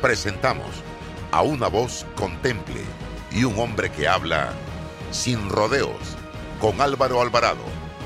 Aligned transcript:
Presentamos 0.00 0.84
a 1.32 1.42
una 1.42 1.66
voz 1.66 2.06
contemple 2.14 2.82
y 3.32 3.42
un 3.42 3.58
hombre 3.58 3.90
que 3.90 4.06
habla 4.06 4.52
sin 5.10 5.48
rodeos 5.48 6.16
con 6.60 6.80
Álvaro 6.80 7.20
Alvarado 7.20 7.64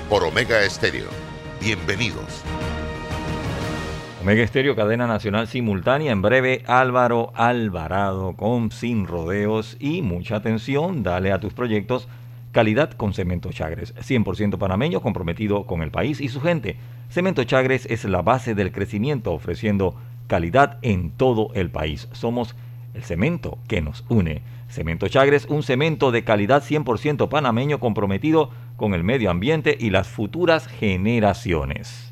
por 0.09 0.25
Omega 0.25 0.63
Estéreo. 0.63 1.09
Bienvenidos. 1.61 2.43
Omega 4.23 4.43
Estéreo, 4.43 4.75
cadena 4.75 5.07
nacional 5.07 5.49
simultánea. 5.49 6.13
En 6.13 6.23
breve, 6.23 6.63
Álvaro 6.67 7.31
Alvarado 7.35 8.37
con 8.37 8.71
Sin 8.71 9.07
Rodeos 9.07 9.77
y 9.79 10.01
mucha 10.01 10.37
atención. 10.37 11.03
Dale 11.03 11.31
a 11.31 11.41
tus 11.41 11.53
proyectos 11.53 12.09
calidad 12.53 12.93
con 12.93 13.13
Cemento 13.13 13.53
Chagres. 13.53 13.95
100% 13.97 14.57
panameño 14.57 15.03
comprometido 15.03 15.67
con 15.67 15.83
el 15.83 15.91
país 15.91 16.23
y 16.23 16.29
su 16.29 16.41
gente. 16.41 16.77
Cemento 17.11 17.45
Chagres 17.45 17.85
es 17.91 18.05
la 18.05 18.23
base 18.23 18.55
del 18.55 18.73
crecimiento, 18.73 19.33
ofreciendo 19.33 19.95
calidad 20.27 20.79
en 20.83 21.11
todo 21.11 21.51
el 21.55 21.71
país. 21.71 22.09
Somos 22.13 22.55
el 22.95 23.03
cemento 23.03 23.59
que 23.69 23.81
nos 23.81 24.05
une. 24.09 24.43
Cemento 24.69 25.09
Chagres, 25.09 25.47
un 25.51 25.63
cemento 25.63 26.13
de 26.13 26.25
calidad 26.25 26.63
100% 26.63 27.29
panameño 27.29 27.79
comprometido 27.79 28.51
con 28.77 28.95
el 28.95 29.05
medio 29.05 29.31
ambiente 29.31 29.77
y 29.79 29.91
las 29.91 30.09
futuras 30.09 30.67
generaciones. 30.67 32.12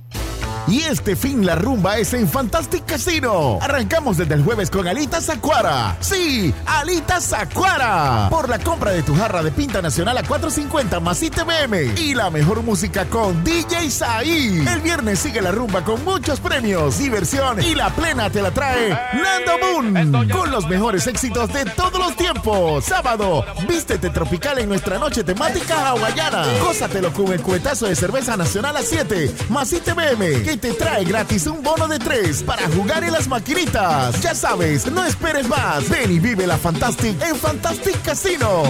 Y 0.70 0.82
este 0.82 1.16
fin 1.16 1.44
la 1.44 1.56
rumba 1.56 1.98
es 1.98 2.14
en 2.14 2.28
Fantastic 2.28 2.86
Casino. 2.86 3.58
Arrancamos 3.60 4.18
desde 4.18 4.34
el 4.34 4.44
jueves 4.44 4.70
con 4.70 4.86
Alitas 4.86 5.28
Acuara. 5.28 5.96
Sí, 5.98 6.54
Alitas 6.64 7.32
Acuara. 7.32 8.28
Por 8.30 8.48
la 8.48 8.60
compra 8.60 8.92
de 8.92 9.02
tu 9.02 9.16
jarra 9.16 9.42
de 9.42 9.50
pinta 9.50 9.82
nacional 9.82 10.16
a 10.16 10.22
4.50 10.22 11.00
más 11.00 11.20
ITBM. 11.24 11.98
Y 11.98 12.14
la 12.14 12.30
mejor 12.30 12.62
música 12.62 13.04
con 13.06 13.42
DJ 13.42 13.90
Saí. 13.90 14.64
El 14.64 14.80
viernes 14.80 15.18
sigue 15.18 15.42
la 15.42 15.50
rumba 15.50 15.82
con 15.82 16.04
muchos 16.04 16.38
premios, 16.38 16.98
diversión 16.98 17.60
y 17.60 17.74
la 17.74 17.90
plena 17.90 18.30
te 18.30 18.40
la 18.40 18.52
trae 18.52 18.90
Nando 18.90 19.58
Moon. 19.58 20.28
Con 20.28 20.52
los 20.52 20.68
mejores 20.68 21.04
éxitos 21.08 21.52
de 21.52 21.64
todos 21.64 21.98
los 21.98 22.14
tiempos. 22.14 22.84
Sábado, 22.84 23.44
vístete 23.68 24.10
tropical 24.10 24.60
en 24.60 24.68
nuestra 24.68 25.00
noche 25.00 25.24
temática 25.24 25.88
hawaiana. 25.88 26.44
Gózatelo 26.62 27.12
con 27.12 27.32
el 27.32 27.42
cuetazo 27.42 27.86
de 27.86 27.96
cerveza 27.96 28.36
nacional 28.36 28.76
a 28.76 28.82
7 28.82 29.34
más 29.48 29.72
ITBM 29.72 30.44
que 30.44 30.59
te 30.60 30.72
trae 30.74 31.04
gratis 31.04 31.46
un 31.46 31.62
bono 31.62 31.88
de 31.88 31.98
3 31.98 32.42
para 32.42 32.68
jugar 32.68 33.02
en 33.02 33.12
las 33.12 33.26
maquinitas. 33.28 34.20
Ya 34.20 34.34
sabes, 34.34 34.90
no 34.90 35.04
esperes 35.04 35.48
más. 35.48 35.88
Ven 35.88 36.12
y 36.12 36.18
vive 36.18 36.46
la 36.46 36.58
Fantastic 36.58 37.20
en 37.22 37.34
Fantastic 37.34 38.02
Casino. 38.02 38.64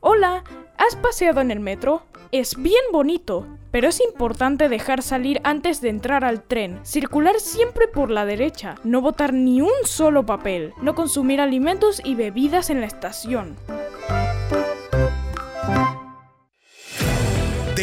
Hola, 0.00 0.44
¿has 0.76 0.96
paseado 0.96 1.40
en 1.40 1.50
el 1.50 1.60
metro? 1.60 2.02
Es 2.30 2.56
bien 2.56 2.84
bonito, 2.92 3.46
pero 3.70 3.88
es 3.88 4.00
importante 4.00 4.68
dejar 4.68 5.02
salir 5.02 5.40
antes 5.44 5.80
de 5.80 5.88
entrar 5.88 6.24
al 6.24 6.42
tren, 6.42 6.80
circular 6.84 7.40
siempre 7.40 7.88
por 7.88 8.10
la 8.10 8.26
derecha, 8.26 8.74
no 8.84 9.00
botar 9.00 9.32
ni 9.32 9.62
un 9.62 9.70
solo 9.84 10.26
papel, 10.26 10.74
no 10.82 10.94
consumir 10.94 11.40
alimentos 11.40 12.02
y 12.04 12.16
bebidas 12.16 12.68
en 12.68 12.80
la 12.80 12.86
estación. 12.86 13.56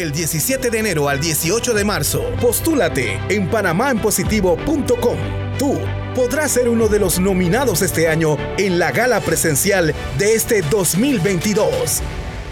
Del 0.02 0.10
17 0.10 0.70
de 0.70 0.78
enero 0.80 1.08
al 1.08 1.20
18 1.20 1.74
de 1.74 1.84
marzo, 1.84 2.24
postúlate 2.40 3.20
en 3.28 3.48
panamaenpositivo.com. 3.48 5.16
Tú 5.60 5.78
podrás 6.16 6.50
ser 6.50 6.68
uno 6.68 6.88
de 6.88 6.98
los 6.98 7.20
nominados 7.20 7.82
este 7.82 8.08
año 8.08 8.36
en 8.58 8.80
la 8.80 8.90
gala 8.90 9.20
presencial 9.20 9.94
de 10.18 10.34
este 10.34 10.62
2022. 10.62 12.02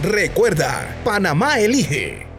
Recuerda, 0.00 0.96
Panamá 1.02 1.58
elige. 1.58 2.29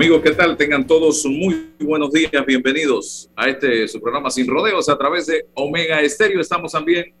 Amigos, 0.00 0.22
¿qué 0.22 0.30
tal? 0.30 0.56
Tengan 0.56 0.86
todos 0.86 1.26
muy 1.26 1.74
buenos 1.78 2.10
días. 2.10 2.32
Bienvenidos 2.46 3.30
a 3.36 3.50
este 3.50 3.86
su 3.86 4.00
programa 4.00 4.30
Sin 4.30 4.46
Rodeos 4.46 4.88
a 4.88 4.96
través 4.96 5.26
de 5.26 5.46
Omega 5.52 6.00
Estéreo. 6.00 6.40
Estamos 6.40 6.72
también 6.72 7.12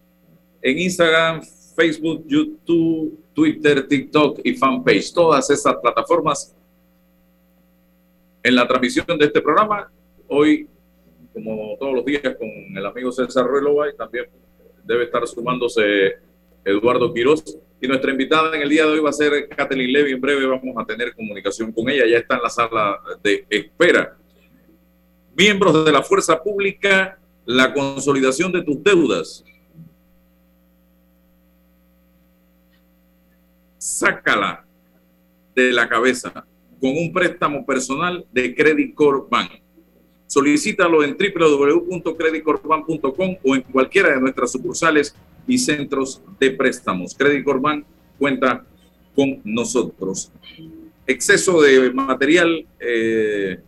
en 0.62 0.78
Instagram, 0.78 1.42
Facebook, 1.76 2.24
YouTube, 2.26 3.22
Twitter, 3.34 3.86
TikTok 3.86 4.40
y 4.42 4.54
fanpage. 4.54 5.12
Todas 5.12 5.50
estas 5.50 5.74
plataformas 5.76 6.56
en 8.42 8.54
la 8.54 8.66
transmisión 8.66 9.18
de 9.18 9.26
este 9.26 9.42
programa. 9.42 9.92
Hoy, 10.26 10.66
como 11.34 11.76
todos 11.78 11.92
los 11.96 12.04
días, 12.06 12.22
con 12.22 12.48
el 12.48 12.86
amigo 12.86 13.12
César 13.12 13.46
Ruelova 13.46 13.90
y 13.90 13.94
también 13.94 14.24
debe 14.84 15.04
estar 15.04 15.26
sumándose 15.26 16.14
Eduardo 16.64 17.12
Quiroz 17.12 17.44
y 17.80 17.88
nuestra 17.88 18.10
invitada 18.10 18.54
en 18.54 18.60
el 18.62 18.68
día 18.68 18.84
de 18.84 18.92
hoy 18.92 19.00
va 19.00 19.08
a 19.10 19.14
ser 19.14 19.48
Kathleen 19.48 19.92
Levy. 19.92 20.12
En 20.12 20.20
breve 20.20 20.46
vamos 20.46 20.76
a 20.76 20.84
tener 20.84 21.14
comunicación 21.14 21.72
con 21.72 21.88
ella. 21.88 22.04
Ya 22.06 22.18
está 22.18 22.36
en 22.36 22.42
la 22.42 22.50
sala 22.50 23.00
de 23.22 23.46
espera. 23.48 24.16
Miembros 25.34 25.82
de 25.84 25.92
la 25.92 26.02
Fuerza 26.02 26.42
Pública, 26.42 27.18
la 27.46 27.72
consolidación 27.72 28.52
de 28.52 28.62
tus 28.62 28.82
deudas. 28.82 29.44
Sácala 33.78 34.66
de 35.54 35.72
la 35.72 35.88
cabeza 35.88 36.44
con 36.80 36.90
un 36.90 37.12
préstamo 37.12 37.64
personal 37.64 38.26
de 38.30 38.54
Credit 38.54 38.94
Corp 38.94 39.30
Bank. 39.30 39.52
Solicítalo 40.26 41.02
en 41.02 41.16
www.creditcorpbank.com 41.16 43.36
o 43.42 43.54
en 43.54 43.62
cualquiera 43.62 44.10
de 44.10 44.20
nuestras 44.20 44.52
sucursales 44.52 45.16
y 45.50 45.58
centros 45.58 46.22
de 46.38 46.52
préstamos. 46.52 47.14
Credit 47.14 47.44
Corban 47.44 47.84
cuenta 48.18 48.64
con 49.14 49.40
nosotros. 49.44 50.30
Exceso 51.06 51.60
de 51.60 51.92
material. 51.92 52.64
Eh, 52.78 53.58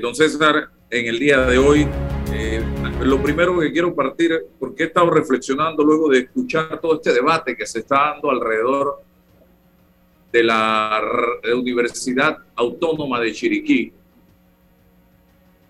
don 0.00 0.14
César, 0.14 0.68
en 0.90 1.06
el 1.06 1.18
día 1.18 1.40
de 1.46 1.56
hoy, 1.56 1.86
eh, 2.32 2.62
lo 3.02 3.22
primero 3.22 3.58
que 3.58 3.72
quiero 3.72 3.94
partir, 3.94 4.32
porque 4.58 4.84
he 4.84 4.86
estado 4.86 5.10
reflexionando 5.10 5.82
luego 5.82 6.10
de 6.10 6.20
escuchar 6.20 6.78
todo 6.80 6.96
este 6.96 7.12
debate 7.12 7.56
que 7.56 7.66
se 7.66 7.78
está 7.80 8.12
dando 8.12 8.30
alrededor 8.30 9.02
de 10.30 10.42
la 10.42 11.00
Universidad 11.54 12.38
Autónoma 12.56 13.20
de 13.20 13.32
Chiriquí, 13.32 13.92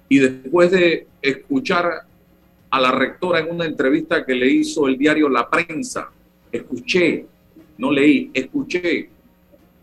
y 0.09 0.19
después 0.19 0.71
de 0.71 1.07
escuchar 1.21 2.07
a 2.75 2.81
la 2.81 2.91
rectora 2.91 3.39
en 3.39 3.53
una 3.53 3.67
entrevista 3.67 4.27
que 4.27 4.35
le 4.35 4.49
hizo 4.49 4.89
el 4.89 4.99
diario 4.99 5.29
La 5.29 5.49
Prensa. 5.49 6.11
Escuché, 6.51 7.25
no 7.79 7.93
leí, 7.93 8.33
escuché 8.35 9.11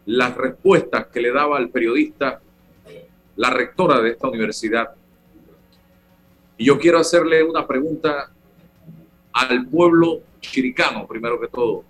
las 0.08 0.36
respuestas 0.36 1.08
que 1.08 1.22
le 1.22 1.32
daba 1.32 1.56
al 1.56 1.70
periodista 1.70 2.42
la 3.38 3.50
rectora 3.50 4.02
de 4.02 4.10
esta 4.10 4.28
universidad. 4.28 4.90
Y 6.58 6.66
yo 6.66 6.78
quiero 6.78 6.98
hacerle 6.98 7.42
una 7.42 7.66
pregunta 7.66 8.30
al 9.32 9.68
pueblo 9.68 10.24
chiricano, 10.42 11.08
primero 11.08 11.40
que 11.40 11.48
todo. 11.48 11.86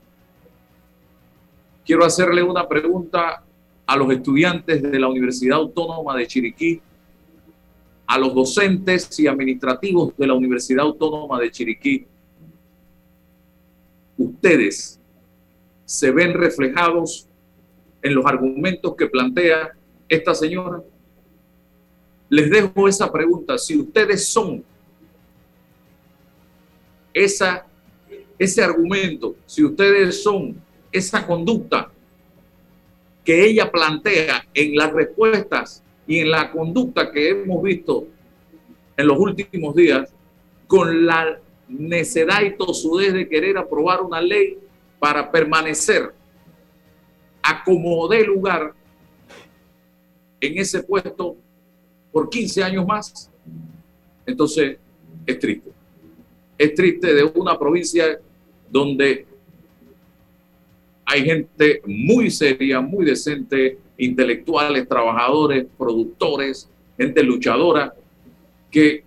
Quiero 1.83 2.05
hacerle 2.05 2.43
una 2.43 2.67
pregunta 2.67 3.41
a 3.87 3.97
los 3.97 4.11
estudiantes 4.11 4.83
de 4.83 4.99
la 4.99 5.07
Universidad 5.07 5.57
Autónoma 5.57 6.15
de 6.15 6.27
Chiriquí 6.27 6.79
a 8.11 8.17
los 8.17 8.35
docentes 8.35 9.17
y 9.21 9.27
administrativos 9.27 10.13
de 10.17 10.27
la 10.27 10.33
Universidad 10.33 10.83
Autónoma 10.83 11.39
de 11.39 11.49
Chiriquí, 11.49 12.05
ustedes 14.17 14.99
se 15.85 16.11
ven 16.11 16.33
reflejados 16.33 17.25
en 18.01 18.13
los 18.13 18.25
argumentos 18.25 18.97
que 18.97 19.07
plantea 19.07 19.71
esta 20.09 20.35
señora? 20.35 20.83
Les 22.27 22.49
dejo 22.49 22.85
esa 22.89 23.09
pregunta. 23.09 23.57
Si 23.57 23.79
ustedes 23.79 24.27
son 24.27 24.61
esa, 27.13 27.65
ese 28.37 28.61
argumento, 28.61 29.37
si 29.45 29.63
ustedes 29.63 30.21
son 30.21 30.61
esa 30.91 31.25
conducta, 31.25 31.89
que 33.23 33.45
ella 33.45 33.71
plantea 33.71 34.45
en 34.53 34.75
las 34.75 34.91
respuestas 34.91 35.81
y 36.11 36.19
en 36.19 36.29
la 36.29 36.51
conducta 36.51 37.09
que 37.09 37.29
hemos 37.29 37.63
visto 37.63 38.05
en 38.97 39.07
los 39.07 39.17
últimos 39.17 39.73
días, 39.73 40.13
con 40.67 41.05
la 41.05 41.39
necedad 41.69 42.41
y 42.41 42.57
tosudez 42.57 43.13
de 43.13 43.29
querer 43.29 43.57
aprobar 43.57 44.01
una 44.01 44.19
ley 44.19 44.59
para 44.99 45.31
permanecer 45.31 46.13
a 47.41 47.63
como 47.63 48.09
dé 48.09 48.25
lugar 48.25 48.73
en 50.41 50.57
ese 50.57 50.83
puesto 50.83 51.37
por 52.11 52.29
15 52.29 52.61
años 52.61 52.85
más, 52.85 53.31
entonces 54.25 54.79
es 55.25 55.39
triste. 55.39 55.71
Es 56.57 56.75
triste 56.75 57.13
de 57.13 57.23
una 57.23 57.57
provincia 57.57 58.19
donde 58.69 59.25
hay 61.05 61.23
gente 61.23 61.81
muy 61.85 62.29
seria, 62.29 62.81
muy 62.81 63.05
decente, 63.05 63.77
intelectuales, 64.01 64.87
trabajadores, 64.87 65.67
productores, 65.77 66.69
gente 66.97 67.23
luchadora, 67.23 67.93
que 68.69 69.03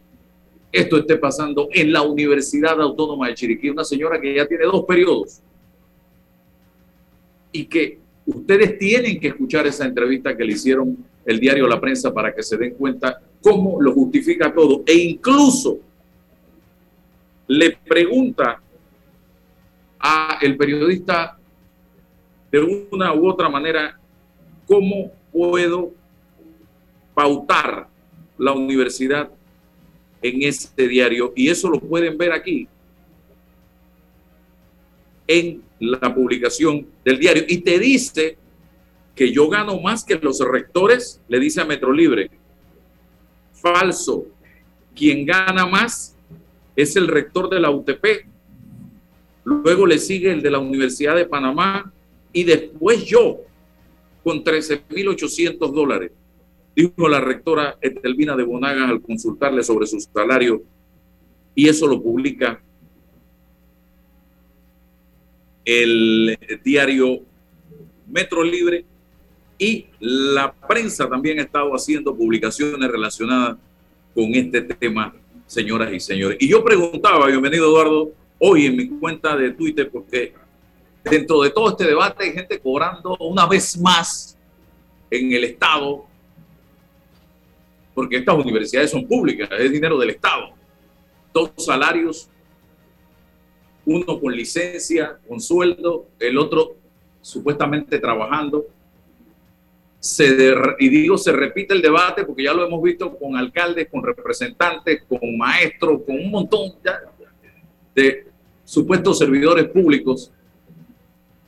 esto 0.71 0.99
esté 0.99 1.17
pasando 1.17 1.69
en 1.73 1.93
la 1.93 2.03
Universidad 2.03 2.81
Autónoma 2.81 3.29
de 3.29 3.35
Chiriquí, 3.35 3.71
una 3.71 3.85
señora 3.85 4.21
que 4.21 4.35
ya 4.35 4.47
tiene 4.47 4.65
dos 4.65 4.85
periodos 4.85 5.41
y 7.53 7.67
que 7.67 7.99
ustedes 8.27 8.79
tienen 8.79 9.21
que 9.21 9.29
escuchar 9.29 9.67
esa 9.67 9.85
entrevista 9.85 10.37
que 10.37 10.45
le 10.45 10.53
hicieron 10.53 10.97
el 11.25 11.41
diario 11.41 11.69
La 11.69 11.81
Prensa 11.81 12.13
para 12.13 12.35
que 12.35 12.43
se 12.43 12.57
den 12.57 12.75
cuenta 12.75 13.21
cómo 13.41 13.81
lo 13.81 13.93
justifica 13.93 14.53
todo. 14.53 14.83
E 14.87 14.95
incluso 14.95 15.79
le 17.47 17.79
pregunta 17.87 18.61
a 19.99 20.39
el 20.41 20.57
periodista 20.57 21.39
de 22.51 22.87
una 22.91 23.15
u 23.15 23.29
otra 23.29 23.49
manera 23.49 23.99
cómo 24.67 25.13
puedo 25.33 25.93
pautar 27.15 27.89
la 28.39 28.53
universidad 28.53 29.31
en 30.23 30.43
este 30.43 30.89
diario 30.89 31.33
y 31.37 31.49
eso 31.49 31.69
lo 31.69 31.79
pueden 31.79 32.17
ver 32.17 32.33
aquí 32.33 32.67
en 35.27 35.63
la 35.79 36.15
publicación 36.15 36.87
del 37.05 37.19
diario 37.19 37.45
y 37.49 37.59
te 37.59 37.79
dice 37.79 38.39
que 39.15 39.33
yo 39.33 39.49
gano 39.49 39.81
más 39.81 40.05
que 40.05 40.17
los 40.17 40.41
rectores, 40.41 41.21
le 41.29 41.39
dice 41.39 41.61
a 41.61 41.65
Metro 41.65 41.93
Libre. 41.93 42.31
Falso. 43.53 44.27
Quien 44.95 45.25
gana 45.25 45.67
más 45.67 46.17
es 46.75 46.97
el 46.97 47.09
rector 47.09 47.49
de 47.49 47.61
la 47.61 47.71
UTP. 47.71 48.27
Luego 49.45 49.87
le 49.87 49.99
sigue 49.99 50.33
el 50.33 50.43
de 50.43 50.51
la 50.51 50.59
Universidad 50.59 51.15
de 51.15 51.27
Panamá 51.27 51.93
y 52.33 52.45
después 52.45 53.05
yo 53.05 53.41
con 54.25 54.43
13.800 54.43 55.71
dólares, 55.71 56.11
dijo 56.75 57.09
la 57.09 57.21
rectora 57.21 57.77
Etelvina 57.81 58.35
de 58.35 58.43
Bonagas 58.43 58.91
al 58.91 59.03
consultarle 59.03 59.63
sobre 59.63 59.87
su 59.87 60.01
salario 60.01 60.63
y 61.55 61.69
eso 61.69 61.87
lo 61.87 62.03
publica 62.03 62.61
el 65.65 66.37
diario 66.65 67.21
Metro 68.11 68.43
Libre 68.43 68.85
y 69.59 69.87
la 70.01 70.53
prensa 70.53 71.09
también 71.09 71.39
ha 71.39 71.43
estado 71.43 71.73
haciendo 71.73 72.15
publicaciones 72.17 72.91
relacionadas 72.91 73.57
con 74.15 74.35
este 74.35 74.63
tema, 74.63 75.15
señoras 75.47 75.93
y 75.93 76.01
señores. 76.01 76.39
Y 76.41 76.49
yo 76.49 76.65
preguntaba, 76.65 77.27
bienvenido 77.27 77.67
Eduardo, 77.67 78.13
hoy 78.39 78.67
en 78.67 78.77
mi 78.77 78.89
cuenta 78.89 79.37
de 79.37 79.53
Twitter, 79.53 79.91
porque 79.91 80.35
dentro 81.05 81.43
de 81.43 81.51
todo 81.51 81.71
este 81.71 81.85
debate 81.85 82.25
hay 82.25 82.33
gente 82.33 82.59
cobrando 82.59 83.17
una 83.21 83.47
vez 83.47 83.79
más 83.79 84.37
en 85.11 85.33
el 85.33 85.45
Estado, 85.45 86.05
porque 87.95 88.17
estas 88.17 88.37
universidades 88.37 88.91
son 88.91 89.07
públicas, 89.07 89.49
es 89.59 89.71
dinero 89.71 89.99
del 89.99 90.11
Estado. 90.11 90.55
Dos 91.33 91.53
salarios, 91.59 92.29
uno 93.85 94.19
con 94.19 94.35
licencia, 94.35 95.19
con 95.29 95.41
sueldo, 95.41 96.09
el 96.19 96.39
otro 96.39 96.77
supuestamente 97.21 97.99
trabajando 97.99 98.67
se 100.05 100.37
y 100.81 100.89
digo 100.91 101.17
se 101.17 101.33
repite 101.33 101.73
el 101.73 101.81
debate 101.81 102.27
porque 102.27 102.43
ya 102.43 102.53
lo 102.53 102.67
hemos 102.67 102.83
visto 102.83 103.17
con 103.17 103.37
alcaldes, 103.39 103.89
con 103.91 104.03
representantes, 104.03 105.03
con 105.09 105.39
maestros, 105.39 106.03
con 106.05 106.17
un 106.17 106.31
montón 106.31 106.75
de 107.95 108.27
supuestos 108.65 109.19
servidores 109.19 109.67
públicos. 109.69 110.31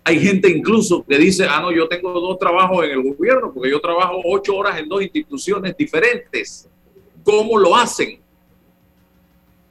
Hay 0.08 0.20
gente 0.20 0.48
incluso 0.48 1.04
que 1.04 1.18
dice, 1.18 1.46
ah, 1.50 1.60
no, 1.60 1.72
yo 1.72 1.88
tengo 1.88 2.12
dos 2.12 2.38
trabajos 2.38 2.84
en 2.84 2.92
el 2.92 3.02
gobierno 3.02 3.52
porque 3.52 3.68
yo 3.68 3.80
trabajo 3.80 4.20
ocho 4.24 4.54
horas 4.56 4.78
en 4.78 4.88
dos 4.88 5.02
instituciones 5.02 5.76
diferentes. 5.76 6.68
¿Cómo 7.24 7.58
lo 7.58 7.74
hacen? 7.74 8.20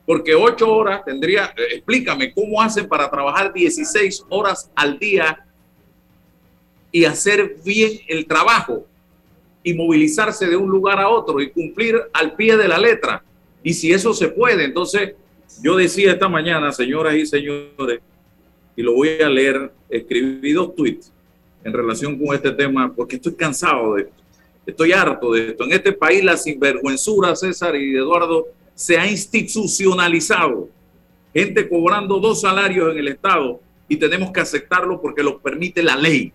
Porque 0.05 0.35
ocho 0.35 0.69
horas 0.69 1.05
tendría, 1.05 1.53
eh, 1.55 1.75
explícame, 1.75 2.33
¿cómo 2.33 2.61
hacen 2.61 2.85
para 2.85 3.09
trabajar 3.09 3.53
16 3.53 4.25
horas 4.27 4.69
al 4.75 4.99
día 4.99 5.41
y 6.91 7.05
hacer 7.05 7.55
bien 7.63 8.01
el 8.05 8.25
trabajo 8.25 8.85
y 9.63 9.73
movilizarse 9.73 10.47
de 10.47 10.57
un 10.57 10.69
lugar 10.69 10.99
a 10.99 11.07
otro 11.07 11.39
y 11.39 11.49
cumplir 11.49 11.95
al 12.11 12.35
pie 12.35 12.57
de 12.57 12.67
la 12.67 12.77
letra. 12.77 13.23
Y 13.63 13.73
si 13.73 13.93
eso 13.93 14.13
se 14.13 14.27
puede, 14.27 14.65
entonces 14.65 15.13
yo 15.63 15.77
decía 15.77 16.11
esta 16.11 16.27
mañana, 16.27 16.73
señoras 16.73 17.15
y 17.15 17.25
señores, 17.25 18.01
y 18.75 18.81
lo 18.81 18.93
voy 18.93 19.21
a 19.21 19.29
leer, 19.29 19.71
escribí 19.89 20.53
dos 20.53 20.75
tweets 20.75 21.11
en 21.63 21.73
relación 21.73 22.17
con 22.17 22.35
este 22.35 22.51
tema 22.51 22.93
porque 22.93 23.15
estoy 23.15 23.33
cansado 23.33 23.95
de 23.95 24.03
esto, 24.03 24.13
estoy 24.65 24.91
harto 24.91 25.33
de 25.33 25.49
esto. 25.49 25.63
En 25.63 25.73
este 25.73 25.91
país 25.93 26.23
la 26.23 26.37
sinvergüenzura, 26.37 27.35
César 27.35 27.75
y 27.75 27.95
Eduardo, 27.95 28.47
se 28.73 28.97
ha 28.97 29.09
institucionalizado. 29.09 30.69
Gente 31.33 31.67
cobrando 31.67 32.19
dos 32.19 32.41
salarios 32.41 32.91
en 32.91 32.99
el 32.99 33.07
Estado 33.09 33.59
y 33.87 33.97
tenemos 33.97 34.31
que 34.31 34.41
aceptarlo 34.41 35.01
porque 35.01 35.23
lo 35.23 35.39
permite 35.39 35.81
la 35.83 35.95
ley 35.95 36.31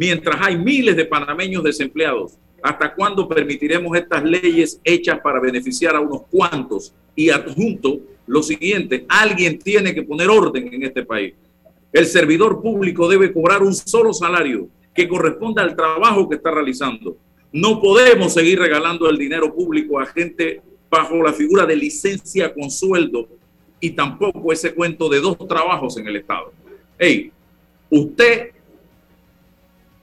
mientras 0.00 0.36
hay 0.40 0.56
miles 0.56 0.96
de 0.96 1.04
panameños 1.04 1.62
desempleados. 1.62 2.32
¿Hasta 2.62 2.94
cuándo 2.94 3.28
permitiremos 3.28 3.94
estas 3.98 4.24
leyes 4.24 4.80
hechas 4.82 5.20
para 5.20 5.38
beneficiar 5.40 5.94
a 5.94 6.00
unos 6.00 6.22
cuantos? 6.30 6.94
Y 7.14 7.28
adjunto 7.28 8.00
lo 8.30 8.44
siguiente, 8.44 9.04
alguien 9.08 9.58
tiene 9.58 9.92
que 9.92 10.04
poner 10.04 10.30
orden 10.30 10.72
en 10.72 10.84
este 10.84 11.04
país. 11.04 11.34
El 11.92 12.06
servidor 12.06 12.62
público 12.62 13.08
debe 13.08 13.32
cobrar 13.32 13.60
un 13.60 13.74
solo 13.74 14.12
salario 14.12 14.68
que 14.94 15.08
corresponda 15.08 15.62
al 15.62 15.74
trabajo 15.74 16.28
que 16.28 16.36
está 16.36 16.52
realizando. 16.52 17.16
No 17.52 17.80
podemos 17.80 18.32
seguir 18.32 18.60
regalando 18.60 19.10
el 19.10 19.18
dinero 19.18 19.52
público 19.52 19.98
a 19.98 20.06
gente 20.06 20.62
bajo 20.88 21.20
la 21.20 21.32
figura 21.32 21.66
de 21.66 21.74
licencia 21.74 22.54
con 22.54 22.70
sueldo 22.70 23.26
y 23.80 23.90
tampoco 23.90 24.52
ese 24.52 24.72
cuento 24.74 25.08
de 25.08 25.18
dos 25.18 25.36
trabajos 25.48 25.96
en 25.96 26.06
el 26.06 26.14
Estado. 26.14 26.52
Hey, 26.96 27.32
usted 27.90 28.50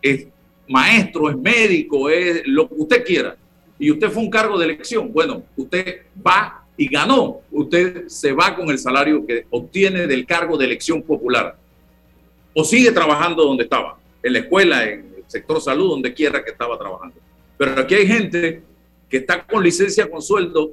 es 0.02 0.28
maestro, 0.68 1.30
es 1.30 1.38
médico, 1.38 2.10
es 2.10 2.46
lo 2.46 2.68
que 2.68 2.76
usted 2.76 3.06
quiera, 3.06 3.38
y 3.80 3.90
usted 3.90 4.10
fue 4.10 4.24
un 4.24 4.30
cargo 4.30 4.58
de 4.58 4.66
elección, 4.66 5.14
bueno, 5.14 5.44
usted 5.56 6.02
va 6.26 6.67
y 6.78 6.88
ganó, 6.88 7.42
usted 7.52 8.08
se 8.08 8.32
va 8.32 8.56
con 8.56 8.70
el 8.70 8.78
salario 8.78 9.26
que 9.26 9.46
obtiene 9.50 10.06
del 10.06 10.26
cargo 10.26 10.58
de 10.58 10.66
elección 10.66 11.02
popular, 11.02 11.58
o 12.54 12.64
sigue 12.64 12.92
trabajando 12.92 13.44
donde 13.44 13.64
estaba, 13.64 13.98
en 14.22 14.34
la 14.34 14.40
escuela, 14.40 14.84
en 14.88 15.14
el 15.18 15.24
sector 15.28 15.60
salud, 15.60 15.90
donde 15.90 16.14
quiera 16.14 16.44
que 16.44 16.52
estaba 16.52 16.78
trabajando. 16.78 17.16
Pero 17.58 17.80
aquí 17.82 17.96
hay 17.96 18.08
gente 18.08 18.62
que 19.10 19.18
está 19.18 19.44
con 19.44 19.64
licencia 19.64 20.10
con 20.10 20.22
sueldo. 20.22 20.72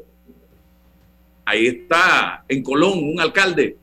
Ahí 1.45 1.67
está 1.67 2.45
en 2.49 2.63
Colón 2.63 2.99
un 3.03 3.21
alcalde 3.21 3.77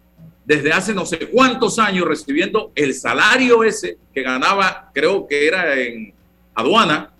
desde 0.45 0.73
hace 0.73 0.93
no 0.93 1.05
sé 1.05 1.17
cuántos 1.27 1.79
años 1.79 2.07
recibiendo 2.07 2.71
el 2.75 2.93
salario 2.93 3.63
ese 3.63 3.97
que 4.13 4.21
ganaba, 4.21 4.89
creo 4.93 5.27
que 5.27 5.47
era 5.47 5.79
en 5.79 6.13
aduana, 6.53 7.13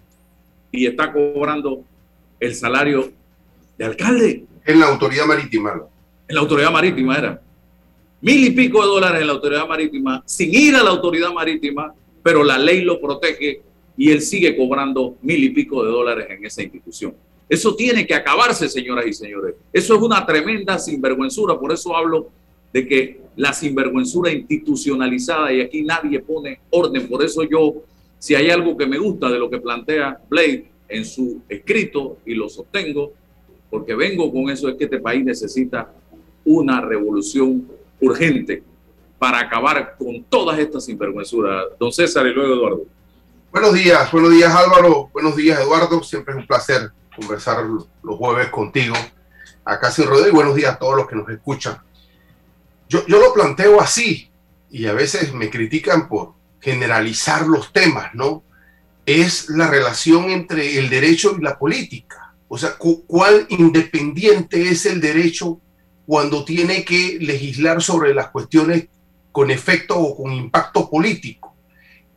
y 0.72 0.86
está 0.86 1.12
cobrando 1.12 1.84
el 2.40 2.56
salario 2.56 3.12
de 3.78 3.86
alcalde. 3.86 4.46
En 4.66 4.80
la 4.80 4.88
autoridad 4.88 5.26
marítima. 5.26 5.82
En 6.28 6.36
la 6.36 6.42
autoridad 6.42 6.72
marítima 6.72 7.18
era. 7.18 7.42
Mil 8.22 8.46
y 8.46 8.52
pico 8.52 8.82
de 8.82 8.88
dólares 8.88 9.22
en 9.22 9.28
la 9.28 9.34
autoridad 9.34 9.68
marítima, 9.68 10.22
sin 10.26 10.54
ir 10.54 10.76
a 10.76 10.84
la 10.84 10.92
autoridad 10.92 11.34
marítima, 11.34 11.94
pero 12.22 12.44
la 12.44 12.58
ley 12.58 12.82
lo 12.82 13.02
protege 13.02 13.62
y 13.98 14.12
él 14.12 14.22
sigue 14.22 14.56
cobrando 14.56 15.16
mil 15.22 15.44
y 15.44 15.50
pico 15.50 15.84
de 15.84 15.90
dólares 15.90 16.28
en 16.30 16.46
esa 16.46 16.62
institución. 16.62 17.16
Eso 17.50 17.76
tiene 17.76 18.08
que 18.08 18.14
acabarse, 18.14 18.70
señoras 18.70 19.06
y 19.08 19.14
señores. 19.14 19.56
Eso 19.74 19.96
es 19.96 20.02
una 20.02 20.26
tremenda 20.26 20.80
sinvergüenzura. 20.80 21.60
Por 21.60 21.74
eso 21.74 21.96
hablo 21.96 22.30
de 22.72 22.88
que 22.88 23.22
la 23.36 23.52
sinvergüenzura 23.54 24.32
institucionalizada 24.32 25.52
y 25.52 25.62
aquí 25.62 25.82
nadie 25.82 26.20
pone 26.20 26.60
orden. 26.70 27.08
Por 27.08 27.24
eso 27.24 27.44
yo, 27.44 27.74
si 28.20 28.36
hay 28.36 28.50
algo 28.50 28.78
que 28.78 28.86
me 28.86 28.98
gusta 28.98 29.30
de 29.30 29.40
lo 29.40 29.50
que 29.50 29.60
plantea 29.60 30.20
Blade 30.30 30.66
en 30.88 31.06
su 31.06 31.42
escrito 31.50 32.20
y 32.26 32.36
lo 32.36 32.48
sostengo, 32.48 33.14
porque 33.72 33.96
vengo 33.96 34.32
con 34.32 34.52
eso, 34.52 34.70
es 34.70 34.76
que 34.76 34.84
este 34.84 35.00
país 35.00 35.26
necesita 35.26 35.92
una 36.46 36.82
revolución 36.82 37.68
urgente. 38.00 38.64
para 39.18 39.40
acabar 39.40 39.96
con 40.00 40.24
todas 40.24 40.58
estas 40.58 40.86
sinvergüenzuras. 40.86 41.66
Don 41.80 41.92
César 41.92 42.26
y 42.26 42.34
luego 42.34 42.56
Eduardo. 42.56 42.82
Buenos 43.52 43.74
días, 43.76 44.12
buenos 44.12 44.32
días 44.32 44.52
Álvaro, 44.56 45.12
buenos 45.14 45.36
días 45.36 45.60
Eduardo, 45.60 46.02
siempre 46.02 46.34
es 46.34 46.40
un 46.40 46.48
placer 46.48 46.92
conversar 47.16 47.64
los 48.02 48.18
jueves 48.18 48.48
contigo 48.50 48.96
acá 49.64 49.92
sin 49.92 50.08
rodeo 50.08 50.28
y 50.28 50.32
buenos 50.32 50.56
días 50.56 50.74
a 50.74 50.80
todos 50.80 50.96
los 50.96 51.08
que 51.08 51.16
nos 51.16 51.30
escuchan. 51.30 51.78
Yo, 52.90 53.06
yo 53.06 53.20
lo 53.20 53.32
planteo 53.32 53.80
así 53.80 54.32
y 54.72 54.88
a 54.88 54.94
veces 54.94 55.34
me 55.34 55.52
critican 55.52 56.08
por 56.08 56.34
generalizar 56.60 57.46
los 57.46 57.72
temas, 57.72 58.16
¿no? 58.16 58.44
Es 59.06 59.50
la 59.50 59.68
relación 59.68 60.32
entre 60.32 60.80
el 60.80 60.90
derecho 60.90 61.36
y 61.38 61.44
la 61.44 61.60
política. 61.60 62.31
O 62.54 62.58
sea, 62.58 62.76
¿cuál 63.08 63.46
independiente 63.48 64.68
es 64.68 64.86
el 64.86 65.00
derecho 65.00 65.62
cuando 66.06 66.44
tiene 66.44 66.84
que 66.84 67.18
legislar 67.22 67.82
sobre 67.82 68.14
las 68.14 68.28
cuestiones 68.28 68.90
con 69.32 69.52
efecto 69.52 69.98
o 69.98 70.18
con 70.18 70.34
impacto 70.34 70.90
político? 70.90 71.56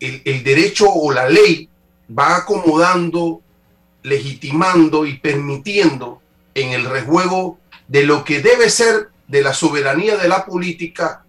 El, 0.00 0.22
el 0.24 0.42
derecho 0.42 0.90
o 0.90 1.12
la 1.12 1.28
ley 1.28 1.68
va 2.10 2.38
acomodando, 2.38 3.42
legitimando 4.02 5.06
y 5.06 5.18
permitiendo 5.18 6.20
en 6.52 6.72
el 6.72 6.84
rejuego 6.86 7.60
de 7.86 8.04
lo 8.04 8.24
que 8.24 8.40
debe 8.40 8.70
ser 8.70 9.10
de 9.28 9.40
la 9.40 9.54
soberanía 9.54 10.16
de 10.16 10.26
la 10.26 10.44
política 10.46 11.24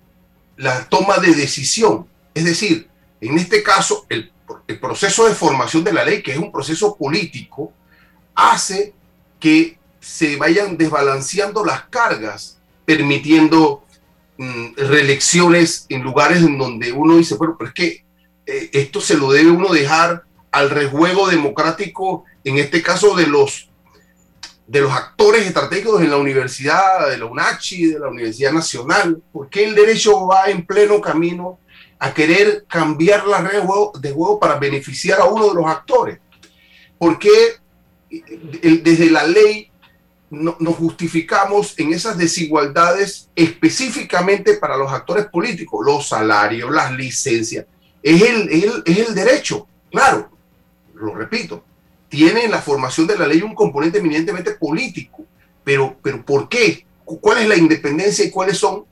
la 0.57 0.89
toma 0.89 1.19
de 1.19 1.35
decisión. 1.35 2.07
Es 2.33 2.45
decir, 2.45 2.89
en 3.21 3.38
este 3.38 3.62
caso, 3.62 4.07
el, 4.09 4.31
proceso 4.81 5.27
de 5.27 5.35
formación 5.35 5.83
de 5.83 5.93
la 5.93 6.03
ley, 6.03 6.24
que 6.24 6.31
es 6.31 6.39
un 6.39 6.51
proceso 6.51 6.95
político, 6.95 7.71
hace 8.36 8.94
que 9.39 9.77
se 10.00 10.36
vayan 10.36 10.77
desbalanceando 10.77 11.65
las 11.65 11.86
cargas, 11.86 12.60
permitiendo 12.86 13.84
mm, 14.38 14.75
reelecciones 14.75 15.86
en 15.89 16.04
lugares 16.04 16.44
en 16.44 16.58
donde 16.58 16.92
uno 16.92 17.18
dice, 17.18 17.36
bueno, 17.36 17.56
pero 17.58 17.70
es 17.70 17.74
que 17.74 18.06
eh, 18.46 18.70
esto 18.74 19.01
se 19.01 19.18
lo 19.18 19.32
debe 19.32 19.50
uno 19.50 19.74
dejar 19.74 20.24
al 20.51 20.70
rejuego 20.70 21.27
democrático, 21.27 22.24
en 22.44 22.58
este 22.58 22.82
caso 22.82 23.15
de 23.15 23.27
los 23.27 23.70
de 24.68 24.82
los 24.82 24.92
actores 24.92 25.46
estratégicos 25.46 26.01
en 26.01 26.10
la 26.10 26.18
universidad, 26.18 27.10
de 27.10 27.18
la 27.18 27.25
UNACHI, 27.25 27.86
de 27.86 28.00
la 28.00 28.08
Universidad 28.08 28.51
Nacional, 28.51 29.22
¿por 29.32 29.48
qué 29.48 29.65
el 29.65 29.75
derecho 29.75 30.25
va 30.25 30.46
en 30.50 30.65
pleno 30.65 31.00
camino 31.00 31.60
a 32.00 32.13
querer 32.13 32.65
cambiar 32.68 33.27
la 33.27 33.42
red 33.42 33.62
de 34.00 34.12
juego 34.12 34.39
para 34.39 34.58
beneficiar 34.58 35.22
a 35.22 35.25
uno 35.25 35.50
de 35.50 35.54
los 35.54 35.65
actores? 35.68 36.20
¿Por 36.98 37.20
qué 37.20 37.58
desde 38.84 39.10
la 39.10 39.25
ley 39.25 39.69
nos 40.29 40.75
justificamos 40.75 41.77
en 41.77 41.93
esas 41.93 42.17
desigualdades 42.17 43.29
específicamente 43.36 44.55
para 44.55 44.77
los 44.77 44.91
actores 44.91 45.25
políticos? 45.25 45.86
Los 45.86 46.10
salarios, 46.10 46.72
las 46.72 46.91
licencias. 46.91 47.65
Es 48.01 48.22
el, 48.22 48.84
es 48.86 48.98
el 49.07 49.15
derecho, 49.15 49.67
claro, 49.91 50.29
lo 50.95 51.15
repito, 51.15 51.63
tiene 52.10 52.45
en 52.45 52.51
la 52.51 52.62
formación 52.62 53.07
de 53.07 53.17
la 53.17 53.27
ley 53.27 53.41
un 53.41 53.55
componente 53.55 54.00
eminentemente 54.00 54.51
político. 54.51 55.25
Pero, 55.63 55.98
pero 56.01 56.24
¿por 56.24 56.48
qué? 56.48 56.86
¿Cuál 57.03 57.39
es 57.39 57.48
la 57.48 57.57
independencia 57.57 58.25
y 58.25 58.31
cuáles 58.31 58.57
son 58.57 58.86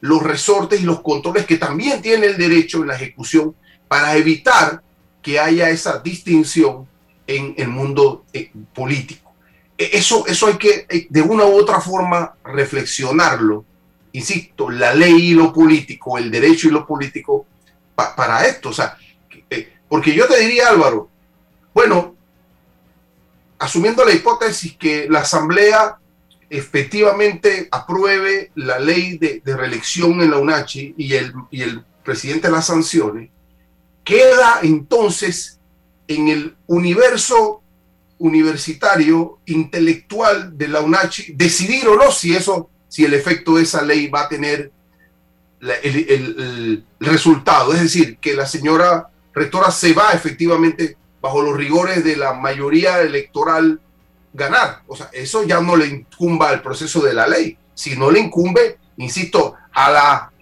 los 0.00 0.22
resortes 0.22 0.80
y 0.80 0.84
los 0.84 1.02
controles 1.02 1.44
que 1.44 1.56
también 1.56 2.00
tiene 2.00 2.26
el 2.26 2.36
derecho 2.36 2.78
en 2.78 2.88
la 2.88 2.96
ejecución 2.96 3.54
para 3.88 4.16
evitar 4.16 4.82
que 5.20 5.38
haya 5.38 5.68
esa 5.68 5.98
distinción 5.98 6.88
en 7.36 7.54
el 7.56 7.68
mundo 7.68 8.24
eh, 8.32 8.50
político? 8.74 9.32
E, 9.76 9.90
eso, 9.92 10.26
eso 10.26 10.46
hay 10.46 10.58
que 10.58 10.86
eh, 10.88 11.06
de 11.08 11.22
una 11.22 11.44
u 11.44 11.58
otra 11.58 11.80
forma 11.80 12.34
reflexionarlo. 12.44 13.64
Insisto, 14.12 14.70
la 14.70 14.92
ley 14.92 15.30
y 15.30 15.34
lo 15.34 15.52
político, 15.52 16.18
el 16.18 16.30
derecho 16.30 16.68
y 16.68 16.72
lo 16.72 16.86
político 16.86 17.46
para 17.94 18.46
esto. 18.46 18.70
O 18.70 18.72
sea, 18.72 18.96
eh, 19.48 19.72
porque 19.88 20.14
yo 20.14 20.26
te 20.26 20.40
diría, 20.40 20.68
Álvaro, 20.68 21.08
bueno, 21.72 22.16
asumiendo 23.58 24.04
la 24.04 24.12
hipótesis 24.12 24.76
que 24.76 25.06
la 25.08 25.20
Asamblea 25.20 25.98
efectivamente 26.48 27.68
apruebe 27.70 28.50
la 28.56 28.80
ley 28.80 29.18
de, 29.18 29.40
reelección 29.44 30.20
en 30.20 30.32
la 30.32 30.38
UNACHI 30.38 30.94
y 30.98 31.14
el, 31.14 31.32
y 31.50 31.62
el 31.62 31.84
presidente 32.04 32.50
la 32.50 32.60
sancione, 32.60 33.30
queda 34.02 34.58
entonces 34.62 35.59
en 36.10 36.28
el 36.28 36.56
universo 36.66 37.62
universitario, 38.18 39.38
intelectual 39.46 40.58
de 40.58 40.68
la 40.68 40.80
UNACHI, 40.80 41.34
decidir 41.34 41.86
o 41.86 41.94
no 41.94 42.10
si 42.10 42.34
eso, 42.34 42.68
si 42.88 43.04
el 43.04 43.14
efecto 43.14 43.54
de 43.54 43.62
esa 43.62 43.82
ley 43.82 44.08
va 44.08 44.22
a 44.22 44.28
tener 44.28 44.72
el 45.60 46.84
resultado. 46.98 47.72
Es 47.72 47.80
decir, 47.80 48.18
que 48.18 48.34
la 48.34 48.44
señora 48.44 49.08
rectora 49.32 49.70
se 49.70 49.92
va 49.92 50.10
efectivamente 50.10 50.96
bajo 51.22 51.42
los 51.42 51.56
rigores 51.56 52.02
de 52.02 52.16
la 52.16 52.34
mayoría 52.34 53.00
electoral 53.00 53.80
ganar. 54.32 54.82
O 54.88 54.96
sea, 54.96 55.10
eso 55.12 55.44
ya 55.44 55.60
no 55.60 55.76
le 55.76 55.86
incumba 55.86 56.48
al 56.48 56.60
proceso 56.60 57.00
de 57.00 57.14
la 57.14 57.28
ley. 57.28 57.56
Si 57.74 57.96
no 57.96 58.10
le 58.10 58.18
incumbe, 58.18 58.78
insisto, 58.96 59.54
a 59.72 59.90
la, 59.90 60.32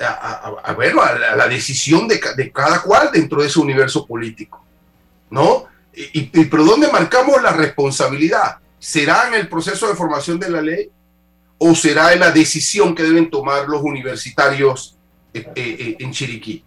a, 0.00 0.54
a 0.62 1.36
la, 1.36 1.48
decisión 1.48 2.08
de, 2.08 2.20
cada 2.52 2.82
cual 2.82 3.10
dentro 3.12 3.40
de 3.40 3.48
ese 3.48 3.58
universo 3.60 4.06
político. 4.06 4.64
¿No? 5.30 5.66
Y, 5.94 6.30
y, 6.40 6.44
pero 6.46 6.64
¿dónde 6.64 6.90
marcamos 6.90 7.42
la 7.42 7.52
responsabilidad? 7.52 8.58
¿Será 8.78 9.28
en 9.28 9.34
el 9.34 9.48
proceso 9.48 9.88
de 9.88 9.94
formación 9.94 10.38
de 10.38 10.50
la 10.50 10.60
ley 10.60 10.90
o 11.58 11.74
será 11.74 12.12
en 12.12 12.20
la 12.20 12.30
decisión 12.30 12.94
que 12.94 13.02
deben 13.02 13.30
tomar 13.30 13.68
los 13.68 13.82
universitarios 13.82 14.96
eh, 15.32 15.46
eh, 15.54 15.76
eh, 15.78 15.96
en 15.98 16.12
Chiriquí? 16.12 16.64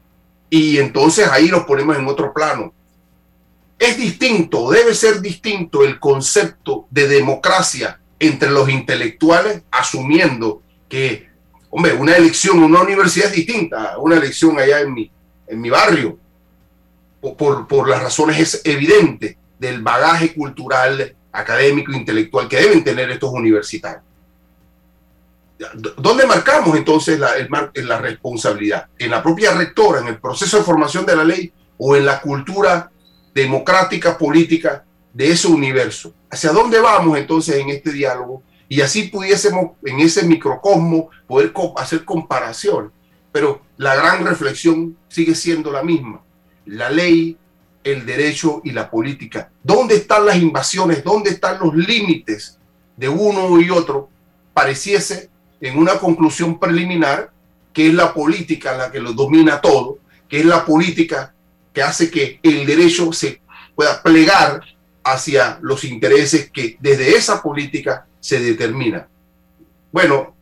Y 0.49 0.77
entonces 0.77 1.27
ahí 1.27 1.49
los 1.49 1.65
ponemos 1.65 1.97
en 1.97 2.07
otro 2.07 2.33
plano 2.33 2.73
es 3.79 3.97
distinto, 3.97 4.71
debe 4.71 4.93
ser 4.93 5.21
distinto 5.21 5.83
el 5.83 5.99
concepto 5.99 6.87
de 6.89 7.07
democracia 7.07 7.99
entre 8.19 8.49
los 8.49 8.69
intelectuales, 8.69 9.61
asumiendo 9.69 10.63
que, 10.89 11.26
hombre, 11.77 11.93
una 11.93 12.15
elección 12.15 12.63
una 12.63 12.81
universidad 12.81 13.27
es 13.27 13.33
distinta 13.33 13.93
a 13.93 13.97
una 13.99 14.17
elección 14.17 14.57
allá 14.57 14.79
en 14.79 14.93
mi, 14.95 15.11
en 15.47 15.61
mi 15.61 15.69
barrio, 15.69 16.17
por, 17.37 17.67
por 17.67 17.87
las 17.87 18.01
razones 18.01 18.39
es 18.39 18.61
evidente 18.63 19.37
del 19.59 19.83
bagaje 19.83 20.33
cultural, 20.33 21.15
académico, 21.31 21.91
intelectual 21.91 22.47
que 22.47 22.57
deben 22.57 22.83
tener 22.83 23.11
estos 23.11 23.31
universitarios. 23.31 24.01
¿Dónde 25.97 26.25
marcamos 26.25 26.75
entonces 26.75 27.19
la, 27.19 27.33
la 27.75 27.97
responsabilidad? 27.99 28.87
¿En 28.97 29.11
la 29.11 29.21
propia 29.21 29.53
rectora, 29.53 30.01
en 30.01 30.07
el 30.07 30.17
proceso 30.19 30.57
de 30.57 30.63
formación 30.63 31.05
de 31.05 31.15
la 31.15 31.23
ley 31.23 31.51
o 31.77 31.95
en 31.95 32.07
la 32.07 32.19
cultura 32.21 32.89
democrática 33.35 34.17
política 34.17 34.83
de 35.13 35.29
ese 35.29 35.47
universo. 35.47 36.11
¿Hacia 36.29 36.51
dónde 36.51 36.79
vamos 36.79 37.17
entonces 37.19 37.55
en 37.57 37.69
este 37.69 37.91
diálogo? 37.91 38.41
Y 38.69 38.81
así 38.81 39.03
pudiésemos 39.03 39.71
en 39.83 39.99
ese 39.99 40.25
microcosmo 40.25 41.09
poder 41.25 41.53
hacer 41.77 42.03
comparación. 42.03 42.91
Pero 43.31 43.61
la 43.77 43.95
gran 43.95 44.25
reflexión 44.25 44.97
sigue 45.07 45.35
siendo 45.35 45.71
la 45.71 45.83
misma. 45.83 46.21
La 46.65 46.89
ley, 46.89 47.37
el 47.83 48.05
derecho 48.05 48.61
y 48.63 48.71
la 48.71 48.89
política. 48.89 49.49
¿Dónde 49.63 49.95
están 49.95 50.25
las 50.25 50.37
invasiones? 50.37 51.03
¿Dónde 51.03 51.31
están 51.31 51.59
los 51.59 51.73
límites 51.75 52.57
de 52.95 53.07
uno 53.07 53.59
y 53.61 53.69
otro? 53.69 54.09
Pareciese 54.53 55.29
en 55.61 55.77
una 55.77 55.93
conclusión 55.99 56.59
preliminar 56.59 57.31
que 57.71 57.87
es 57.87 57.93
la 57.93 58.13
política 58.13 58.75
la 58.75 58.91
que 58.91 58.99
lo 58.99 59.13
domina 59.13 59.61
todo, 59.61 59.99
que 60.27 60.39
es 60.39 60.45
la 60.45 60.65
política 60.65 61.33
que 61.73 61.83
hace 61.83 62.09
que 62.09 62.39
el 62.41 62.65
derecho 62.65 63.13
se 63.13 63.39
pueda 63.75 64.01
plegar 64.01 64.61
hacia 65.11 65.59
los 65.61 65.83
intereses 65.83 66.51
que 66.51 66.77
desde 66.79 67.15
esa 67.15 67.41
política 67.41 68.05
se 68.19 68.39
determina. 68.39 69.07
Bueno, 69.91 70.35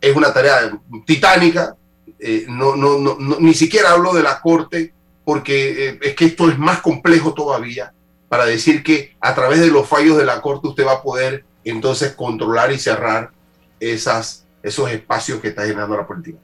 es 0.00 0.14
una 0.14 0.32
tarea 0.32 0.78
titánica, 1.06 1.76
eh, 2.18 2.44
no, 2.48 2.76
no, 2.76 2.98
no, 2.98 3.16
ni 3.38 3.54
siquiera 3.54 3.92
hablo 3.92 4.12
de 4.12 4.22
la 4.22 4.40
Corte, 4.40 4.92
porque 5.24 5.88
eh, 5.88 5.98
es 6.02 6.14
que 6.14 6.26
esto 6.26 6.48
es 6.50 6.58
más 6.58 6.80
complejo 6.80 7.34
todavía 7.34 7.92
para 8.28 8.44
decir 8.44 8.82
que 8.82 9.16
a 9.20 9.34
través 9.34 9.60
de 9.60 9.70
los 9.70 9.88
fallos 9.88 10.16
de 10.16 10.24
la 10.24 10.40
Corte 10.40 10.68
usted 10.68 10.86
va 10.86 10.92
a 10.92 11.02
poder 11.02 11.44
entonces 11.64 12.14
controlar 12.14 12.72
y 12.72 12.78
cerrar 12.78 13.30
esas, 13.78 14.46
esos 14.62 14.90
espacios 14.90 15.40
que 15.40 15.48
está 15.48 15.64
llenando 15.64 15.96
la 15.96 16.06
política. 16.06 16.38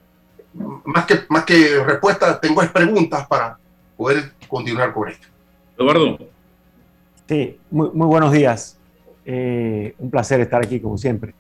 Más 0.85 1.05
que, 1.05 1.21
más 1.29 1.45
que 1.45 1.83
respuestas, 1.85 2.41
tengo 2.41 2.63
preguntas 2.73 3.27
para 3.27 3.59
poder 3.97 4.33
continuar 4.49 4.93
con 4.93 5.09
esto. 5.09 5.29
Eduardo. 5.79 6.19
Sí, 7.29 7.59
muy, 7.71 7.91
buenos 7.93 8.31
días. 8.31 8.79
Eh, 9.25 9.95
un 9.99 10.11
placer 10.11 10.41
estar 10.41 10.63
aquí 10.63 10.79
como 10.79 10.97
siempre. 10.97 11.35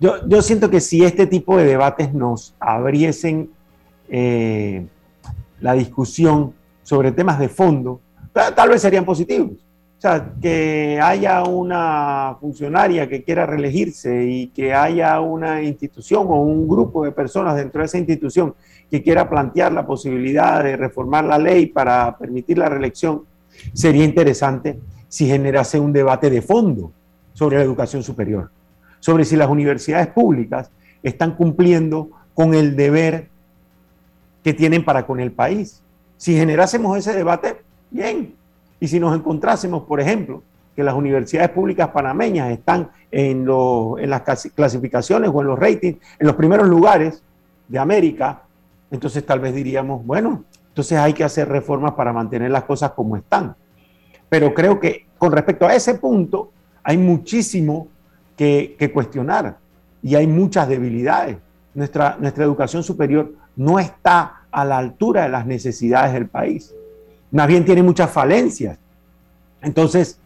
Yo, 0.00 0.42
siento 0.42 0.68
que 0.68 0.80
si 0.80 1.04
este 1.04 1.28
tipo 1.28 1.56
de 1.56 1.64
debates 1.64 2.12
nos 2.12 2.56
abriesen 2.58 3.50
eh, 4.08 4.84
la 5.60 5.74
discusión 5.74 6.54
sobre 6.82 7.12
temas 7.12 7.38
de 7.38 7.48
fondo, 7.48 8.00
tal, 8.32 8.68
vez 8.68 8.82
serían 8.82 9.04
positivos. 9.04 9.52
sea, 9.98 10.32
que 10.42 10.98
haya 11.00 11.44
una 11.44 12.36
funcionaria 12.40 13.08
que 13.08 13.22
quiera 13.22 13.46
reelegirse 13.46 14.24
y 14.24 14.48
que 14.48 14.74
haya 14.74 15.20
una 15.20 15.62
institución 15.62 16.26
o 16.28 16.42
un 16.42 16.66
grupo 16.66 17.04
de 17.04 17.12
personas 17.12 17.54
dentro 17.54 17.80
de 17.80 17.86
esa 17.86 17.98
institución 17.98 18.56
que 18.90 19.04
quiera 19.04 19.30
plantear 19.30 19.72
la 19.72 19.86
posibilidad 19.86 20.64
de 20.64 20.76
reformar 20.76 21.24
la 21.24 21.38
ley 21.38 21.66
para 21.66 22.18
permitir 22.18 22.58
la 22.58 22.68
reelección, 22.68 23.22
sería 23.72 24.04
interesante 24.04 24.78
si 25.08 25.26
generase 25.26 25.78
un 25.78 25.92
debate 25.92 26.30
de 26.30 26.42
fondo 26.42 26.92
sobre 27.32 27.58
la 27.58 27.62
educación 27.62 28.02
superior, 28.02 28.50
sobre 29.00 29.24
si 29.24 29.36
las 29.36 29.48
universidades 29.48 30.08
públicas 30.08 30.70
están 31.02 31.34
cumpliendo 31.34 32.10
con 32.34 32.54
el 32.54 32.76
deber 32.76 33.28
que 34.42 34.54
tienen 34.54 34.84
para 34.84 35.06
con 35.06 35.20
el 35.20 35.32
país. 35.32 35.82
Si 36.16 36.34
generásemos 36.34 36.96
ese 36.96 37.12
debate, 37.12 37.62
bien, 37.90 38.34
y 38.80 38.88
si 38.88 38.98
nos 38.98 39.14
encontrásemos, 39.14 39.84
por 39.84 40.00
ejemplo, 40.00 40.42
que 40.74 40.82
las 40.82 40.94
universidades 40.94 41.50
públicas 41.50 41.88
panameñas 41.88 42.50
están 42.50 42.90
en, 43.10 43.46
las 44.08 44.22
clasificaciones 44.54 45.30
o 45.32 45.40
en 45.40 45.46
los 45.46 45.58
ratings, 45.58 45.98
en 46.18 46.26
los 46.26 46.36
primeros 46.36 46.66
lugares 46.66 47.22
de 47.68 47.78
América, 47.78 48.42
entonces 48.90 49.24
tal 49.24 49.40
vez 49.40 49.54
diríamos, 49.54 50.04
bueno, 50.04 50.44
entonces 50.72 50.98
hay 50.98 51.12
que 51.12 51.22
hacer 51.22 51.48
reformas 51.48 51.92
para 51.92 52.12
mantener 52.12 52.50
las 52.50 52.64
cosas 52.64 52.92
como 52.92 53.16
están. 53.16 53.54
Pero 54.28 54.54
creo 54.54 54.80
que 54.80 55.06
con 55.18 55.30
respecto 55.32 55.66
a 55.66 55.74
ese 55.74 55.94
punto 55.94 56.50
hay 56.82 56.96
muchísimo 56.96 57.88
que, 58.36 58.90
cuestionar 58.92 59.58
y 60.02 60.14
hay 60.14 60.26
muchas 60.26 60.68
debilidades. 60.68 61.36
Nuestra, 61.74 62.16
nuestra 62.18 62.44
educación 62.44 62.82
superior 62.82 63.32
no 63.54 63.78
está 63.78 64.42
a 64.50 64.64
la 64.64 64.78
altura 64.78 65.22
de 65.22 65.28
las 65.28 65.46
necesidades 65.46 66.12
del 66.12 66.26
país 66.26 66.74
más 67.32 67.48
bien 67.48 67.64
tiene 67.64 67.82
muchas 67.82 68.10
falencias. 68.10 68.78
Entonces, 69.62 70.20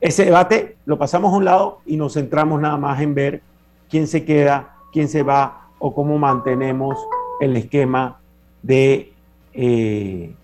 ese 0.00 0.26
debate 0.26 0.76
lo 0.84 0.98
pasamos 0.98 1.32
a 1.32 1.36
un 1.36 1.44
lado 1.44 1.80
y 1.86 1.96
nos 1.96 2.14
centramos 2.14 2.60
nada 2.60 2.76
más 2.76 3.00
en 3.00 3.14
ver 3.14 3.42
quién 3.88 4.06
se 4.06 4.24
queda, 4.24 4.76
quién 4.92 5.08
se 5.08 5.22
va 5.22 5.68
o 5.78 5.94
cómo 5.94 6.18
mantenemos 6.18 6.98
el 7.40 7.56
esquema 7.56 8.20
de, 8.62 9.11
eh, 9.54 10.34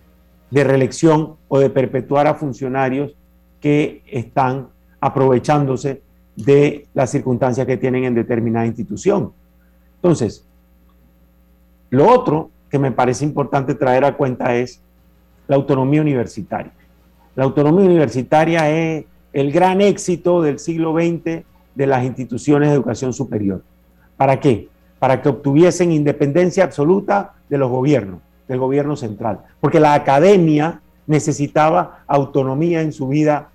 de 0.51 0.63
reelección 0.63 1.35
o 1.47 1.59
de 1.59 1.69
perpetuar 1.69 2.27
a 2.27 2.35
funcionarios 2.35 3.15
que 3.61 4.01
están 4.07 4.69
aprovechándose 4.99 6.01
de 6.35 6.87
las 6.93 7.11
circunstancias 7.11 7.67
que 7.67 7.77
tienen 7.77 8.05
en 8.05 8.15
determinada 8.15 8.65
institución. 8.65 9.33
Entonces, 9.95 10.45
lo 11.89 12.07
otro 12.07 12.49
que 12.69 12.79
me 12.79 12.91
parece 12.91 13.25
importante 13.25 13.75
traer 13.75 14.05
a 14.05 14.15
cuenta 14.15 14.55
es 14.55 14.81
la 15.47 15.55
autonomía 15.55 16.01
universitaria. 16.01 16.71
La 17.35 17.43
autonomía 17.43 17.85
universitaria 17.85 18.69
es 18.69 19.05
el 19.33 19.51
gran 19.51 19.81
éxito 19.81 20.41
del 20.41 20.59
siglo 20.59 20.93
XX 20.93 21.43
de 21.75 21.87
las 21.87 22.03
instituciones 22.03 22.69
de 22.69 22.75
educación 22.75 23.13
superior. 23.13 23.63
¿Para 24.17 24.39
qué? 24.39 24.69
Para 24.99 25.21
que 25.21 25.29
obtuviesen 25.29 25.91
independencia 25.91 26.63
absoluta 26.63 27.33
de 27.49 27.57
los 27.57 27.69
gobiernos, 27.69 28.19
del 28.49 28.59
gobierno 28.59 28.97
central. 28.97 29.39
Porque 29.61 29.79
la 29.79 29.93
academia 29.93 30.81
necesitaba 31.07 32.03
autonomía 32.07 32.81
en 32.81 32.91
su 32.91 33.07
vida 33.07 33.49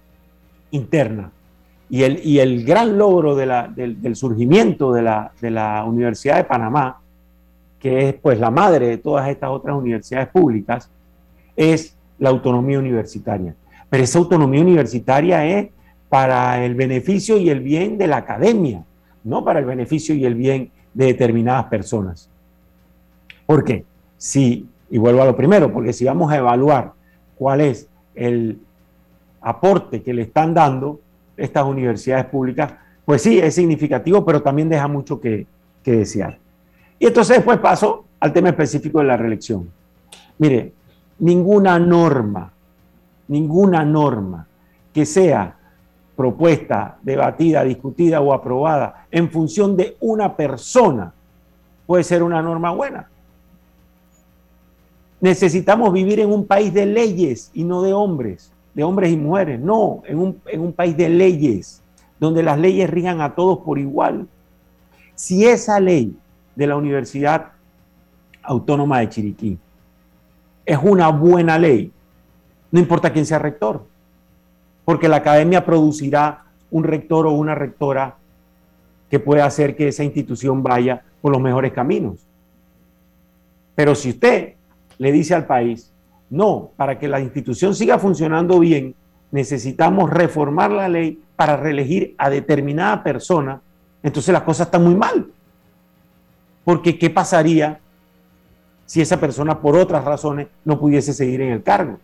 interna. 0.70 1.30
Y 1.90 2.04
el, 2.04 2.24
y 2.24 2.38
el 2.38 2.64
gran 2.64 2.96
logro 2.96 3.36
del, 3.36 4.16
surgimiento 4.16 4.92
de 4.92 5.02
la, 5.02 5.32
de 5.40 5.50
la 5.50 5.84
Universidad 5.84 6.36
de 6.36 6.44
Panamá, 6.44 7.00
que 7.78 8.08
es 8.08 8.14
pues 8.14 8.40
la 8.40 8.50
madre 8.50 8.86
de 8.86 8.96
todas 8.96 9.28
estas 9.28 9.50
otras 9.50 9.76
universidades 9.76 10.28
públicas, 10.28 10.88
es 11.54 11.94
la 12.18 12.30
autonomía 12.30 12.78
universitaria. 12.78 13.54
Pero 13.90 14.02
esa 14.02 14.18
autonomía 14.18 14.62
universitaria 14.62 15.44
es 15.44 15.68
para 16.08 16.64
el 16.64 16.74
beneficio 16.74 17.36
y 17.36 17.50
el 17.50 17.60
bien 17.60 17.98
de 17.98 18.06
la 18.06 18.18
academia, 18.18 18.84
no 19.24 19.44
para 19.44 19.58
el 19.58 19.64
beneficio 19.64 20.14
y 20.14 20.24
el 20.24 20.34
bien 20.34 20.70
de 20.94 21.06
determinadas 21.06 21.66
personas. 21.66 22.30
¿Por 23.46 23.64
qué? 23.64 23.84
Si, 24.16 24.66
y 24.90 24.98
vuelvo 24.98 25.22
a 25.22 25.26
lo 25.26 25.36
primero, 25.36 25.72
porque 25.72 25.92
si 25.92 26.04
vamos 26.04 26.30
a 26.32 26.36
evaluar 26.36 26.92
cuál 27.36 27.60
es 27.60 27.88
el 28.14 28.60
aporte 29.40 30.02
que 30.02 30.14
le 30.14 30.22
están 30.22 30.54
dando 30.54 31.00
estas 31.36 31.64
universidades 31.64 32.26
públicas, 32.26 32.72
pues 33.04 33.22
sí, 33.22 33.38
es 33.38 33.54
significativo, 33.54 34.24
pero 34.24 34.42
también 34.42 34.68
deja 34.68 34.88
mucho 34.88 35.20
que, 35.20 35.46
desear. 35.84 36.38
Y 36.98 37.06
entonces 37.06 37.36
después 37.36 37.58
paso 37.58 38.04
al 38.20 38.32
tema 38.32 38.48
específico 38.48 39.00
de 39.00 39.04
la 39.04 39.16
reelección. 39.16 39.68
Mire, 40.38 40.72
ninguna 41.18 41.78
norma, 41.78 42.50
ninguna 43.28 43.84
norma 43.84 44.46
que 44.92 45.04
sea 45.04 45.56
propuesta, 46.16 46.96
debatida, 47.02 47.64
discutida 47.64 48.20
o 48.20 48.32
aprobada 48.32 49.06
en 49.10 49.30
función 49.30 49.76
de 49.76 49.96
una 50.00 50.34
persona 50.36 51.12
puede 51.86 52.04
ser 52.04 52.22
una 52.22 52.40
norma 52.40 52.70
buena. 52.70 53.08
Necesitamos 55.24 55.90
vivir 55.90 56.20
en 56.20 56.30
un 56.30 56.46
país 56.46 56.74
de 56.74 56.84
leyes 56.84 57.50
y 57.54 57.64
no 57.64 57.80
de 57.80 57.94
hombres, 57.94 58.52
de 58.74 58.84
hombres 58.84 59.10
y 59.10 59.16
mujeres, 59.16 59.58
no, 59.58 60.02
en 60.04 60.18
un, 60.18 60.38
en 60.44 60.60
un 60.60 60.74
país 60.74 60.94
de 60.98 61.08
leyes, 61.08 61.82
donde 62.20 62.42
las 62.42 62.58
leyes 62.58 62.90
rijan 62.90 63.22
a 63.22 63.34
todos 63.34 63.60
por 63.60 63.78
igual. 63.78 64.28
Si 65.14 65.46
esa 65.46 65.80
ley 65.80 66.14
de 66.54 66.66
la 66.66 66.76
Universidad 66.76 67.52
Autónoma 68.42 68.98
de 68.98 69.08
Chiriquí 69.08 69.58
es 70.66 70.78
una 70.82 71.08
buena 71.08 71.58
ley, 71.58 71.90
no 72.70 72.78
importa 72.78 73.10
quién 73.10 73.24
sea 73.24 73.38
rector, 73.38 73.86
porque 74.84 75.08
la 75.08 75.16
academia 75.16 75.64
producirá 75.64 76.44
un 76.70 76.84
rector 76.84 77.26
o 77.26 77.32
una 77.32 77.54
rectora 77.54 78.18
que 79.08 79.20
pueda 79.20 79.46
hacer 79.46 79.74
que 79.74 79.88
esa 79.88 80.04
institución 80.04 80.62
vaya 80.62 81.02
por 81.22 81.32
los 81.32 81.40
mejores 81.40 81.72
caminos. 81.72 82.26
Pero 83.74 83.94
si 83.94 84.10
usted 84.10 84.53
le 84.98 85.12
dice 85.12 85.34
al 85.34 85.46
país, 85.46 85.92
no, 86.30 86.70
para 86.76 86.98
que 86.98 87.08
la 87.08 87.20
institución 87.20 87.74
siga 87.74 87.98
funcionando 87.98 88.58
bien, 88.58 88.94
necesitamos 89.30 90.10
reformar 90.10 90.70
la 90.70 90.88
ley 90.88 91.20
para 91.36 91.56
reelegir 91.56 92.14
a 92.18 92.30
determinada 92.30 93.02
persona, 93.02 93.60
entonces 94.02 94.32
las 94.32 94.42
cosas 94.42 94.68
están 94.68 94.84
muy 94.84 94.94
mal. 94.94 95.26
Porque 96.64 96.98
¿qué 96.98 97.10
pasaría 97.10 97.80
si 98.86 99.00
esa 99.00 99.18
persona 99.18 99.60
por 99.60 99.76
otras 99.76 100.04
razones 100.04 100.48
no 100.64 100.78
pudiese 100.78 101.12
seguir 101.12 101.40
en 101.40 101.52
el 101.52 101.62
cargo. 101.62 101.98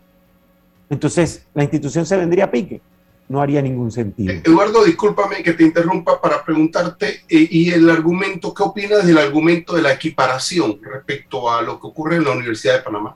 Entonces 0.89 1.47
la 1.53 1.63
institución 1.63 2.05
se 2.05 2.17
vendría 2.17 2.45
a 2.45 2.51
pique. 2.51 2.81
No 3.31 3.41
haría 3.41 3.61
ningún 3.61 3.91
sentido. 3.91 4.33
Eh, 4.33 4.41
Eduardo, 4.43 4.83
discúlpame 4.83 5.41
que 5.41 5.53
te 5.53 5.63
interrumpa 5.63 6.19
para 6.19 6.43
preguntarte, 6.43 7.21
eh, 7.29 7.47
y 7.49 7.71
el 7.71 7.89
argumento, 7.89 8.53
¿qué 8.53 8.61
opinas 8.61 9.07
del 9.07 9.17
argumento 9.17 9.73
de 9.73 9.81
la 9.81 9.93
equiparación 9.93 10.77
respecto 10.83 11.49
a 11.49 11.61
lo 11.61 11.79
que 11.79 11.87
ocurre 11.87 12.17
en 12.17 12.25
la 12.25 12.31
Universidad 12.31 12.79
de 12.79 12.81
Panamá? 12.81 13.15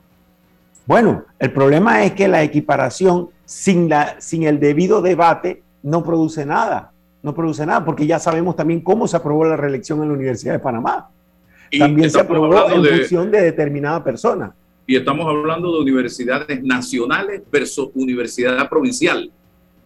Bueno, 0.86 1.26
el 1.38 1.52
problema 1.52 2.02
es 2.02 2.12
que 2.12 2.28
la 2.28 2.42
equiparación 2.42 3.28
sin, 3.44 3.90
la, 3.90 4.18
sin 4.18 4.44
el 4.44 4.58
debido 4.58 5.02
debate 5.02 5.62
no 5.82 6.02
produce 6.02 6.46
nada. 6.46 6.92
No 7.22 7.34
produce 7.34 7.66
nada, 7.66 7.84
porque 7.84 8.06
ya 8.06 8.18
sabemos 8.18 8.56
también 8.56 8.80
cómo 8.80 9.06
se 9.06 9.18
aprobó 9.18 9.44
la 9.44 9.58
reelección 9.58 10.00
en 10.02 10.08
la 10.08 10.14
Universidad 10.14 10.54
de 10.54 10.60
Panamá. 10.60 11.10
También 11.78 12.10
se 12.10 12.20
aprobó 12.20 12.70
en 12.70 12.86
función 12.86 13.30
de 13.30 13.42
determinada 13.42 14.02
persona. 14.02 14.54
Y 14.86 14.96
estamos 14.96 15.26
hablando 15.26 15.74
de 15.74 15.82
universidades 15.82 16.62
nacionales 16.62 17.42
versus 17.52 17.90
universidad 17.94 18.66
provincial. 18.70 19.30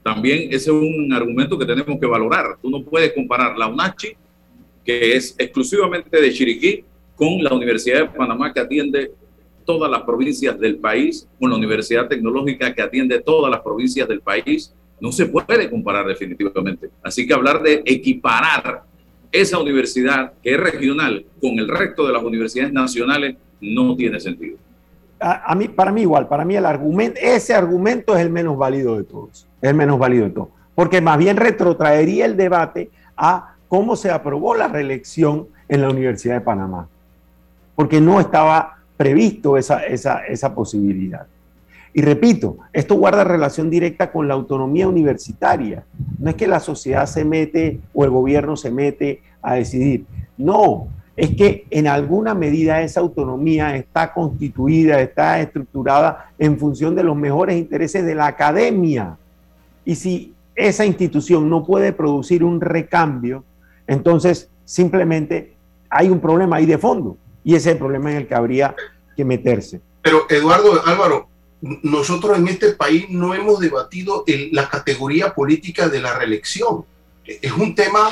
También 0.03 0.45
ese 0.45 0.57
es 0.57 0.69
un 0.69 1.13
argumento 1.13 1.59
que 1.59 1.67
tenemos 1.67 1.99
que 1.99 2.07
valorar. 2.07 2.57
Tú 2.61 2.71
no 2.71 2.83
puedes 2.83 3.13
comparar 3.13 3.57
la 3.57 3.69
UNACHI, 3.69 4.17
que 4.85 5.17
es 5.17 5.35
exclusivamente 5.39 6.21
de 6.21 6.33
Chiriquí, 6.33 6.85
con 7.15 7.43
la 7.45 7.53
Universidad 7.53 8.01
de 8.01 8.07
Panamá, 8.07 8.53
que 8.53 8.61
atiende 8.61 9.13
todas 9.65 9.91
las 9.91 10.03
provincias 10.03 10.59
del 10.59 10.77
país, 10.77 11.29
con 11.39 11.51
la 11.51 11.57
Universidad 11.57 12.09
Tecnológica, 12.09 12.75
que 12.75 12.83
atiende 12.83 13.21
todas 13.21 13.51
las 13.51 13.61
provincias 13.61 14.09
del 14.09 14.21
país. 14.21 14.75
No 15.01 15.13
se 15.13 15.27
puede 15.27 15.71
comparar 15.71 16.07
definitivamente. 16.07 16.91
Así 17.03 17.27
que 17.27 17.35
hablar 17.35 17.63
de 17.63 17.83
equiparar 17.85 18.85
esa 19.33 19.59
universidad 19.59 20.33
que 20.43 20.55
es 20.55 20.61
regional 20.61 21.25
con 21.41 21.59
el 21.59 21.69
resto 21.69 22.07
de 22.07 22.13
las 22.13 22.23
universidades 22.23 22.73
nacionales 22.73 23.37
no 23.61 23.95
tiene 23.97 24.19
sentido. 24.19 24.57
A, 25.21 25.55
mí, 25.55 25.69
para 25.69 25.93
mí 25.93 26.03
igual, 26.03 26.27
para 26.29 26.45
mí 26.47 26.57
el 26.57 26.65
argumento, 26.65 27.21
ese 27.23 27.55
argumento 27.55 28.17
es 28.17 28.23
el 28.23 28.31
menos 28.31 28.57
válido 28.57 28.97
de 28.97 29.05
todos, 29.05 29.47
el 29.63 29.75
menos 29.75 29.99
válido 29.99 30.25
de 30.25 30.31
todos, 30.31 30.49
porque 30.75 31.01
más 31.01 31.19
bien 31.19 31.37
retrotraería 31.37 32.25
el 32.25 32.37
debate 32.37 32.91
a 33.17 33.55
cómo 33.69 33.97
se 33.97 34.11
aprobó 34.11 34.55
la 34.55 34.69
reelección 34.69 35.49
en 35.69 35.83
la 35.83 35.91
Universidad 35.91 36.35
de 36.35 36.41
Panamá, 36.41 36.89
porque 37.75 38.01
no 38.01 38.21
estaba 38.21 38.79
previsto 38.97 39.57
esa, 39.57 39.85
esa, 39.85 40.27
esa 40.27 40.55
posibilidad. 40.55 41.27
Y 41.93 42.03
repito, 42.03 42.59
esto 42.73 42.95
guarda 42.95 43.25
relación 43.25 43.69
directa 43.69 44.13
con 44.13 44.29
la 44.29 44.35
autonomía 44.35 44.87
universitaria. 44.87 45.85
No 46.19 46.31
es 46.31 46.37
que 46.37 46.47
la 46.47 46.61
sociedad 46.61 47.07
se 47.07 47.25
mete 47.25 47.81
o 47.93 48.05
el 48.05 48.11
gobierno 48.11 48.57
se 48.57 48.71
mete 48.71 49.23
a 49.43 49.55
decidir. 49.55 50.05
No, 50.37 50.87
es 51.17 51.35
que 51.37 51.67
en 51.71 51.87
alguna 51.87 52.35
medida 52.35 52.81
esa 52.81 53.01
autonomía 53.01 53.77
está 53.77 54.13
constituida, 54.13 55.01
está 55.01 55.41
estructurada 55.41 56.31
en 56.39 56.59
función 56.59 56.95
de 56.95 57.03
los 57.03 57.17
mejores 57.17 57.59
intereses 57.59 58.05
de 58.07 58.15
la 58.15 58.27
academia. 58.27 59.17
Y 59.91 59.97
si 59.97 60.35
esa 60.55 60.87
institución 60.87 61.51
no 61.51 61.65
puede 61.67 61.93
producir 61.93 62.45
un 62.45 62.61
recambio, 62.61 63.45
entonces 63.89 64.49
simplemente 64.65 65.57
hay 65.91 66.11
un 66.11 66.21
problema 66.21 66.59
ahí 66.59 66.67
de 66.67 66.79
fondo. 66.79 67.17
Y 67.43 67.57
ese 67.57 67.71
es 67.71 67.73
el 67.73 67.79
problema 67.79 68.13
en 68.13 68.19
el 68.19 68.29
que 68.29 68.37
habría 68.37 68.77
que 69.17 69.25
meterse. 69.25 69.81
Pero 70.01 70.27
Eduardo 70.31 70.81
Álvaro, 70.87 71.29
nosotros 71.61 72.39
en 72.39 72.47
este 72.47 72.71
país 72.75 73.07
no 73.11 73.35
hemos 73.35 73.59
debatido 73.59 74.23
la 74.53 74.69
categoría 74.69 75.35
política 75.35 75.89
de 75.89 76.01
la 76.01 76.17
reelección. 76.17 76.85
Es 77.25 77.51
un 77.51 77.75
tema 77.75 78.11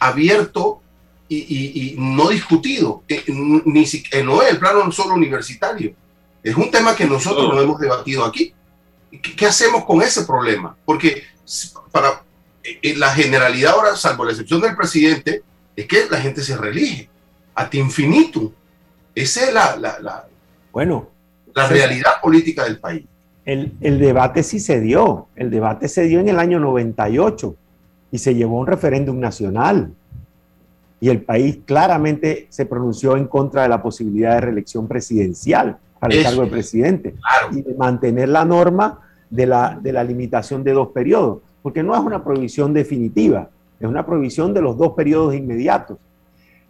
abierto 0.00 0.80
y, 1.28 1.94
no 1.96 2.30
discutido, 2.30 3.04
eh, 3.06 3.22
ni 3.66 3.84
eh, 3.84 4.24
no 4.24 4.42
es 4.42 4.50
el 4.50 4.58
plano 4.58 4.90
solo 4.90 5.14
universitario. 5.14 5.94
Es 6.42 6.56
un 6.56 6.72
tema 6.72 6.96
que 6.96 7.04
nosotros 7.04 7.54
no 7.54 7.60
hemos 7.60 7.78
debatido 7.78 8.24
aquí. 8.24 8.52
¿Qué, 9.10 9.46
hacemos 9.46 9.84
con 9.84 10.02
ese 10.02 10.24
problema? 10.24 10.76
Porque 10.84 11.22
para 11.90 12.22
eh, 12.62 12.94
la 12.96 13.10
generalidad 13.10 13.72
ahora, 13.72 13.96
salvo 13.96 14.24
la 14.24 14.30
excepción 14.30 14.60
del 14.60 14.76
presidente, 14.76 15.42
es 15.74 15.86
que 15.86 16.06
la 16.10 16.20
gente 16.20 16.42
se 16.42 16.56
reelige 16.56 17.08
hasta 17.54 17.76
infinito. 17.76 18.52
Esa 19.14 19.44
es 19.44 19.54
la, 19.54 19.76
la, 19.76 20.26
bueno, 20.72 21.08
la 21.54 21.66
realidad 21.66 22.12
política 22.22 22.64
del 22.64 22.78
país. 22.78 23.04
El, 23.44 23.72
el, 23.80 23.98
debate 23.98 24.42
sí 24.42 24.60
se 24.60 24.80
dio. 24.80 25.26
El 25.34 25.50
debate 25.50 25.88
se 25.88 26.04
dio 26.04 26.20
en 26.20 26.28
el 26.28 26.38
año 26.38 26.60
98 26.60 27.56
y 28.12 28.18
se 28.18 28.34
llevó 28.34 28.58
a 28.58 28.60
un 28.60 28.66
referéndum 28.66 29.18
nacional. 29.18 29.92
Y 31.00 31.08
el 31.08 31.22
país 31.22 31.58
claramente 31.64 32.46
se 32.50 32.66
pronunció 32.66 33.16
en 33.16 33.26
contra 33.26 33.62
de 33.62 33.68
la 33.70 33.82
posibilidad 33.82 34.34
de 34.34 34.42
reelección 34.42 34.86
presidencial 34.86 35.78
para 36.00 36.14
el 36.14 36.22
cargo 36.24 36.42
de 36.42 36.50
presidente 36.50 37.14
y 37.52 37.62
de 37.62 37.74
mantener 37.74 38.30
la 38.30 38.44
norma 38.44 39.00
de 39.28 39.46
la, 39.46 39.78
de 39.80 39.92
la 39.92 40.02
limitación 40.02 40.64
de 40.64 40.72
dos 40.72 40.88
periodos, 40.88 41.38
porque 41.62 41.82
no 41.82 41.94
es 41.94 42.00
una 42.00 42.24
prohibición 42.24 42.72
definitiva, 42.72 43.48
es 43.78 43.86
una 43.86 44.04
prohibición 44.04 44.52
de 44.52 44.62
los 44.62 44.76
dos 44.76 44.94
periodos 44.94 45.34
inmediatos. 45.34 45.98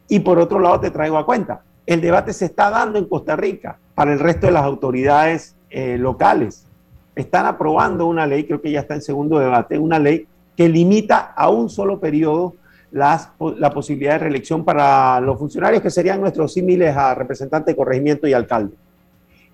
Y 0.09 0.21
por 0.21 0.39
otro 0.39 0.59
lado, 0.59 0.81
te 0.81 0.91
traigo 0.91 1.17
a 1.17 1.25
cuenta, 1.25 1.63
el 1.87 2.01
debate 2.01 2.33
se 2.33 2.47
está 2.47 2.71
dando 2.71 2.99
en 2.99 3.07
Costa 3.07 3.37
Rica 3.37 3.79
para 3.95 4.13
el 4.13 4.19
resto 4.19 4.47
de 4.47 4.53
las 4.53 4.65
autoridades 4.65 5.55
eh, 5.71 5.97
locales. 5.97 6.67
Están 7.15 7.47
aprobando 7.47 8.07
una 8.07 8.27
ley, 8.27 8.45
creo 8.45 8.61
que 8.61 8.71
ya 8.71 8.81
está 8.81 8.95
en 8.95 9.03
segundo 9.03 9.39
debate, 9.39 9.79
una 9.79 9.99
ley 9.99 10.27
que 10.57 10.69
limita 10.69 11.33
a 11.37 11.49
un 11.49 11.71
solo 11.71 12.01
periodo 12.01 12.55
las, 12.91 13.31
la 13.57 13.71
posibilidad 13.71 14.15
de 14.15 14.19
reelección 14.19 14.65
para 14.65 15.21
los 15.21 15.39
funcionarios 15.39 15.83
que 15.83 15.91
serían 15.91 16.21
nuestros 16.21 16.53
símiles 16.53 16.97
a 16.97 17.15
representantes 17.15 17.75
de 17.75 17.77
corregimiento 17.77 18.27
y 18.27 18.33
alcalde. 18.33 18.75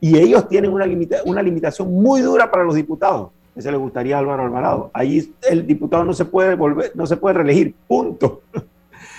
Y 0.00 0.18
ellos 0.18 0.48
tienen 0.48 0.72
una, 0.72 0.86
una 1.24 1.42
limitación 1.42 1.92
muy 1.92 2.20
dura 2.20 2.50
para 2.50 2.64
los 2.64 2.74
diputados. 2.74 3.30
Eso 3.54 3.70
le 3.70 3.78
gustaría 3.78 4.16
a 4.16 4.18
Álvaro 4.18 4.44
Alvarado. 4.44 4.90
Ahí 4.92 5.32
el 5.48 5.66
diputado 5.66 6.04
no 6.04 6.12
se 6.12 6.26
puede 6.26 6.54
volver, 6.54 6.92
no 6.94 7.06
se 7.06 7.16
puede 7.16 7.36
reelegir, 7.36 7.74
punto. 7.88 8.42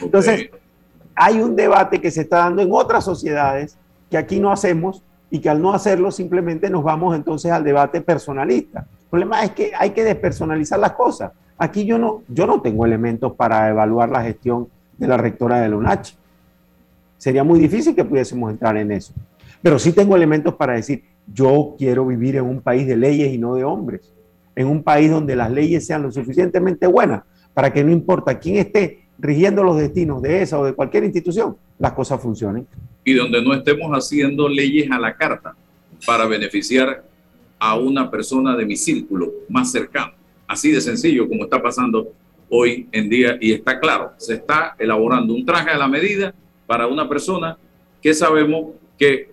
Entonces, 0.01 0.51
hay 1.15 1.41
un 1.41 1.55
debate 1.55 1.99
que 1.99 2.11
se 2.11 2.21
está 2.21 2.37
dando 2.37 2.61
en 2.61 2.69
otras 2.71 3.03
sociedades 3.03 3.77
que 4.11 4.17
aquí 4.17 4.39
no 4.39 4.51
hacemos 4.51 5.01
y 5.31 5.39
que 5.39 5.49
al 5.49 5.61
no 5.61 5.73
hacerlo 5.73 6.11
simplemente 6.11 6.69
nos 6.69 6.83
vamos 6.83 7.15
entonces 7.15 7.51
al 7.51 7.63
debate 7.63 8.01
personalista. 8.01 8.85
El 9.01 9.09
problema 9.09 9.43
es 9.43 9.51
que 9.51 9.71
hay 9.77 9.89
que 9.89 10.03
despersonalizar 10.03 10.79
las 10.79 10.91
cosas. 10.91 11.31
Aquí 11.57 11.85
yo 11.85 11.97
no, 11.97 12.21
yo 12.27 12.45
no 12.45 12.61
tengo 12.61 12.85
elementos 12.85 13.33
para 13.33 13.69
evaluar 13.69 14.09
la 14.09 14.21
gestión 14.21 14.67
de 14.97 15.07
la 15.07 15.17
rectora 15.17 15.59
de 15.59 15.69
la 15.69 15.77
UNACH. 15.77 16.13
Sería 17.17 17.43
muy 17.43 17.59
difícil 17.59 17.95
que 17.95 18.05
pudiésemos 18.05 18.51
entrar 18.51 18.77
en 18.77 18.91
eso. 18.91 19.13
Pero 19.61 19.79
sí 19.79 19.91
tengo 19.91 20.15
elementos 20.15 20.55
para 20.55 20.73
decir, 20.73 21.03
yo 21.31 21.75
quiero 21.77 22.05
vivir 22.05 22.35
en 22.37 22.45
un 22.45 22.61
país 22.61 22.87
de 22.87 22.95
leyes 22.95 23.33
y 23.33 23.37
no 23.37 23.55
de 23.55 23.63
hombres. 23.63 24.13
En 24.55 24.67
un 24.67 24.83
país 24.83 25.11
donde 25.11 25.35
las 25.35 25.51
leyes 25.51 25.85
sean 25.85 26.03
lo 26.03 26.11
suficientemente 26.11 26.87
buenas 26.87 27.23
para 27.53 27.73
que 27.73 27.83
no 27.83 27.91
importa 27.91 28.39
quién 28.39 28.57
esté 28.57 29.07
rigiendo 29.19 29.63
los 29.63 29.77
destinos 29.77 30.21
de 30.21 30.41
esa 30.41 30.59
o 30.59 30.65
de 30.65 30.73
cualquier 30.73 31.03
institución, 31.03 31.57
las 31.79 31.93
cosas 31.93 32.21
funcionen. 32.21 32.67
Y 33.03 33.13
donde 33.13 33.41
no 33.41 33.53
estemos 33.53 33.91
haciendo 33.91 34.47
leyes 34.47 34.89
a 34.91 34.99
la 34.99 35.15
carta 35.15 35.55
para 36.05 36.25
beneficiar 36.25 37.03
a 37.59 37.75
una 37.75 38.11
persona 38.11 38.55
de 38.55 38.65
mi 38.65 38.75
círculo 38.75 39.31
más 39.49 39.71
cercano. 39.71 40.13
Así 40.47 40.71
de 40.71 40.81
sencillo 40.81 41.27
como 41.27 41.43
está 41.43 41.61
pasando 41.61 42.13
hoy 42.49 42.87
en 42.91 43.09
día 43.09 43.37
y 43.41 43.51
está 43.51 43.79
claro, 43.79 44.11
se 44.17 44.35
está 44.35 44.75
elaborando 44.79 45.33
un 45.33 45.45
traje 45.45 45.71
a 45.71 45.77
la 45.77 45.87
medida 45.87 46.33
para 46.65 46.87
una 46.87 47.09
persona 47.09 47.57
que 48.01 48.13
sabemos 48.13 48.71
que 48.97 49.31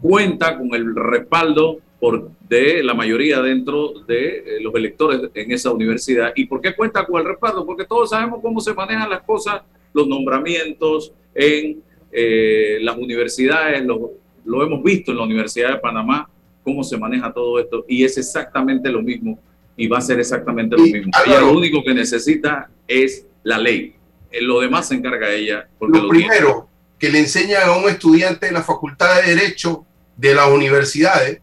cuenta 0.00 0.56
con 0.56 0.74
el 0.74 0.94
respaldo 0.94 1.78
por, 1.98 2.30
de 2.48 2.82
la 2.82 2.94
mayoría 2.94 3.40
dentro 3.40 3.92
de 4.06 4.38
eh, 4.38 4.60
los 4.60 4.74
electores 4.74 5.20
en 5.34 5.52
esa 5.52 5.72
universidad. 5.72 6.32
¿Y 6.36 6.46
por 6.46 6.60
qué 6.60 6.74
cuenta 6.74 7.06
con 7.06 7.20
el 7.20 7.26
respaldo? 7.26 7.64
Porque 7.64 7.84
todos 7.84 8.10
sabemos 8.10 8.40
cómo 8.42 8.60
se 8.60 8.74
manejan 8.74 9.08
las 9.08 9.22
cosas, 9.22 9.62
los 9.92 10.06
nombramientos 10.06 11.12
en 11.34 11.82
eh, 12.12 12.78
las 12.82 12.96
universidades, 12.96 13.84
lo, 13.84 14.12
lo 14.44 14.62
hemos 14.62 14.82
visto 14.82 15.12
en 15.12 15.18
la 15.18 15.24
Universidad 15.24 15.72
de 15.72 15.78
Panamá, 15.78 16.28
cómo 16.62 16.82
se 16.82 16.96
maneja 16.98 17.32
todo 17.32 17.58
esto, 17.58 17.84
y 17.88 18.04
es 18.04 18.18
exactamente 18.18 18.90
lo 18.90 19.02
mismo, 19.02 19.38
y 19.76 19.86
va 19.86 19.98
a 19.98 20.00
ser 20.00 20.18
exactamente 20.18 20.76
lo 20.76 20.82
mismo. 20.82 21.12
Ella 21.26 21.40
lo 21.40 21.52
único 21.52 21.82
que 21.82 21.94
necesita 21.94 22.70
es 22.88 23.26
la 23.42 23.58
ley. 23.58 23.94
En 24.30 24.46
lo 24.46 24.60
demás 24.60 24.88
se 24.88 24.94
encarga 24.94 25.32
ella. 25.32 25.68
Porque 25.78 25.98
lo 25.98 26.08
primero 26.08 26.68
que 26.98 27.10
le 27.10 27.20
enseña 27.20 27.64
a 27.64 27.76
un 27.76 27.88
estudiante 27.88 28.48
en 28.48 28.54
la 28.54 28.62
Facultad 28.62 29.16
de 29.16 29.34
Derecho 29.34 29.84
de 30.16 30.34
las 30.34 30.48
universidades 30.48 31.40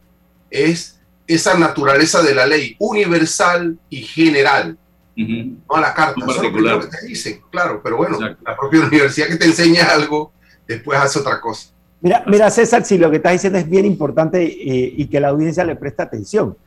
es 0.50 1.00
esa 1.28 1.58
naturaleza 1.58 2.22
de 2.22 2.36
la 2.36 2.46
ley 2.46 2.76
universal 2.80 3.78
y 3.90 4.02
general. 4.02 4.78
No 5.16 5.76
a 5.76 5.82
la 5.82 5.94
carta, 5.94 6.26
eso 6.28 6.44
es 6.44 6.52
lo 6.52 6.80
que 6.80 6.88
te 6.88 7.06
dicen, 7.06 7.42
claro, 7.52 7.82
pero 7.84 7.98
bueno, 7.98 8.18
la 8.20 8.58
propia 8.58 8.82
universidad 8.82 9.28
que 9.28 9.36
te 9.36 9.46
enseña 9.46 9.86
algo, 9.86 10.32
después 10.68 11.00
hace 11.00 11.20
otra 11.20 11.40
cosa. 11.40 11.70
Mira, 12.02 12.24
mira 12.28 12.50
César, 12.50 12.84
si 12.84 12.98
lo 12.98 13.12
que 13.12 13.18
estás 13.18 13.34
diciendo 13.34 13.60
es 13.60 13.70
bien 13.70 13.86
importante 13.86 14.44
eh, 14.44 14.94
y 14.98 15.06
que 15.06 15.20
la 15.20 15.30
audiencia 15.30 15.64
le 15.64 15.76
presta 15.76 16.04
atención, 16.04 16.58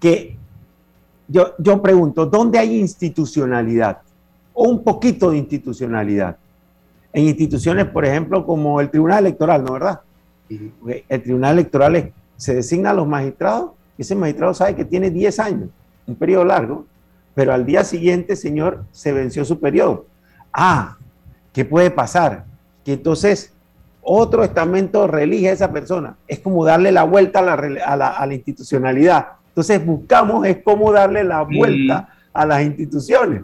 que 0.00 0.36
yo, 1.28 1.54
yo 1.58 1.82
pregunto, 1.82 2.26
¿dónde 2.26 2.58
hay 2.58 2.78
institucionalidad? 2.78 3.98
O 4.54 4.68
un 4.68 4.84
poquito 4.84 5.32
de 5.32 5.38
institucionalidad. 5.38 6.36
En 7.16 7.24
instituciones, 7.24 7.86
por 7.86 8.04
ejemplo, 8.04 8.44
como 8.44 8.78
el 8.78 8.90
Tribunal 8.90 9.20
Electoral, 9.20 9.64
¿no 9.64 9.72
verdad? 9.72 10.00
El 10.50 11.22
Tribunal 11.22 11.54
Electoral 11.54 12.12
se 12.36 12.54
designa 12.54 12.90
a 12.90 12.92
los 12.92 13.08
magistrados, 13.08 13.70
y 13.96 14.02
ese 14.02 14.14
magistrado 14.14 14.52
sabe 14.52 14.76
que 14.76 14.84
tiene 14.84 15.10
10 15.10 15.38
años, 15.38 15.70
un 16.06 16.14
periodo 16.14 16.44
largo, 16.44 16.84
pero 17.34 17.54
al 17.54 17.64
día 17.64 17.84
siguiente, 17.84 18.36
señor, 18.36 18.84
se 18.92 19.14
venció 19.14 19.46
su 19.46 19.58
periodo. 19.58 20.04
Ah, 20.52 20.98
¿qué 21.54 21.64
puede 21.64 21.90
pasar? 21.90 22.44
Que 22.84 22.92
entonces 22.92 23.50
otro 24.02 24.44
estamento 24.44 25.06
relige 25.06 25.48
a 25.48 25.52
esa 25.52 25.72
persona. 25.72 26.18
Es 26.28 26.40
como 26.40 26.66
darle 26.66 26.92
la 26.92 27.04
vuelta 27.04 27.38
a 27.38 28.26
la, 28.26 28.34
institucionalidad. 28.34 29.28
Entonces 29.48 29.82
buscamos 29.86 30.46
es 30.46 30.58
cómo 30.62 30.92
darle 30.92 31.24
la 31.24 31.40
vuelta 31.44 32.10
a 32.34 32.44
las 32.44 32.62
instituciones. 32.62 33.40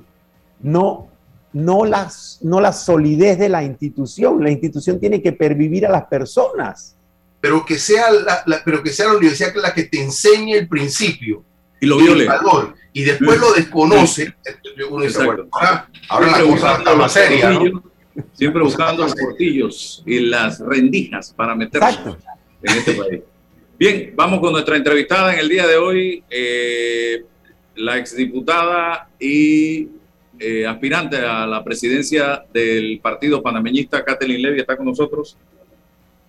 No, 0.61 1.08
no, 1.52 1.84
las, 1.84 2.38
no 2.42 2.60
la 2.60 2.72
solidez 2.72 3.38
de 3.38 3.48
la 3.48 3.62
institución. 3.62 4.42
La 4.42 4.50
institución 4.50 4.98
tiene 4.98 5.22
que 5.22 5.32
pervivir 5.32 5.86
a 5.86 5.90
las 5.90 6.04
personas 6.04 6.96
pero 7.42 7.66
que 7.66 7.76
sea 7.76 8.06
la, 8.46 8.62
pero 8.64 8.82
que 8.84 8.90
sea 8.90 9.08
la 9.08 9.16
universidad 9.16 9.52
la 9.56 9.74
que 9.74 9.82
te 9.82 10.00
enseñe 10.00 10.54
el 10.54 10.68
principio 10.68 11.44
y 11.80 11.86
lo 11.86 11.98
viole. 11.98 12.24
valor, 12.24 12.76
y 12.92 13.02
después 13.02 13.40
lo 13.40 13.52
desconoce. 13.52 14.32
ahora, 16.08 16.30
la 16.30 16.40
cosa 16.44 16.78
está 16.78 16.94
más 16.94 17.12
seria. 17.12 17.60
Siempre 18.32 18.62
buscando 18.62 19.02
los 19.02 19.14
portillos 19.16 20.04
y 20.06 20.20
las 20.20 20.60
rendijas 20.60 21.34
para 21.36 21.56
meterse 21.56 21.98
en 22.62 22.78
este 22.78 22.92
país. 22.92 23.22
Bien, 23.76 24.12
vamos 24.14 24.38
con 24.38 24.52
nuestra 24.52 24.76
entrevistada 24.76 25.32
en 25.32 25.40
el 25.40 25.48
día 25.48 25.66
de 25.66 25.76
hoy, 25.76 26.22
eh, 26.30 27.24
la 27.74 27.98
exdiputada 27.98 29.08
y 29.18 29.88
eh, 30.44 30.66
aspirante 30.66 31.18
a 31.18 31.46
la 31.46 31.62
presidencia 31.62 32.44
del 32.52 32.98
partido 33.00 33.40
panameñista, 33.40 34.05
Kathleen 34.05 34.42
Levy, 34.42 34.59
está 34.59 34.76
con 34.76 34.87
nosotros. 34.87 35.37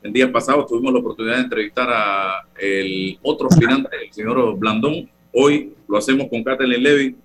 El 0.03 0.13
día 0.13 0.31
pasado 0.31 0.67
tuvimos 0.67 0.93
la 0.93 0.99
oportunidad 0.99 1.37
de 1.37 1.41
entrevistar 1.41 1.89
a 1.89 2.47
el 2.59 3.17
otro 3.23 3.47
aspirante, 3.49 3.89
el 4.05 4.13
señor 4.13 4.55
Blandón. 4.59 5.09
Hoy 5.31 5.73
lo 5.87 5.97
hacemos 5.97 6.27
con 6.29 6.43
Kathleen 6.43 6.83
Levy, 6.83 7.15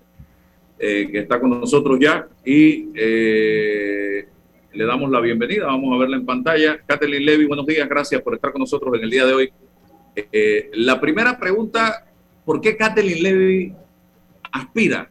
eh, 0.78 1.08
que 1.12 1.18
está 1.18 1.38
con 1.38 1.50
nosotros 1.50 1.98
ya, 2.00 2.26
y 2.42 2.88
eh, 2.94 4.26
le 4.72 4.84
damos 4.86 5.10
la 5.10 5.20
bienvenida. 5.20 5.66
Vamos 5.66 5.94
a 5.94 5.98
verla 5.98 6.16
en 6.16 6.24
pantalla. 6.24 6.78
Kathleen 6.86 7.26
Levy, 7.26 7.44
buenos 7.44 7.66
días, 7.66 7.86
gracias 7.86 8.22
por 8.22 8.34
estar 8.34 8.50
con 8.50 8.60
nosotros 8.60 8.96
en 8.96 9.04
el 9.04 9.10
día 9.10 9.26
de 9.26 9.34
hoy. 9.34 9.52
La 10.72 10.98
primera 10.98 11.38
pregunta, 11.38 12.06
¿por 12.46 12.62
qué 12.62 12.78
Kathleen 12.78 13.22
Levy 13.22 13.74
aspira? 14.50 15.10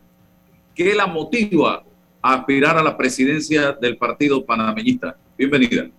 ¿Qué 0.78 0.94
la 0.94 1.08
motiva 1.08 1.84
a 2.22 2.34
aspirar 2.36 2.78
a 2.78 2.84
la 2.84 2.96
presidencia 2.96 3.72
del 3.72 3.98
partido 3.98 4.46
panameñista? 4.46 5.18
Bienvenida. 5.36 5.90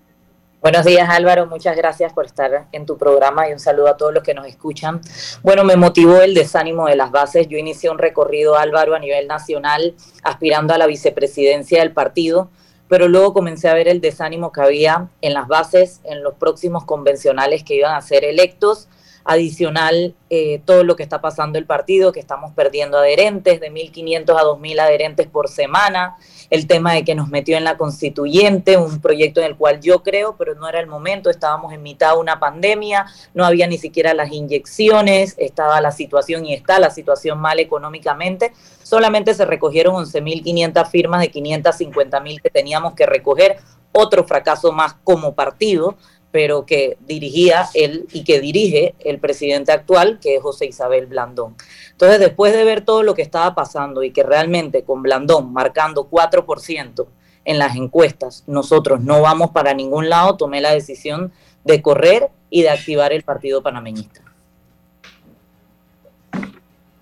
Buenos 0.63 0.85
días 0.85 1.09
Álvaro, 1.11 1.49
muchas 1.49 1.77
gracias 1.77 2.13
por 2.13 2.27
estar 2.27 2.69
en 2.71 2.87
tu 2.87 2.97
programa 2.97 3.49
y 3.49 3.53
un 3.53 3.59
saludo 3.59 3.89
a 3.89 3.97
todos 3.97 4.15
los 4.15 4.23
que 4.23 4.35
nos 4.35 4.47
escuchan. 4.47 5.01
Bueno, 5.43 5.65
me 5.65 5.75
motivó 5.75 6.21
el 6.21 6.33
desánimo 6.33 6.87
de 6.87 6.95
las 6.95 7.11
bases. 7.11 7.49
Yo 7.49 7.59
inicié 7.59 7.91
un 7.91 7.99
recorrido 7.99 8.57
Álvaro 8.57 8.95
a 8.95 9.01
nivel 9.01 9.27
nacional 9.27 9.97
aspirando 10.23 10.73
a 10.73 10.79
la 10.79 10.87
vicepresidencia 10.87 11.81
del 11.81 11.91
partido, 11.91 12.49
pero 12.87 13.09
luego 13.09 13.33
comencé 13.33 13.69
a 13.69 13.75
ver 13.75 13.89
el 13.89 14.01
desánimo 14.01 14.53
que 14.53 14.61
había 14.61 15.09
en 15.23 15.35
las 15.35 15.49
bases, 15.49 16.01
en 16.05 16.23
los 16.23 16.35
próximos 16.35 16.85
convencionales 16.85 17.65
que 17.65 17.75
iban 17.75 17.97
a 17.97 18.01
ser 18.01 18.23
electos 18.23 18.87
adicional 19.25 20.15
eh, 20.31 20.61
todo 20.65 20.85
lo 20.85 20.97
que 20.97 21.03
está 21.03 21.21
pasando 21.21 21.59
el 21.59 21.67
partido, 21.67 22.13
que 22.13 22.21
estamos 22.21 22.53
perdiendo 22.53 22.99
adherentes, 22.99 23.61
de 23.61 23.71
1.500 23.71 24.31
a 24.39 24.43
2.000 24.43 24.81
adherentes 24.81 25.27
por 25.27 25.49
semana, 25.49 26.17
el 26.51 26.67
tema 26.67 26.93
de 26.93 27.05
que 27.05 27.15
nos 27.15 27.29
metió 27.29 27.57
en 27.57 27.65
la 27.65 27.77
constituyente, 27.77 28.77
un 28.77 29.01
proyecto 29.01 29.41
en 29.41 29.47
el 29.47 29.57
cual 29.57 29.81
yo 29.81 30.03
creo, 30.03 30.37
pero 30.37 30.55
no 30.55 30.69
era 30.69 30.81
el 30.81 30.87
momento, 30.87 31.31
estábamos 31.31 31.73
en 31.73 31.83
mitad 31.83 32.13
de 32.13 32.19
una 32.19 32.41
pandemia, 32.41 33.07
no 33.35 33.45
había 33.45 33.67
ni 33.67 33.79
siquiera 33.79 34.15
las 34.15 34.33
inyecciones, 34.33 35.35
estaba 35.39 35.81
la 35.81 35.93
situación 35.93 36.45
y 36.45 36.55
está 36.55 36.79
la 36.79 36.91
situación 36.91 37.39
mal 37.39 37.59
económicamente, 37.59 38.53
solamente 38.83 39.35
se 39.35 39.45
recogieron 39.45 39.95
11.500 39.95 40.91
firmas 40.91 41.21
de 41.21 41.33
550.000 41.33 42.43
que 42.43 42.51
teníamos 42.51 42.95
que 42.95 43.07
recoger, 43.07 43.59
otro 43.93 44.25
fracaso 44.25 44.73
más 44.73 44.95
como 45.05 45.35
partido 45.35 45.97
pero 46.31 46.67
que 46.67 46.99
dirigía 47.07 47.69
él 47.75 48.07
y 48.13 48.25
que 48.25 48.41
dirige 48.41 48.95
el 49.01 49.19
presidente 49.19 49.73
actual, 49.73 50.19
que 50.21 50.37
es 50.37 50.43
José 50.43 50.67
Isabel 50.67 51.07
Blandón. 51.07 51.57
Entonces, 51.93 52.21
después 52.21 52.53
de 52.53 52.65
ver 52.65 52.83
todo 52.83 53.03
lo 53.03 53.15
que 53.15 53.23
estaba 53.23 53.55
pasando 53.55 54.03
y 54.03 54.11
que 54.11 54.23
realmente 54.23 54.85
con 54.85 55.03
Blandón 55.03 55.53
marcando 55.53 56.09
4% 56.11 57.07
en 57.45 57.59
las 57.59 57.77
encuestas, 57.77 58.45
nosotros 58.47 59.01
no 59.01 59.23
vamos 59.23 59.51
para 59.51 59.73
ningún 59.73 60.09
lado, 60.09 60.37
tomé 60.37 60.61
la 60.61 60.73
decisión 60.73 61.33
de 61.65 61.81
correr 61.81 62.29
y 62.51 62.63
de 62.63 62.71
activar 62.71 63.13
el 63.13 63.23
partido 63.23 63.63
panameñista. 63.63 64.23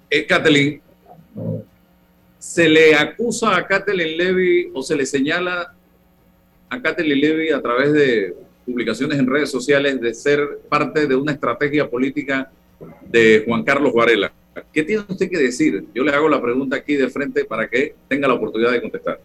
Eh, 0.08 0.26
¿se 2.38 2.68
le 2.68 2.94
acusa 2.94 3.56
a 3.56 3.66
Kathleen 3.66 4.16
Levy 4.16 4.70
o 4.72 4.82
se 4.82 4.94
le 4.94 5.04
señala 5.04 5.74
a 6.70 6.80
Kathleen 6.80 7.20
Levy 7.20 7.50
a 7.50 7.60
través 7.60 7.92
de 7.92 8.36
publicaciones 8.66 9.18
en 9.18 9.26
redes 9.26 9.50
sociales 9.50 10.00
de 10.00 10.12
ser 10.12 10.58
parte 10.68 11.06
de 11.06 11.14
una 11.14 11.32
estrategia 11.32 11.88
política 11.88 12.50
de 13.06 13.44
Juan 13.46 13.62
Carlos 13.62 13.94
Varela. 13.94 14.32
¿Qué 14.72 14.82
tiene 14.82 15.04
usted 15.08 15.30
que 15.30 15.38
decir? 15.38 15.86
Yo 15.94 16.02
le 16.02 16.12
hago 16.12 16.28
la 16.28 16.42
pregunta 16.42 16.76
aquí 16.76 16.96
de 16.96 17.08
frente 17.08 17.44
para 17.44 17.68
que 17.68 17.94
tenga 18.08 18.26
la 18.26 18.34
oportunidad 18.34 18.72
de 18.72 18.80
contestar. 18.80 19.20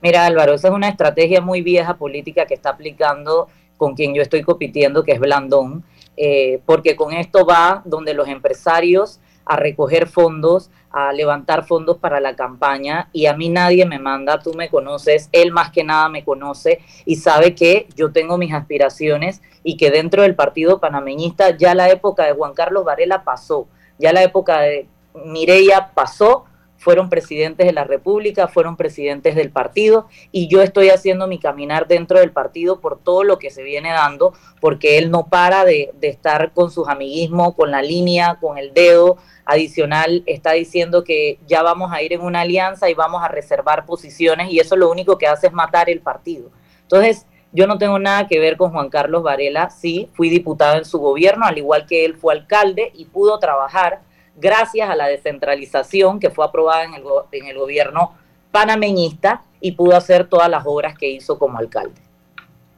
Mira 0.00 0.26
Álvaro, 0.26 0.54
esa 0.54 0.68
es 0.68 0.74
una 0.74 0.88
estrategia 0.88 1.40
muy 1.40 1.62
vieja 1.62 1.96
política 1.96 2.46
que 2.46 2.54
está 2.54 2.70
aplicando 2.70 3.48
con 3.76 3.94
quien 3.94 4.14
yo 4.14 4.22
estoy 4.22 4.42
compitiendo, 4.42 5.02
que 5.02 5.12
es 5.12 5.20
Blandón, 5.20 5.82
eh, 6.16 6.60
porque 6.64 6.94
con 6.94 7.12
esto 7.12 7.44
va 7.44 7.82
donde 7.84 8.14
los 8.14 8.28
empresarios 8.28 9.18
a 9.44 9.56
recoger 9.56 10.06
fondos, 10.08 10.70
a 10.90 11.12
levantar 11.12 11.66
fondos 11.66 11.98
para 11.98 12.20
la 12.20 12.36
campaña 12.36 13.08
y 13.12 13.26
a 13.26 13.34
mí 13.34 13.48
nadie 13.48 13.84
me 13.84 13.98
manda, 13.98 14.38
tú 14.38 14.54
me 14.54 14.68
conoces, 14.70 15.28
él 15.32 15.50
más 15.50 15.70
que 15.70 15.82
nada 15.84 16.08
me 16.08 16.24
conoce 16.24 16.80
y 17.04 17.16
sabe 17.16 17.54
que 17.54 17.88
yo 17.96 18.12
tengo 18.12 18.38
mis 18.38 18.54
aspiraciones 18.54 19.42
y 19.64 19.76
que 19.76 19.90
dentro 19.90 20.22
del 20.22 20.34
partido 20.34 20.78
panameñista 20.78 21.56
ya 21.56 21.74
la 21.74 21.90
época 21.90 22.24
de 22.24 22.32
Juan 22.32 22.54
Carlos 22.54 22.84
Varela 22.84 23.24
pasó, 23.24 23.66
ya 23.98 24.12
la 24.12 24.22
época 24.22 24.60
de 24.60 24.86
Mireya 25.24 25.90
pasó, 25.94 26.44
fueron 26.78 27.08
presidentes 27.08 27.66
de 27.66 27.72
la 27.72 27.84
República, 27.84 28.48
fueron 28.48 28.76
presidentes 28.76 29.34
del 29.34 29.50
partido 29.50 30.06
y 30.32 30.48
yo 30.48 30.62
estoy 30.62 30.90
haciendo 30.90 31.26
mi 31.26 31.38
caminar 31.38 31.86
dentro 31.88 32.18
del 32.18 32.30
partido 32.30 32.80
por 32.80 32.98
todo 32.98 33.24
lo 33.24 33.38
que 33.38 33.50
se 33.50 33.62
viene 33.62 33.90
dando, 33.90 34.34
porque 34.60 34.98
él 34.98 35.10
no 35.10 35.28
para 35.28 35.64
de, 35.64 35.92
estar 36.02 36.52
con 36.52 36.70
sus 36.70 36.88
amiguismos, 36.88 37.54
con 37.54 37.70
la 37.70 37.82
línea, 37.82 38.38
con 38.40 38.58
el 38.58 38.74
dedo, 38.74 39.16
adicional 39.46 40.22
está 40.26 40.52
diciendo 40.52 41.04
que 41.04 41.38
ya 41.46 41.62
vamos 41.62 41.92
a 41.92 42.02
ir 42.02 42.14
en 42.14 42.22
una 42.22 42.42
alianza 42.42 42.88
y 42.88 42.94
vamos 42.94 43.22
a 43.22 43.28
reservar 43.28 43.84
posiciones 43.84 44.50
y 44.50 44.58
eso 44.58 44.76
lo 44.76 44.90
único 44.90 45.18
que 45.18 45.26
hace 45.26 45.48
es 45.48 45.52
matar 45.52 45.90
el 45.90 46.00
partido. 46.00 46.50
Entonces, 46.82 47.26
yo 47.52 47.66
no 47.66 47.78
tengo 47.78 47.98
nada 47.98 48.26
que 48.26 48.40
ver 48.40 48.56
con 48.56 48.72
Juan 48.72 48.90
Carlos 48.90 49.22
Varela, 49.22 49.70
sí, 49.70 50.10
fui 50.14 50.28
diputado 50.28 50.76
en 50.76 50.84
su 50.84 50.98
gobierno, 50.98 51.46
al 51.46 51.56
igual 51.56 51.86
que 51.86 52.04
él 52.04 52.16
fue 52.16 52.34
alcalde 52.34 52.90
y 52.94 53.04
pudo 53.04 53.38
trabajar 53.38 54.00
gracias 54.36 54.88
a 54.88 54.96
la 54.96 55.06
descentralización 55.06 56.20
que 56.20 56.30
fue 56.30 56.44
aprobada 56.44 56.84
en 56.84 56.94
el, 56.94 57.02
en 57.32 57.46
el 57.46 57.58
gobierno 57.58 58.14
panameñista 58.50 59.42
y 59.60 59.72
pudo 59.72 59.96
hacer 59.96 60.28
todas 60.28 60.48
las 60.48 60.64
obras 60.66 60.96
que 60.96 61.08
hizo 61.08 61.38
como 61.38 61.58
alcalde. 61.58 62.00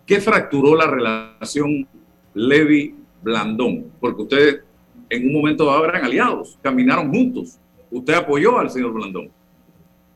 ¿Qué 0.07 0.21
fracturó 0.21 0.77
la 0.77 0.87
relación 0.87 1.87
Levi-Blandón? 2.35 3.92
Porque 4.01 4.23
ustedes 4.23 4.61
en 5.11 5.27
un 5.27 5.35
momento 5.35 5.66
dado 5.66 5.85
eran 5.85 6.05
aliados, 6.05 6.59
caminaron 6.62 7.11
juntos. 7.11 7.59
¿Usted 7.90 8.14
apoyó 8.14 8.59
al 8.59 8.71
señor 8.71 8.92
Blandón? 8.92 9.31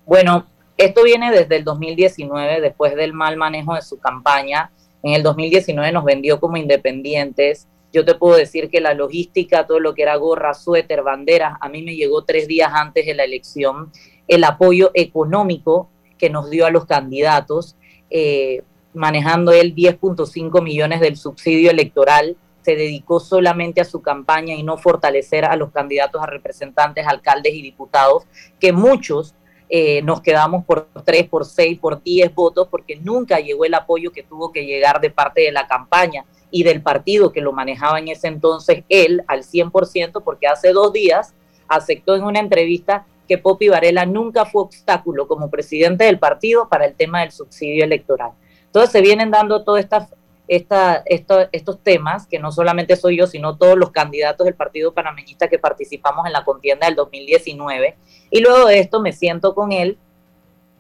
Bueno, 0.06 0.46
esto 0.76 1.04
viene 1.04 1.30
desde 1.30 1.56
el 1.56 1.64
2019, 1.64 2.60
después 2.60 2.96
del 2.96 3.12
mal 3.12 3.36
manejo 3.36 3.74
de 3.74 3.82
su 3.82 3.98
campaña. 3.98 4.70
En 5.02 5.14
el 5.14 5.22
2019 5.22 5.92
nos 5.92 6.04
vendió 6.04 6.40
como 6.40 6.56
independientes. 6.56 7.68
Yo 7.92 8.04
te 8.04 8.14
puedo 8.14 8.36
decir 8.36 8.70
que 8.70 8.80
la 8.80 8.94
logística, 8.94 9.66
todo 9.66 9.80
lo 9.80 9.94
que 9.94 10.02
era 10.02 10.16
gorra, 10.16 10.54
suéter, 10.54 11.02
banderas, 11.02 11.54
a 11.60 11.68
mí 11.68 11.82
me 11.82 11.96
llegó 11.96 12.24
tres 12.24 12.46
días 12.46 12.70
antes 12.72 13.04
de 13.04 13.14
la 13.14 13.24
elección. 13.24 13.90
El 14.28 14.44
apoyo 14.44 14.90
económico 14.94 15.90
que 16.16 16.30
nos 16.30 16.50
dio 16.50 16.66
a 16.66 16.70
los 16.70 16.86
candidatos, 16.86 17.76
eh, 18.10 18.62
manejando 18.94 19.52
él 19.52 19.74
10.5 19.74 20.62
millones 20.62 21.00
del 21.00 21.16
subsidio 21.16 21.70
electoral 21.70 22.36
se 22.62 22.76
dedicó 22.76 23.20
solamente 23.20 23.80
a 23.80 23.84
su 23.84 24.02
campaña 24.02 24.54
y 24.54 24.62
no 24.62 24.76
fortalecer 24.76 25.44
a 25.44 25.56
los 25.56 25.72
candidatos 25.72 26.22
a 26.22 26.26
representantes, 26.26 27.06
alcaldes 27.06 27.54
y 27.54 27.62
diputados, 27.62 28.24
que 28.58 28.72
muchos 28.72 29.34
eh, 29.70 30.02
nos 30.02 30.20
quedamos 30.20 30.64
por 30.64 30.88
tres, 31.04 31.26
por 31.26 31.46
seis, 31.46 31.78
por 31.78 32.02
diez 32.02 32.34
votos, 32.34 32.68
porque 32.70 32.96
nunca 32.96 33.40
llegó 33.40 33.64
el 33.64 33.74
apoyo 33.74 34.12
que 34.12 34.22
tuvo 34.22 34.52
que 34.52 34.66
llegar 34.66 35.00
de 35.00 35.10
parte 35.10 35.40
de 35.40 35.52
la 35.52 35.66
campaña 35.66 36.24
y 36.50 36.62
del 36.62 36.82
partido 36.82 37.32
que 37.32 37.40
lo 37.40 37.52
manejaba 37.52 37.98
en 37.98 38.08
ese 38.08 38.28
entonces 38.28 38.84
él 38.88 39.22
al 39.26 39.42
100%, 39.42 40.22
porque 40.24 40.46
hace 40.46 40.72
dos 40.72 40.92
días 40.92 41.34
aceptó 41.68 42.16
en 42.16 42.24
una 42.24 42.40
entrevista 42.40 43.06
que 43.28 43.38
Popi 43.38 43.68
Varela 43.68 44.06
nunca 44.06 44.44
fue 44.44 44.62
obstáculo 44.62 45.28
como 45.28 45.50
presidente 45.50 46.04
del 46.04 46.18
partido 46.18 46.68
para 46.68 46.84
el 46.84 46.94
tema 46.94 47.20
del 47.20 47.30
subsidio 47.30 47.84
electoral. 47.84 48.32
Entonces 48.66 48.90
se 48.90 49.00
vienen 49.00 49.30
dando 49.30 49.62
todas 49.62 49.84
estas 49.84 50.08
esta, 50.50 51.04
estos 51.52 51.78
temas, 51.78 52.26
que 52.26 52.40
no 52.40 52.50
solamente 52.50 52.96
soy 52.96 53.16
yo, 53.16 53.28
sino 53.28 53.56
todos 53.56 53.78
los 53.78 53.92
candidatos 53.92 54.44
del 54.44 54.56
Partido 54.56 54.92
Panameñista 54.92 55.46
que 55.46 55.60
participamos 55.60 56.26
en 56.26 56.32
la 56.32 56.44
contienda 56.44 56.88
del 56.88 56.96
2019. 56.96 57.96
Y 58.32 58.40
luego 58.40 58.66
de 58.66 58.80
esto 58.80 59.00
me 59.00 59.12
siento 59.12 59.54
con 59.54 59.70
él 59.70 59.96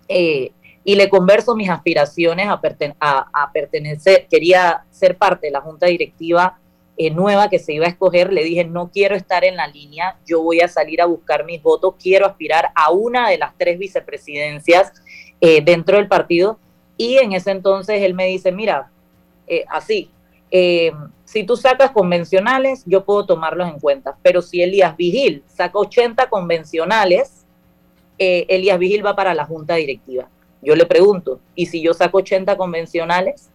eh, 0.08 0.50
y 0.84 0.94
le 0.94 1.08
converso 1.08 1.54
mis 1.54 1.68
aspiraciones 1.68 2.48
a, 2.48 2.60
a, 3.32 3.52
pertenecer, 3.52 4.26
quería 4.30 4.84
ser 4.90 5.16
parte 5.16 5.48
de 5.48 5.52
la 5.52 5.60
junta 5.60 5.86
directiva 5.86 6.58
eh, 6.96 7.10
nueva 7.10 7.48
que 7.48 7.58
se 7.58 7.72
iba 7.72 7.86
a 7.86 7.90
escoger, 7.90 8.32
le 8.32 8.44
dije, 8.44 8.64
no 8.64 8.90
quiero 8.90 9.14
estar 9.14 9.44
en 9.44 9.56
la 9.56 9.66
línea, 9.66 10.18
yo 10.26 10.42
voy 10.42 10.60
a 10.60 10.68
salir 10.68 11.00
a 11.00 11.06
buscar 11.06 11.44
mis 11.44 11.62
votos, 11.62 11.94
quiero 12.00 12.26
aspirar 12.26 12.70
a 12.74 12.90
una 12.90 13.28
de 13.28 13.38
las 13.38 13.56
tres 13.56 13.78
vicepresidencias 13.78 14.92
eh, 15.40 15.62
dentro 15.62 15.96
del 15.96 16.08
partido. 16.08 16.58
Y 16.96 17.16
en 17.16 17.32
ese 17.32 17.50
entonces 17.50 18.02
él 18.02 18.12
me 18.12 18.26
dice, 18.26 18.52
mira, 18.52 18.90
eh, 19.46 19.64
así. 19.68 20.10
Eh, 20.50 20.92
si 21.24 21.44
tú 21.44 21.56
sacas 21.56 21.90
convencionales, 21.92 22.82
yo 22.86 23.04
puedo 23.04 23.24
tomarlos 23.26 23.68
en 23.68 23.78
cuenta, 23.78 24.16
pero 24.22 24.42
si 24.42 24.62
Elías 24.62 24.96
Vigil 24.96 25.44
saca 25.46 25.78
80 25.78 26.28
convencionales, 26.28 27.46
eh, 28.18 28.46
Elías 28.48 28.78
Vigil 28.78 29.04
va 29.04 29.16
para 29.16 29.34
la 29.34 29.44
junta 29.44 29.76
directiva. 29.76 30.28
Yo 30.62 30.74
le 30.74 30.86
pregunto, 30.86 31.40
¿y 31.54 31.66
si 31.66 31.80
yo 31.82 31.94
saco 31.94 32.18
80 32.18 32.56
convencionales? 32.56 33.48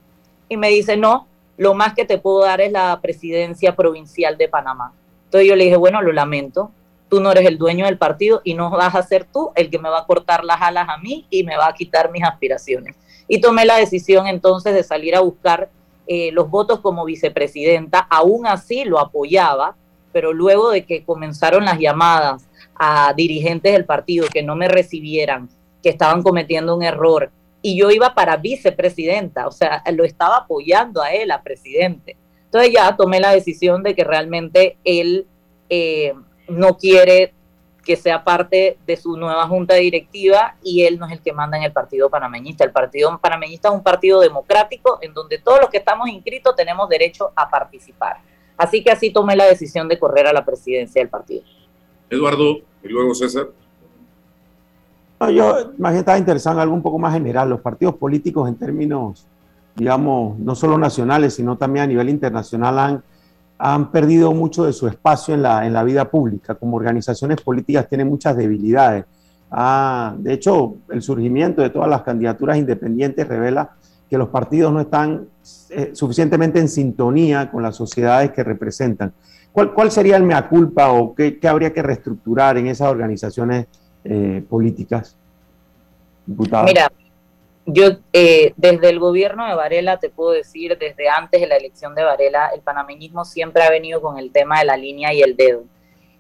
Y 0.50 0.58
me 0.58 0.70
dice, 0.70 0.98
no, 0.98 1.28
lo 1.58 1.74
más 1.74 1.94
que 1.94 2.06
te 2.06 2.18
puedo 2.18 2.42
dar 2.42 2.62
es 2.62 2.72
la 2.72 3.00
presidencia 3.02 3.76
provincial 3.76 4.38
de 4.38 4.48
Panamá. 4.48 4.94
Entonces 5.26 5.48
yo 5.48 5.56
le 5.56 5.66
dije, 5.66 5.78
bueno, 5.78 6.02
lo 6.02 6.12
lamento, 6.12 6.72
tú 7.10 7.20
no 7.20 7.32
eres 7.32 7.46
el 7.46 7.58
dueño 7.58 7.86
del 7.86 7.98
partido 7.98 8.42
y 8.44 8.54
no 8.54 8.70
vas 8.72 8.96
a 8.96 9.04
ser 9.04 9.26
tú 9.26 9.52
el 9.56 9.70
que 9.70 9.80
me 9.80 9.90
va 9.90 10.00
a 10.00 10.06
cortar 10.06 10.44
las 10.44 10.62
alas 10.62 10.88
a 10.90 10.98
mí 10.98 11.26
y 11.30 11.44
me 11.44 11.58
va 11.58 11.68
a 11.68 11.74
quitar 11.74 12.12
mis 12.12 12.24
aspiraciones. 12.24 12.96
Y 13.28 13.40
tomé 13.42 13.66
la 13.66 13.78
decisión 13.78 14.28
entonces 14.28 14.74
de 14.74 14.84
salir 14.84 15.16
a 15.16 15.22
buscar 15.22 15.70
eh, 16.08 16.32
los 16.32 16.50
votos 16.50 16.80
como 16.82 17.06
vicepresidenta, 17.06 18.00
aún 18.00 18.46
así 18.46 18.84
lo 18.84 19.00
apoyaba, 19.00 19.76
pero 20.12 20.34
luego 20.34 20.70
de 20.70 20.86
que 20.86 21.04
comenzaron 21.04 21.66
las 21.66 21.80
llamadas 21.80 22.48
a 22.76 23.14
dirigentes 23.14 23.74
del 23.74 23.86
partido 23.86 24.28
que 24.32 24.44
no 24.44 24.56
me 24.56 24.68
recibieran, 24.68 25.50
que 25.86 25.90
estaban 25.92 26.24
cometiendo 26.24 26.76
un 26.76 26.82
error, 26.82 27.30
y 27.62 27.78
yo 27.80 27.92
iba 27.92 28.16
para 28.16 28.38
vicepresidenta, 28.38 29.48
o 29.48 29.52
sea, 29.52 29.84
lo 29.94 30.04
estaba 30.04 30.38
apoyando 30.38 31.00
a 31.00 31.12
él, 31.12 31.30
a 31.30 31.44
presidente. 31.44 32.18
Entonces 32.46 32.74
ya 32.74 32.96
tomé 32.96 33.20
la 33.20 33.32
decisión 33.32 33.84
de 33.84 33.94
que 33.94 34.04
realmente 34.04 34.78
él 34.84 35.28
eh, 35.70 36.16
no 36.48 36.76
quiere 36.76 37.36
que 37.84 37.96
sea 37.96 38.24
parte 38.24 38.80
de 38.88 38.98
su 38.98 39.16
nueva 39.16 39.48
junta 39.48 39.76
directiva 39.76 40.56
y 40.64 40.86
él 40.86 40.98
no 40.98 41.06
es 41.06 41.12
el 41.12 41.22
que 41.22 41.34
manda 41.34 41.56
en 41.56 41.64
el 41.64 41.72
partido 41.72 42.10
panameñista. 42.10 42.64
El 42.64 42.72
partido 42.72 43.16
panameñista 43.22 43.68
es 43.68 43.76
un 43.76 43.84
partido 43.84 44.22
democrático 44.22 44.98
en 45.04 45.14
donde 45.14 45.38
todos 45.38 45.62
los 45.62 45.70
que 45.70 45.78
estamos 45.78 46.10
inscritos 46.10 46.56
tenemos 46.56 46.90
derecho 46.90 47.32
a 47.36 47.48
participar. 47.48 48.18
Así 48.58 48.84
que 48.84 48.90
así 48.90 49.12
tomé 49.12 49.36
la 49.36 49.46
decisión 49.46 49.88
de 49.88 50.00
correr 50.00 50.26
a 50.26 50.34
la 50.34 50.44
presidencia 50.44 51.00
del 51.00 51.10
partido. 51.10 51.44
Eduardo, 52.10 52.58
y 52.84 52.88
luego 52.88 53.14
César. 53.14 53.50
Yo 55.34 55.72
más 55.78 55.96
estaba 55.96 56.18
interesado 56.18 56.60
algo 56.60 56.76
un 56.76 56.82
poco 56.82 57.00
más 57.00 57.14
general. 57.14 57.50
Los 57.50 57.62
partidos 57.62 57.96
políticos 57.96 58.48
en 58.50 58.56
términos, 58.56 59.26
digamos, 59.76 60.38
no 60.40 60.56
solo 60.56 60.78
nacionales, 60.78 61.34
sino 61.34 61.58
también 61.58 61.84
a 61.84 61.88
nivel 61.88 62.10
internacional 62.10 62.80
han 62.80 63.04
han 63.58 63.92
perdido 63.92 64.34
mucho 64.34 64.66
de 64.66 64.74
su 64.74 64.88
espacio 64.88 65.34
en 65.34 65.42
la, 65.42 65.66
en 65.66 65.74
la 65.74 65.84
vida 65.84 66.10
pública. 66.10 66.56
Como 66.56 66.78
organizaciones 66.78 67.42
políticas 67.42 67.88
tienen 67.88 68.08
muchas 68.08 68.36
debilidades. 68.36 69.06
Ah, 69.50 70.14
de 70.18 70.34
hecho, 70.34 70.76
el 70.90 71.02
surgimiento 71.02 71.62
de 71.62 71.70
todas 71.70 71.90
las 71.90 72.02
candidaturas 72.02 72.58
independientes 72.58 73.28
revela 73.28 73.72
que 74.10 74.18
los 74.18 74.30
partidos 74.30 74.74
no 74.74 74.82
están 74.82 75.28
eh, 75.70 75.92
suficientemente 75.94 76.60
en 76.60 76.68
sintonía 76.68 77.50
con 77.50 77.64
las 77.64 77.76
sociedades 77.76 78.32
que 78.32 78.44
representan. 78.44 79.14
¿Cuál, 79.52 79.74
cuál 79.74 79.90
sería 79.90 80.18
el 80.18 80.24
mea 80.24 80.50
culpa 80.50 80.92
o 80.92 81.16
qué, 81.16 81.40
qué, 81.40 81.48
habría 81.48 81.72
que 81.72 81.82
reestructurar 81.82 82.58
en 82.58 82.68
esas 82.68 82.90
organizaciones 82.90 83.68
eh, 84.06 84.44
políticas? 84.48 85.18
Diputados. 86.26 86.66
Mira, 86.66 86.92
yo 87.66 87.98
eh, 88.14 88.54
desde 88.56 88.90
el 88.90 89.00
gobierno 89.00 89.48
de 89.48 89.56
Varela 89.56 89.98
te 89.98 90.10
puedo 90.10 90.32
decir, 90.32 90.78
desde 90.78 91.10
antes 91.10 91.42
de 91.42 91.48
la 91.48 91.58
elección 91.58 91.96
de 91.96 92.04
Varela, 92.04 92.50
el 92.54 92.62
panameñismo 92.62 93.26
siempre 93.26 93.64
ha 93.64 93.70
venido 93.70 94.02
con 94.02 94.18
el 94.18 94.32
tema 94.32 94.60
de 94.60 94.66
la 94.66 94.78
línea 94.78 95.14
y 95.14 95.22
el 95.22 95.36
dedo. 95.36 95.64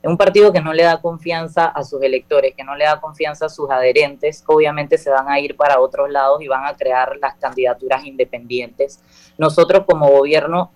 Es 0.02 0.10
un 0.10 0.18
partido 0.18 0.52
que 0.52 0.62
no 0.62 0.74
le 0.74 0.84
da 0.84 1.02
confianza 1.02 1.66
a 1.66 1.84
sus 1.84 2.02
electores, 2.04 2.54
que 2.56 2.64
no 2.64 2.76
le 2.76 2.86
da 2.86 3.00
confianza 3.00 3.48
a 3.48 3.50
sus 3.50 3.70
adherentes, 3.70 4.44
obviamente 4.46 5.00
se 5.00 5.10
van 5.10 5.30
a 5.30 5.40
ir 5.40 5.56
para 5.56 5.80
otros 5.80 6.12
lados 6.12 6.42
y 6.42 6.48
van 6.48 6.66
a 6.66 6.76
crear 6.76 7.18
las 7.20 7.36
candidaturas 7.36 8.06
independientes. 8.06 9.02
Nosotros 9.38 9.84
como 9.88 10.10
gobierno 10.10 10.72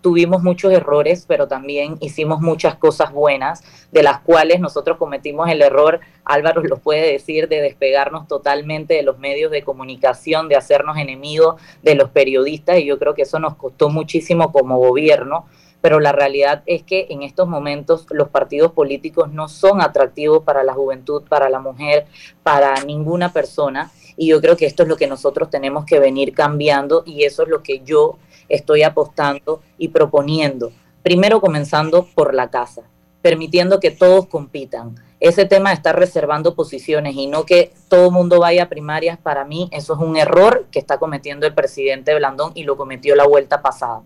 tuvimos 0.00 0.42
muchos 0.42 0.72
errores, 0.72 1.24
pero 1.26 1.48
también 1.48 1.96
hicimos 2.00 2.40
muchas 2.40 2.76
cosas 2.76 3.12
buenas, 3.12 3.64
de 3.90 4.02
las 4.02 4.20
cuales 4.20 4.60
nosotros 4.60 4.98
cometimos 4.98 5.48
el 5.48 5.62
error, 5.62 6.00
Álvaro 6.24 6.62
lo 6.62 6.78
puede 6.78 7.12
decir, 7.12 7.48
de 7.48 7.60
despegarnos 7.60 8.28
totalmente 8.28 8.94
de 8.94 9.02
los 9.02 9.18
medios 9.18 9.50
de 9.50 9.62
comunicación, 9.62 10.48
de 10.48 10.56
hacernos 10.56 10.96
enemigos 10.98 11.60
de 11.82 11.94
los 11.94 12.10
periodistas, 12.10 12.78
y 12.78 12.84
yo 12.84 12.98
creo 12.98 13.14
que 13.14 13.22
eso 13.22 13.38
nos 13.38 13.56
costó 13.56 13.88
muchísimo 13.88 14.52
como 14.52 14.78
gobierno, 14.78 15.46
pero 15.80 16.00
la 16.00 16.12
realidad 16.12 16.62
es 16.66 16.82
que 16.82 17.06
en 17.10 17.22
estos 17.22 17.46
momentos 17.46 18.06
los 18.10 18.28
partidos 18.28 18.72
políticos 18.72 19.32
no 19.32 19.48
son 19.48 19.80
atractivos 19.80 20.42
para 20.42 20.64
la 20.64 20.72
juventud, 20.72 21.22
para 21.28 21.48
la 21.48 21.60
mujer, 21.60 22.06
para 22.42 22.74
ninguna 22.84 23.32
persona, 23.32 23.90
y 24.16 24.28
yo 24.28 24.40
creo 24.40 24.56
que 24.56 24.66
esto 24.66 24.82
es 24.82 24.88
lo 24.88 24.96
que 24.96 25.06
nosotros 25.06 25.50
tenemos 25.50 25.84
que 25.84 25.98
venir 26.00 26.32
cambiando, 26.32 27.02
y 27.06 27.24
eso 27.24 27.42
es 27.42 27.48
lo 27.48 27.62
que 27.62 27.80
yo 27.80 28.18
estoy 28.48 28.82
apostando 28.82 29.62
y 29.78 29.88
proponiendo. 29.88 30.72
Primero 31.02 31.40
comenzando 31.40 32.06
por 32.14 32.34
la 32.34 32.50
casa, 32.50 32.82
permitiendo 33.22 33.80
que 33.80 33.90
todos 33.90 34.26
compitan. 34.26 34.96
Ese 35.18 35.46
tema 35.46 35.70
de 35.70 35.76
estar 35.76 35.98
reservando 35.98 36.54
posiciones 36.54 37.14
y 37.16 37.26
no 37.26 37.46
que 37.46 37.72
todo 37.88 38.06
el 38.06 38.12
mundo 38.12 38.40
vaya 38.40 38.64
a 38.64 38.68
primarias, 38.68 39.18
para 39.18 39.44
mí 39.44 39.68
eso 39.72 39.94
es 39.94 40.00
un 40.00 40.16
error 40.16 40.66
que 40.70 40.78
está 40.78 40.98
cometiendo 40.98 41.46
el 41.46 41.54
presidente 41.54 42.14
Blandón 42.14 42.52
y 42.54 42.64
lo 42.64 42.76
cometió 42.76 43.16
la 43.16 43.26
vuelta 43.26 43.62
pasada. 43.62 44.02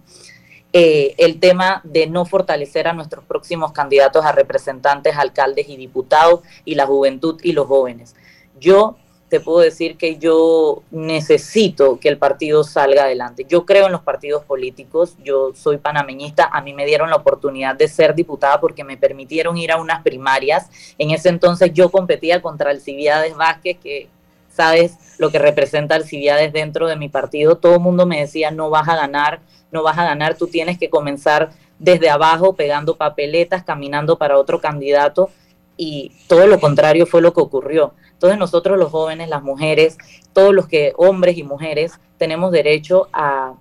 Eh, 0.73 1.17
el 1.19 1.41
tema 1.41 1.81
de 1.83 2.07
no 2.07 2.25
fortalecer 2.25 2.87
a 2.87 2.93
nuestros 2.93 3.25
próximos 3.25 3.73
candidatos 3.73 4.25
a 4.25 4.31
representantes, 4.31 5.17
alcaldes 5.17 5.69
y 5.69 5.77
diputados 5.77 6.41
y 6.65 6.77
la 6.77 6.87
juventud 6.87 7.41
y 7.43 7.53
los 7.53 7.67
jóvenes. 7.67 8.15
Yo 8.61 8.97
te 9.31 9.39
puedo 9.39 9.61
decir 9.61 9.97
que 9.97 10.19
yo 10.19 10.83
necesito 10.91 12.01
que 12.01 12.09
el 12.09 12.19
partido 12.19 12.65
salga 12.65 13.05
adelante. 13.05 13.47
Yo 13.49 13.65
creo 13.65 13.87
en 13.87 13.93
los 13.93 14.03
partidos 14.03 14.45
políticos, 14.45 15.17
yo 15.25 15.53
soy 15.55 15.79
panameñista, 15.79 16.51
a 16.53 16.61
mí 16.61 16.75
me 16.75 16.85
dieron 16.85 17.11
la 17.11 17.17
oportunidad 17.17 17.77
de 17.77 17.87
ser 17.87 18.17
diputada 18.17 18.61
porque 18.61 18.83
me 18.83 18.97
permitieron 18.97 19.57
ir 19.57 19.71
a 19.71 19.81
unas 19.81 20.03
primarias. 20.03 20.69
En 20.99 21.13
ese 21.13 21.29
entonces 21.29 21.73
yo 21.73 21.91
competía 21.91 22.43
contra 22.43 22.71
Alcibiades 22.71 23.37
Vázquez, 23.37 23.79
que 23.79 24.09
sabes 24.53 24.97
lo 25.19 25.31
que 25.31 25.39
representa 25.39 25.95
Alcibiades 25.95 26.53
dentro 26.53 26.89
de 26.89 26.97
mi 26.97 27.09
partido. 27.09 27.57
Todo 27.57 27.75
el 27.75 27.81
mundo 27.81 28.07
me 28.07 28.19
decía, 28.19 28.51
no 28.51 28.69
vas 28.69 28.89
a 28.89 28.97
ganar, 28.97 29.39
no 29.71 29.85
vas 29.85 29.97
a 29.97 30.05
ganar, 30.05 30.37
tú 30.37 30.49
tienes 30.49 30.77
que 30.77 30.91
comenzar 30.91 31.51
desde 31.79 32.11
abajo, 32.11 32.55
pegando 32.55 32.97
papeletas, 32.97 33.63
caminando 33.63 34.19
para 34.19 34.39
otro 34.39 34.61
candidato. 34.61 35.31
Y 35.77 36.11
todo 36.27 36.49
lo 36.49 36.59
contrario 36.59 37.07
fue 37.07 37.23
lo 37.23 37.33
que 37.33 37.41
ocurrió 37.41 37.95
entonces 38.21 38.39
nosotros 38.39 38.79
los 38.79 38.91
jóvenes, 38.91 39.31
las 39.31 39.43
mujeres, 39.43 39.97
todos 40.35 40.55
los 40.55 40.69
que, 40.69 40.93
hombres 40.99 41.39
y 41.39 41.43
mujeres, 41.43 41.95
tenemos 42.19 42.53
derecho 42.53 43.09
a, 43.15 43.55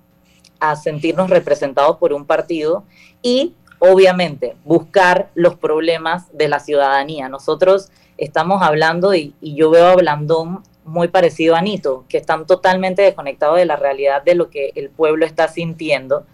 sentirnos 0.84 1.30
representados 1.30 1.96
por 1.96 2.12
un 2.12 2.26
partido 2.26 2.84
y 3.22 3.56
obviamente 3.80 4.58
buscar 4.66 5.30
los 5.34 5.56
problemas 5.56 6.26
de 6.34 6.50
la 6.50 6.60
ciudadanía. 6.60 7.30
Nosotros 7.30 7.90
estamos 8.18 8.62
hablando 8.62 9.16
y, 9.16 9.34
yo 9.42 9.70
veo 9.70 9.88
a 9.88 9.96
Blandón 9.96 10.62
muy 10.84 11.08
parecido 11.08 11.56
a 11.56 11.62
Nito, 11.62 12.04
que 12.10 12.18
están 12.18 12.46
totalmente 12.46 13.02
desconectados 13.02 13.56
de 13.56 13.66
la 13.66 13.78
realidad 13.78 14.24
de 14.24 14.36
lo 14.36 14.50
que 14.50 14.74
el 14.76 14.90
pueblo 14.90 15.26
está 15.26 15.48
sintiendo 15.48 16.26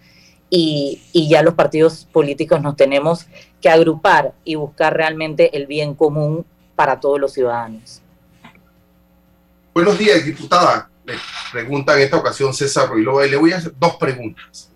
y, 0.50 1.00
y, 1.14 1.30
ya 1.30 1.44
los 1.44 1.54
partidos 1.54 2.08
políticos 2.12 2.60
nos 2.60 2.76
tenemos 2.76 3.28
que 3.62 3.70
agrupar 3.70 4.34
y 4.44 4.56
buscar 4.56 4.98
realmente 4.98 5.56
el 5.56 5.68
bien 5.68 5.94
común 5.94 6.44
para 6.76 7.00
todos 7.00 7.20
los 7.20 7.32
ciudadanos. 7.34 8.02
Buenos 9.76 9.98
días, 9.98 10.24
diputada. 10.24 10.90
Le 11.04 11.16
pregunta 11.52 11.98
en 11.98 12.04
esta 12.04 12.16
ocasión 12.16 12.54
César 12.54 12.88
Ruilova 12.88 13.28
y 13.28 13.30
le 13.30 13.36
voy 13.36 13.52
a 13.52 13.58
hacer 13.58 13.74
dos 13.78 13.98
preguntas. 13.98 14.72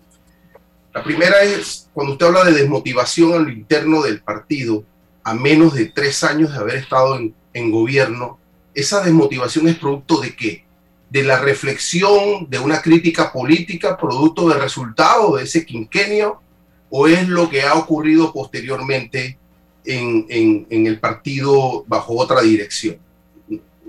La 0.92 1.02
primera 1.02 1.42
es, 1.42 1.88
cuando 1.94 2.12
usted 2.12 2.26
habla 2.26 2.44
de 2.44 2.52
desmotivación 2.52 3.32
al 3.32 3.50
interno 3.50 4.02
del 4.02 4.20
partido, 4.20 4.84
a 5.24 5.32
menos 5.32 5.72
de 5.72 5.86
tres 5.86 6.22
años 6.22 6.52
de 6.52 6.58
haber 6.58 6.76
estado 6.76 7.18
en, 7.18 7.70
gobierno, 7.70 8.38
¿esa 8.74 9.00
desmotivación 9.00 9.68
es 9.68 9.78
producto 9.78 10.20
de 10.20 10.36
qué? 10.36 10.66
¿De 11.08 11.22
la 11.22 11.38
reflexión, 11.38 12.50
de 12.50 12.58
una 12.58 12.82
crítica 12.82 13.32
política, 13.32 13.96
producto 13.96 14.50
del 14.50 14.60
resultado 14.60 15.36
de 15.36 15.44
ese 15.44 15.64
quinquenio? 15.64 16.42
¿O 16.90 17.06
es 17.06 17.26
lo 17.26 17.48
que 17.48 17.62
ha 17.62 17.72
ocurrido 17.72 18.34
posteriormente 18.34 19.38
en, 19.82 20.26
en, 20.28 20.66
en 20.68 20.86
el 20.86 21.00
partido 21.00 21.86
bajo 21.88 22.18
otra 22.18 22.42
dirección? 22.42 22.98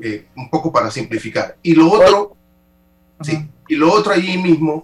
Eh, 0.02 0.28
un 0.36 0.50
poco 0.50 0.72
para 0.72 0.90
simplificar. 0.90 1.58
Y 1.62 1.76
lo 1.76 1.92
otro, 1.92 2.36
sí, 3.22 3.38
y 3.68 3.76
lo 3.76 3.92
otro 3.92 4.14
allí 4.14 4.38
mismo, 4.38 4.84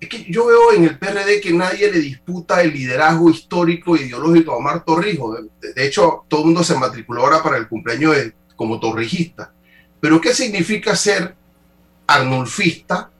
es 0.00 0.08
que 0.08 0.24
yo 0.28 0.46
veo 0.46 0.72
en 0.72 0.84
el 0.84 0.98
PRD 0.98 1.40
que 1.40 1.52
nadie 1.52 1.90
le 1.90 2.00
disputa 2.00 2.62
el 2.62 2.72
liderazgo 2.72 3.30
histórico 3.30 3.96
e 3.96 4.02
ideológico 4.02 4.52
a 4.52 4.56
Omar 4.56 4.84
Torrijos. 4.84 5.40
De, 5.60 5.86
hecho, 5.86 6.24
todo 6.28 6.40
el 6.40 6.46
mundo 6.46 6.64
se 6.64 6.76
matriculó 6.76 7.22
ahora 7.22 7.42
para 7.42 7.56
el 7.56 7.68
cumpleaños 7.68 8.14
de, 8.16 8.32
como 8.56 8.78
torrijista. 8.80 9.52
Pero 10.00 10.20
¿qué 10.20 10.34
significa 10.34 10.94
ser 10.94 11.34
arnulfista? 12.06 13.10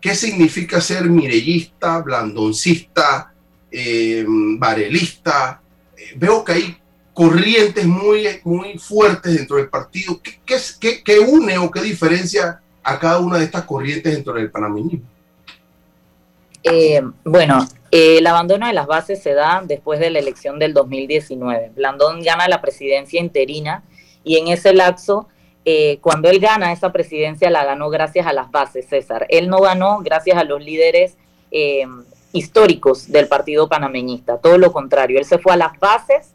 ¿Qué 0.00 0.14
significa 0.14 0.80
ser 0.80 1.08
mirellista, 1.08 2.00
blandoncista, 2.00 3.32
eh, 3.70 4.24
varelista? 4.26 5.60
Eh, 5.96 6.14
veo 6.16 6.44
que 6.44 6.52
hay 6.52 6.81
corrientes 7.14 7.86
muy, 7.86 8.26
muy 8.44 8.78
fuertes 8.78 9.36
dentro 9.36 9.56
del 9.56 9.68
partido. 9.68 10.20
¿Qué, 10.22 10.38
qué, 10.80 11.02
qué, 11.02 11.18
une 11.18 11.58
o 11.58 11.70
qué 11.70 11.80
diferencia 11.82 12.60
a 12.82 12.98
cada 12.98 13.18
una 13.18 13.38
de 13.38 13.44
estas 13.44 13.64
corrientes 13.64 14.12
dentro 14.12 14.34
del 14.34 14.50
panameñismo? 14.50 15.06
Eh, 16.64 17.02
bueno, 17.24 17.66
eh, 17.90 18.18
el 18.18 18.26
abandono 18.26 18.66
de 18.66 18.72
las 18.72 18.86
bases 18.86 19.22
se 19.22 19.34
da 19.34 19.62
después 19.64 20.00
de 20.00 20.10
la 20.10 20.20
elección 20.20 20.58
del 20.58 20.72
2019. 20.72 21.72
Blandón 21.74 22.22
gana 22.22 22.48
la 22.48 22.60
presidencia 22.60 23.20
interina 23.20 23.82
y 24.24 24.36
en 24.36 24.48
ese 24.48 24.72
lapso, 24.72 25.28
eh, 25.64 25.98
cuando 26.00 26.30
él 26.30 26.38
gana 26.38 26.72
esa 26.72 26.92
presidencia, 26.92 27.50
la 27.50 27.64
ganó 27.64 27.90
gracias 27.90 28.26
a 28.26 28.32
las 28.32 28.50
bases, 28.50 28.86
César. 28.88 29.26
Él 29.28 29.48
no 29.48 29.60
ganó 29.60 29.98
gracias 29.98 30.38
a 30.38 30.44
los 30.44 30.62
líderes 30.62 31.16
históricos 32.32 33.12
del 33.12 33.28
partido 33.28 33.68
panameñista, 33.68 34.38
todo 34.38 34.56
lo 34.56 34.72
contrario, 34.72 35.18
él 35.18 35.26
se 35.26 35.36
fue 35.36 35.52
a 35.52 35.58
las 35.58 35.78
bases 35.78 36.31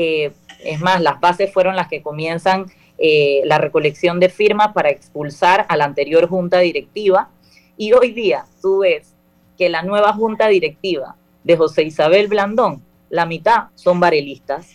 eh, 0.00 0.30
es 0.60 0.80
más, 0.80 1.00
las 1.00 1.18
bases 1.18 1.52
fueron 1.52 1.74
las 1.74 1.88
que 1.88 2.02
comienzan 2.02 2.66
eh, 2.98 3.42
la 3.46 3.58
recolección 3.58 4.20
de 4.20 4.28
firmas 4.28 4.72
para 4.72 4.90
expulsar 4.90 5.66
a 5.68 5.76
la 5.76 5.86
anterior 5.86 6.28
junta 6.28 6.60
directiva. 6.60 7.30
Y 7.76 7.92
hoy 7.94 8.12
día 8.12 8.44
tú 8.62 8.78
ves 8.78 9.16
que 9.56 9.68
la 9.68 9.82
nueva 9.82 10.12
junta 10.12 10.46
directiva 10.46 11.16
de 11.42 11.56
José 11.56 11.82
Isabel 11.82 12.28
Blandón, 12.28 12.80
la 13.10 13.26
mitad 13.26 13.70
son 13.74 13.98
varelistas. 13.98 14.70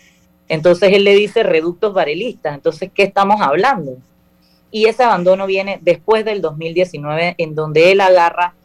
Entonces 0.50 0.92
él 0.92 1.06
le 1.06 1.16
dice 1.16 1.42
reductos 1.44 1.94
varelistas. 1.94 2.56
Entonces, 2.56 2.92
¿qué 2.94 3.04
estamos 3.04 3.40
hablando? 3.40 3.96
Y 4.72 4.88
ese 4.88 5.04
abandono 5.04 5.46
viene 5.48 5.80
después 5.82 6.26
del 6.26 6.42
2019, 6.42 7.36
en 7.38 7.56
donde 7.56 7.94
él 7.94 8.02
agarra 8.02 8.56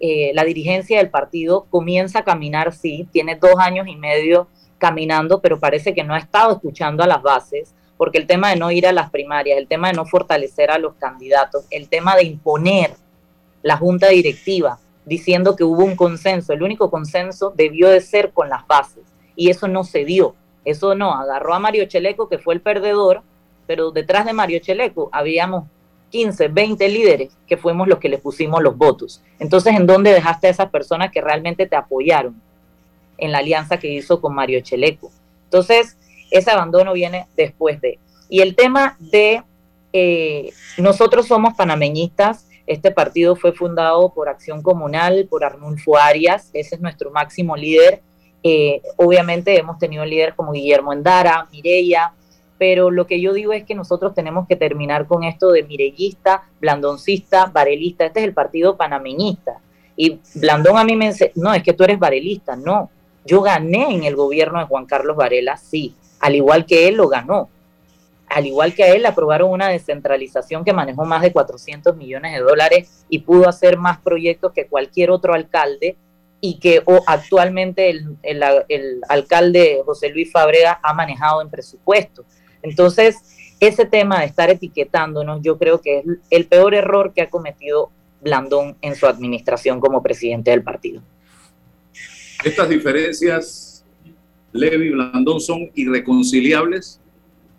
eh, 0.00 0.32
la 0.34 0.42
dirigencia 0.42 0.98
del 0.98 1.10
partido, 1.10 1.66
comienza 1.70 2.20
a 2.20 2.24
caminar, 2.24 2.72
sí, 2.72 3.06
tiene 3.12 3.36
dos 3.36 3.54
años 3.58 3.86
y 3.86 3.94
medio 3.94 4.48
caminando, 4.78 5.40
pero 5.40 5.58
parece 5.58 5.94
que 5.94 6.04
no 6.04 6.14
ha 6.14 6.18
estado 6.18 6.54
escuchando 6.54 7.02
a 7.02 7.06
las 7.06 7.22
bases, 7.22 7.74
porque 7.96 8.18
el 8.18 8.26
tema 8.26 8.50
de 8.50 8.56
no 8.56 8.70
ir 8.70 8.86
a 8.86 8.92
las 8.92 9.10
primarias, 9.10 9.58
el 9.58 9.68
tema 9.68 9.88
de 9.88 9.94
no 9.94 10.06
fortalecer 10.06 10.70
a 10.70 10.78
los 10.78 10.94
candidatos, 10.94 11.66
el 11.70 11.88
tema 11.88 12.16
de 12.16 12.24
imponer 12.24 12.92
la 13.62 13.76
junta 13.76 14.08
directiva 14.08 14.78
diciendo 15.04 15.56
que 15.56 15.64
hubo 15.64 15.84
un 15.84 15.96
consenso, 15.96 16.52
el 16.52 16.62
único 16.62 16.90
consenso 16.90 17.52
debió 17.56 17.88
de 17.88 18.00
ser 18.00 18.32
con 18.32 18.48
las 18.48 18.66
bases, 18.66 19.04
y 19.34 19.50
eso 19.50 19.66
no 19.68 19.84
se 19.84 20.04
dio, 20.04 20.34
eso 20.64 20.94
no, 20.94 21.14
agarró 21.14 21.54
a 21.54 21.58
Mario 21.58 21.86
Cheleco, 21.86 22.28
que 22.28 22.38
fue 22.38 22.54
el 22.54 22.60
perdedor, 22.60 23.22
pero 23.66 23.90
detrás 23.90 24.26
de 24.26 24.32
Mario 24.32 24.60
Cheleco 24.60 25.08
habíamos 25.12 25.64
15, 26.10 26.48
20 26.48 26.88
líderes 26.88 27.36
que 27.46 27.56
fuimos 27.56 27.88
los 27.88 27.98
que 27.98 28.08
le 28.08 28.18
pusimos 28.18 28.62
los 28.62 28.76
votos. 28.76 29.22
Entonces, 29.38 29.74
¿en 29.74 29.86
dónde 29.86 30.12
dejaste 30.12 30.46
a 30.46 30.50
esas 30.50 30.70
personas 30.70 31.10
que 31.10 31.20
realmente 31.20 31.66
te 31.66 31.76
apoyaron? 31.76 32.40
En 33.18 33.32
la 33.32 33.38
alianza 33.38 33.78
que 33.78 33.92
hizo 33.92 34.20
con 34.20 34.34
Mario 34.34 34.60
Cheleco. 34.60 35.10
Entonces, 35.44 35.96
ese 36.30 36.50
abandono 36.50 36.92
viene 36.92 37.26
después 37.36 37.80
de. 37.80 37.98
Y 38.28 38.40
el 38.40 38.54
tema 38.54 38.96
de 38.98 39.42
eh, 39.92 40.52
nosotros 40.76 41.26
somos 41.26 41.54
panameñistas, 41.54 42.46
este 42.66 42.90
partido 42.90 43.34
fue 43.34 43.52
fundado 43.52 44.12
por 44.12 44.28
Acción 44.28 44.62
Comunal, 44.62 45.26
por 45.30 45.44
Arnulfo 45.44 45.96
Arias, 45.96 46.50
ese 46.52 46.74
es 46.74 46.80
nuestro 46.80 47.10
máximo 47.10 47.56
líder. 47.56 48.02
Eh, 48.42 48.82
obviamente 48.96 49.58
hemos 49.58 49.78
tenido 49.78 50.04
líderes 50.04 50.34
como 50.34 50.52
Guillermo 50.52 50.92
Endara, 50.92 51.48
Mireya, 51.50 52.12
pero 52.58 52.90
lo 52.90 53.06
que 53.06 53.20
yo 53.20 53.32
digo 53.32 53.52
es 53.52 53.64
que 53.64 53.74
nosotros 53.74 54.14
tenemos 54.14 54.46
que 54.46 54.56
terminar 54.56 55.06
con 55.06 55.24
esto 55.24 55.50
de 55.50 55.62
mirellista, 55.62 56.42
blandoncista, 56.60 57.46
varelista. 57.46 58.04
Este 58.04 58.20
es 58.20 58.26
el 58.26 58.34
partido 58.34 58.76
panameñista. 58.76 59.60
Y 59.96 60.20
Blandón 60.34 60.76
a 60.76 60.84
mí 60.84 60.94
me 60.94 61.08
dice, 61.08 61.32
no, 61.36 61.54
es 61.54 61.62
que 61.62 61.72
tú 61.72 61.84
eres 61.84 61.98
varelista. 61.98 62.54
No, 62.54 62.90
yo 63.28 63.42
gané 63.42 63.94
en 63.94 64.04
el 64.04 64.16
gobierno 64.16 64.58
de 64.58 64.64
Juan 64.64 64.86
Carlos 64.86 65.16
Varela, 65.16 65.58
sí, 65.58 65.94
al 66.18 66.34
igual 66.34 66.64
que 66.64 66.88
él 66.88 66.96
lo 66.96 67.08
ganó. 67.08 67.48
Al 68.26 68.46
igual 68.46 68.74
que 68.74 68.84
a 68.84 68.94
él, 68.94 69.06
aprobaron 69.06 69.50
una 69.50 69.68
descentralización 69.68 70.64
que 70.64 70.72
manejó 70.72 71.04
más 71.04 71.22
de 71.22 71.32
400 71.32 71.96
millones 71.96 72.32
de 72.34 72.40
dólares 72.40 73.04
y 73.08 73.20
pudo 73.20 73.48
hacer 73.48 73.78
más 73.78 73.98
proyectos 74.00 74.52
que 74.52 74.66
cualquier 74.66 75.10
otro 75.10 75.34
alcalde 75.34 75.96
y 76.40 76.58
que 76.58 76.82
actualmente 77.06 77.90
el, 77.90 78.18
el 78.22 79.00
alcalde 79.08 79.82
José 79.84 80.10
Luis 80.10 80.30
Fabrega 80.30 80.78
ha 80.82 80.92
manejado 80.94 81.40
en 81.42 81.50
presupuesto. 81.50 82.24
Entonces, 82.62 83.16
ese 83.60 83.86
tema 83.86 84.20
de 84.20 84.26
estar 84.26 84.50
etiquetándonos, 84.50 85.40
yo 85.42 85.58
creo 85.58 85.80
que 85.80 85.98
es 85.98 86.04
el 86.30 86.46
peor 86.46 86.74
error 86.74 87.12
que 87.12 87.22
ha 87.22 87.30
cometido 87.30 87.90
Blandón 88.20 88.76
en 88.82 88.94
su 88.94 89.06
administración 89.06 89.80
como 89.80 90.02
presidente 90.02 90.50
del 90.50 90.62
partido. 90.62 91.02
Estas 92.44 92.68
diferencias, 92.68 93.84
Levi 94.52 94.86
y 94.86 94.90
Blandón, 94.90 95.40
son 95.40 95.70
irreconciliables. 95.74 97.00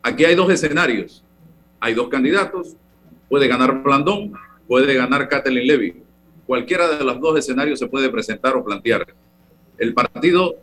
Aquí 0.01 0.25
hay 0.25 0.35
dos 0.35 0.51
escenarios. 0.51 1.23
Hay 1.79 1.93
dos 1.93 2.09
candidatos. 2.09 2.75
Puede 3.27 3.47
ganar 3.47 3.83
Blandón, 3.83 4.33
puede 4.67 4.93
ganar 4.93 5.27
Kathleen 5.27 5.67
Levy. 5.67 6.03
Cualquiera 6.45 6.87
de 6.87 7.03
los 7.03 7.19
dos 7.19 7.37
escenarios 7.37 7.77
se 7.77 7.87
puede 7.87 8.09
presentar 8.09 8.55
o 8.55 8.63
plantear. 8.63 9.05
El 9.77 9.93
partido 9.93 10.55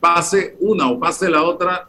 pase 0.00 0.56
una 0.60 0.90
o 0.90 0.98
pase 0.98 1.28
la 1.28 1.42
otra, 1.42 1.88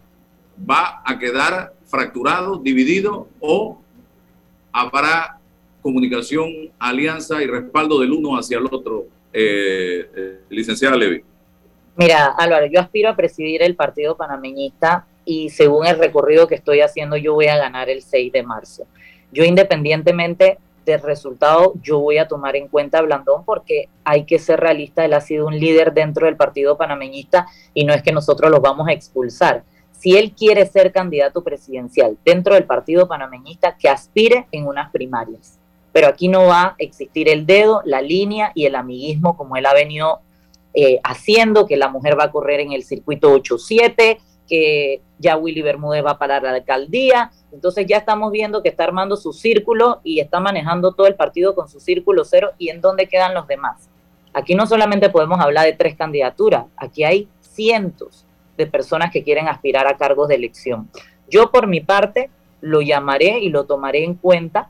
va 0.69 1.01
a 1.05 1.19
quedar 1.19 1.73
fracturado, 1.85 2.57
dividido 2.57 3.29
o 3.39 3.81
habrá 4.71 5.39
comunicación, 5.81 6.49
alianza 6.79 7.41
y 7.43 7.47
respaldo 7.47 7.99
del 7.99 8.11
uno 8.11 8.37
hacia 8.37 8.57
el 8.57 8.65
otro, 8.65 9.05
eh, 9.31 10.09
eh, 10.15 10.41
licenciada 10.49 10.97
Levy? 10.97 11.23
Mira, 11.95 12.27
Álvaro, 12.37 12.65
yo 12.65 12.79
aspiro 12.79 13.09
a 13.09 13.15
presidir 13.15 13.63
el 13.63 13.75
Partido 13.75 14.17
Panameñista 14.17 15.05
y 15.23 15.49
según 15.49 15.87
el 15.87 15.97
recorrido 15.97 16.47
que 16.47 16.55
estoy 16.55 16.81
haciendo, 16.81 17.17
yo 17.17 17.33
voy 17.33 17.47
a 17.47 17.57
ganar 17.57 17.89
el 17.89 18.01
6 18.01 18.31
de 18.33 18.43
marzo. 18.43 18.85
Yo 19.31 19.43
independientemente 19.43 20.57
del 20.85 21.01
resultado, 21.01 21.73
yo 21.81 21.99
voy 21.99 22.17
a 22.17 22.27
tomar 22.27 22.55
en 22.55 22.67
cuenta 22.67 22.99
a 22.99 23.01
Blandón 23.01 23.43
porque 23.43 23.89
hay 24.03 24.25
que 24.25 24.39
ser 24.39 24.59
realista, 24.59 25.03
él 25.03 25.13
ha 25.13 25.21
sido 25.21 25.47
un 25.47 25.57
líder 25.57 25.93
dentro 25.93 26.25
del 26.25 26.35
Partido 26.35 26.77
Panameñista 26.77 27.47
y 27.73 27.85
no 27.85 27.93
es 27.93 28.03
que 28.03 28.11
nosotros 28.11 28.51
los 28.51 28.61
vamos 28.61 28.87
a 28.87 28.91
expulsar 28.91 29.63
si 30.05 30.17
él 30.17 30.33
quiere 30.33 30.65
ser 30.65 30.91
candidato 30.91 31.43
presidencial 31.43 32.17
dentro 32.23 32.53
del 32.53 32.65
partido 32.65 33.07
panameñista, 33.07 33.75
que 33.77 33.89
aspire 33.89 34.47
en 34.51 34.67
unas 34.67 34.91
primarias. 34.91 35.57
Pero 35.91 36.07
aquí 36.07 36.27
no 36.27 36.45
va 36.45 36.61
a 36.63 36.75
existir 36.77 37.29
el 37.29 37.45
dedo, 37.45 37.81
la 37.85 38.01
línea 38.01 38.51
y 38.53 38.65
el 38.65 38.75
amiguismo 38.75 39.37
como 39.37 39.55
él 39.55 39.65
ha 39.65 39.73
venido 39.73 40.19
eh, 40.75 40.99
haciendo, 41.03 41.65
que 41.65 41.77
la 41.77 41.87
mujer 41.87 42.19
va 42.19 42.25
a 42.25 42.31
correr 42.31 42.59
en 42.59 42.73
el 42.73 42.83
circuito 42.83 43.33
8-7, 43.33 44.17
que 44.47 45.01
ya 45.17 45.37
Willy 45.37 45.61
Bermúdez 45.61 46.05
va 46.05 46.11
a 46.11 46.17
parar 46.17 46.43
la 46.43 46.51
alcaldía. 46.51 47.31
Entonces 47.51 47.85
ya 47.87 47.97
estamos 47.97 48.31
viendo 48.31 48.61
que 48.61 48.69
está 48.69 48.83
armando 48.83 49.15
su 49.15 49.33
círculo 49.33 50.01
y 50.03 50.19
está 50.19 50.39
manejando 50.39 50.93
todo 50.93 51.07
el 51.07 51.15
partido 51.15 51.55
con 51.55 51.69
su 51.69 51.79
círculo 51.79 52.25
cero 52.25 52.51
y 52.57 52.69
en 52.69 52.81
dónde 52.81 53.07
quedan 53.07 53.33
los 53.33 53.47
demás. 53.47 53.89
Aquí 54.33 54.53
no 54.53 54.67
solamente 54.67 55.09
podemos 55.09 55.39
hablar 55.39 55.65
de 55.65 55.73
tres 55.73 55.95
candidaturas, 55.95 56.65
aquí 56.75 57.05
hay 57.05 57.29
cientos 57.39 58.25
de 58.57 58.67
personas 58.67 59.11
que 59.11 59.23
quieren 59.23 59.47
aspirar 59.47 59.87
a 59.87 59.95
cargos 59.95 60.27
de 60.27 60.35
elección. 60.35 60.89
Yo 61.29 61.51
por 61.51 61.67
mi 61.67 61.79
parte 61.79 62.29
lo 62.59 62.81
llamaré 62.81 63.39
y 63.39 63.49
lo 63.49 63.65
tomaré 63.65 64.03
en 64.03 64.15
cuenta 64.15 64.69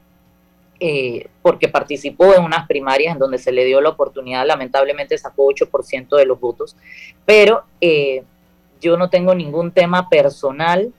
eh, 0.79 1.27
porque 1.41 1.67
participó 1.67 2.33
en 2.33 2.43
unas 2.43 2.67
primarias 2.67 3.13
en 3.13 3.19
donde 3.19 3.37
se 3.37 3.51
le 3.51 3.63
dio 3.65 3.81
la 3.81 3.89
oportunidad, 3.89 4.45
lamentablemente 4.45 5.17
sacó 5.17 5.47
8% 5.47 6.15
de 6.15 6.25
los 6.25 6.39
votos, 6.39 6.75
pero 7.25 7.63
eh, 7.81 8.23
yo 8.81 8.97
no 8.97 9.09
tengo 9.09 9.33
ningún 9.33 9.71
tema 9.71 10.09
personal. 10.09 10.93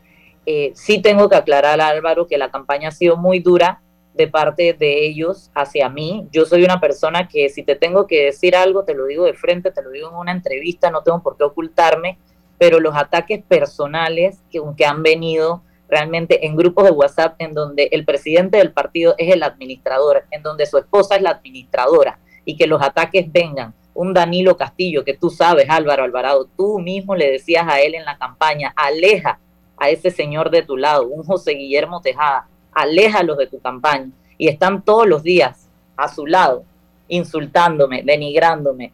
Eh, 0.46 0.72
sí 0.74 1.02
tengo 1.02 1.28
que 1.28 1.36
aclarar 1.36 1.80
Álvaro 1.80 2.26
que 2.26 2.38
la 2.38 2.50
campaña 2.50 2.88
ha 2.88 2.92
sido 2.92 3.16
muy 3.16 3.40
dura 3.40 3.80
de 4.14 4.28
parte 4.28 4.72
de 4.72 5.06
ellos 5.06 5.50
hacia 5.54 5.88
mí. 5.88 6.26
Yo 6.32 6.46
soy 6.46 6.64
una 6.64 6.80
persona 6.80 7.28
que 7.28 7.48
si 7.48 7.62
te 7.62 7.76
tengo 7.76 8.06
que 8.06 8.26
decir 8.26 8.56
algo, 8.56 8.84
te 8.84 8.94
lo 8.94 9.04
digo 9.06 9.24
de 9.24 9.34
frente, 9.34 9.70
te 9.70 9.82
lo 9.82 9.90
digo 9.90 10.08
en 10.08 10.16
una 10.16 10.32
entrevista, 10.32 10.90
no 10.90 11.02
tengo 11.02 11.22
por 11.22 11.36
qué 11.36 11.44
ocultarme 11.44 12.18
pero 12.58 12.80
los 12.80 12.96
ataques 12.96 13.42
personales 13.44 14.38
que, 14.50 14.60
que 14.76 14.86
han 14.86 15.02
venido 15.02 15.62
realmente 15.88 16.46
en 16.46 16.56
grupos 16.56 16.84
de 16.84 16.90
WhatsApp 16.90 17.36
en 17.38 17.54
donde 17.54 17.88
el 17.92 18.04
presidente 18.04 18.58
del 18.58 18.72
partido 18.72 19.14
es 19.18 19.32
el 19.32 19.42
administrador, 19.42 20.24
en 20.30 20.42
donde 20.42 20.66
su 20.66 20.78
esposa 20.78 21.16
es 21.16 21.22
la 21.22 21.30
administradora 21.30 22.18
y 22.44 22.56
que 22.56 22.66
los 22.66 22.82
ataques 22.82 23.30
vengan. 23.30 23.74
Un 23.94 24.12
Danilo 24.12 24.56
Castillo, 24.56 25.04
que 25.04 25.14
tú 25.14 25.30
sabes, 25.30 25.70
Álvaro 25.70 26.04
Alvarado, 26.04 26.48
tú 26.56 26.78
mismo 26.78 27.14
le 27.14 27.30
decías 27.30 27.66
a 27.68 27.80
él 27.80 27.94
en 27.94 28.04
la 28.04 28.18
campaña, 28.18 28.72
aleja 28.76 29.38
a 29.78 29.90
ese 29.90 30.10
señor 30.10 30.50
de 30.50 30.62
tu 30.62 30.76
lado, 30.76 31.06
un 31.06 31.24
José 31.24 31.52
Guillermo 31.52 32.00
Tejada, 32.00 32.48
aléjalos 32.72 33.38
de 33.38 33.46
tu 33.46 33.60
campaña. 33.60 34.10
Y 34.38 34.48
están 34.48 34.82
todos 34.82 35.06
los 35.06 35.22
días 35.22 35.68
a 35.96 36.08
su 36.08 36.26
lado, 36.26 36.64
insultándome, 37.08 38.02
denigrándome, 38.02 38.92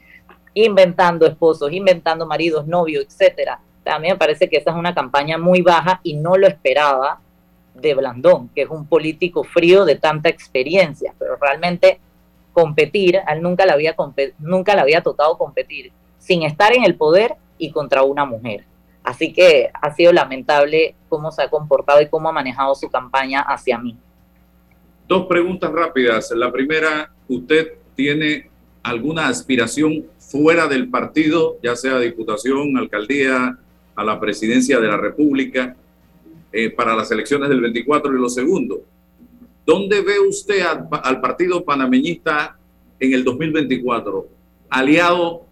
inventando 0.55 1.27
esposos, 1.27 1.73
inventando 1.73 2.27
maridos, 2.27 2.67
novios, 2.67 3.05
etcétera. 3.07 3.61
A 3.85 3.99
mí 3.99 4.09
me 4.09 4.17
parece 4.17 4.49
que 4.49 4.57
esa 4.57 4.71
es 4.71 4.77
una 4.77 4.95
campaña 4.95 5.39
muy 5.39 5.63
baja 5.63 6.01
y 6.03 6.15
no 6.15 6.37
lo 6.37 6.47
esperaba 6.47 7.21
de 7.75 7.95
Blandón, 7.95 8.49
que 8.55 8.63
es 8.63 8.69
un 8.69 8.87
político 8.87 9.45
frío 9.45 9.85
de 9.85 9.97
tanta 9.97 10.29
experiencia, 10.29 11.15
pero 11.19 11.37
realmente 11.37 12.01
competir, 12.53 13.21
él 13.27 13.43
nunca 13.43 13.65
le 13.65 13.73
había, 13.73 13.95
nunca 14.39 14.75
le 14.75 14.81
había 14.83 15.03
tocado 15.03 15.39
competir 15.39 15.91
sin 16.19 16.43
estar 16.43 16.75
en 16.75 16.85
el 16.85 16.95
poder 16.95 17.35
y 17.59 17.71
contra 17.71 18.03
una 18.03 18.25
mujer. 18.25 18.65
Así 19.03 19.33
que 19.33 19.71
ha 19.73 19.95
sido 19.95 20.13
lamentable 20.13 20.95
cómo 21.09 21.33
se 21.33 21.43
ha 21.43 21.51
comportado 21.51 22.01
y 22.01 22.09
cómo 22.09 22.29
ha 22.29 22.33
manejado 22.33 22.75
su 22.75 22.89
campaña 22.89 23.41
hacia 23.41 23.79
mí. 23.79 23.97
Dos 25.09 25.27
preguntas 25.27 25.73
rápidas. 25.73 26.31
La 26.31 26.53
primera, 26.53 27.11
¿usted 27.29 27.73
tiene 27.97 28.51
alguna 28.83 29.29
aspiración 29.29 30.07
fuera 30.19 30.67
del 30.67 30.89
partido, 30.89 31.59
ya 31.63 31.75
sea 31.77 31.99
diputación, 31.99 32.77
alcaldía, 32.77 33.59
a 33.95 34.05
la 34.05 34.19
presidencia 34.19 34.81
de 34.81 34.89
la 34.89 34.97
República, 34.97 35.77
eh, 36.53 36.71
para 36.71 36.95
las 36.95 37.11
elecciones 37.11 37.49
del 37.49 37.61
24 37.61 38.15
y 38.15 38.21
lo 38.21 38.29
segundo. 38.29 38.83
¿Dónde 39.65 40.01
ve 40.03 40.21
usted 40.21 40.61
al 40.61 41.21
partido 41.21 41.65
panameñista 41.65 42.59
en 42.99 43.15
el 43.15 43.25
2024? 43.25 44.27
Aliado 44.69 45.47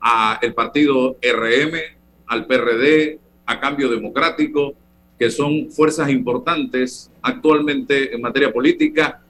al 0.00 0.52
partido 0.52 1.16
RM, 1.22 1.78
al 2.26 2.46
PRD, 2.46 3.18
a 3.46 3.60
Cambio 3.60 3.88
Democrático, 3.88 4.74
que 5.18 5.30
son 5.30 5.70
fuerzas 5.70 6.10
importantes 6.10 7.10
actualmente 7.22 8.14
en 8.14 8.20
materia 8.20 8.52
política. 8.52 9.22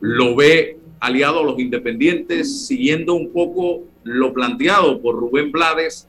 ¿Lo 0.00 0.34
ve 0.34 0.78
aliado 1.00 1.40
a 1.40 1.44
los 1.44 1.58
independientes, 1.58 2.66
siguiendo 2.66 3.14
un 3.14 3.30
poco 3.32 3.82
lo 4.04 4.32
planteado 4.32 5.00
por 5.02 5.16
Rubén 5.16 5.52
Blades 5.52 6.08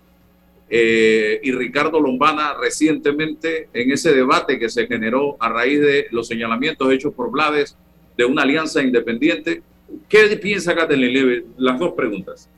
eh, 0.68 1.40
y 1.44 1.52
Ricardo 1.52 2.00
Lombana 2.00 2.56
recientemente 2.60 3.70
en 3.74 3.92
ese 3.92 4.14
debate 4.14 4.58
que 4.58 4.70
se 4.70 4.88
generó 4.88 5.38
a 5.40 5.50
raíz 5.50 5.80
de 5.80 6.08
los 6.12 6.28
señalamientos 6.28 6.92
hechos 6.92 7.14
por 7.14 7.30
Blades 7.30 7.78
de 8.18 8.26
una 8.26 8.42
alianza 8.42 8.82
independiente. 8.82 9.62
¿Qué 10.10 10.28
piensa 10.38 10.74
Kathleen 10.74 11.14
Leve? 11.14 11.46
Las 11.58 11.78
dos 11.80 11.94
preguntas. 11.94 12.50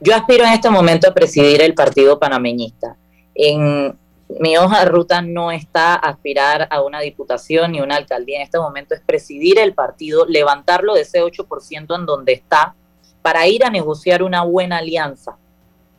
Yo 0.00 0.14
aspiro 0.14 0.44
en 0.44 0.52
este 0.52 0.70
momento 0.70 1.08
a 1.08 1.14
presidir 1.14 1.60
el 1.60 1.74
partido 1.74 2.18
panameñista. 2.18 2.96
En 3.34 3.94
mi 4.38 4.56
hoja 4.56 4.80
de 4.80 4.86
ruta 4.86 5.20
no 5.20 5.50
está 5.50 5.96
aspirar 5.96 6.68
a 6.70 6.82
una 6.82 7.00
diputación 7.00 7.72
ni 7.72 7.80
una 7.80 7.96
alcaldía 7.96 8.36
en 8.36 8.42
este 8.42 8.58
momento, 8.58 8.94
es 8.94 9.02
presidir 9.02 9.58
el 9.58 9.74
partido, 9.74 10.24
levantarlo 10.26 10.94
de 10.94 11.02
ese 11.02 11.20
8% 11.20 11.98
en 11.98 12.06
donde 12.06 12.32
está 12.32 12.74
para 13.20 13.46
ir 13.46 13.64
a 13.64 13.70
negociar 13.70 14.22
una 14.22 14.42
buena 14.42 14.78
alianza 14.78 15.36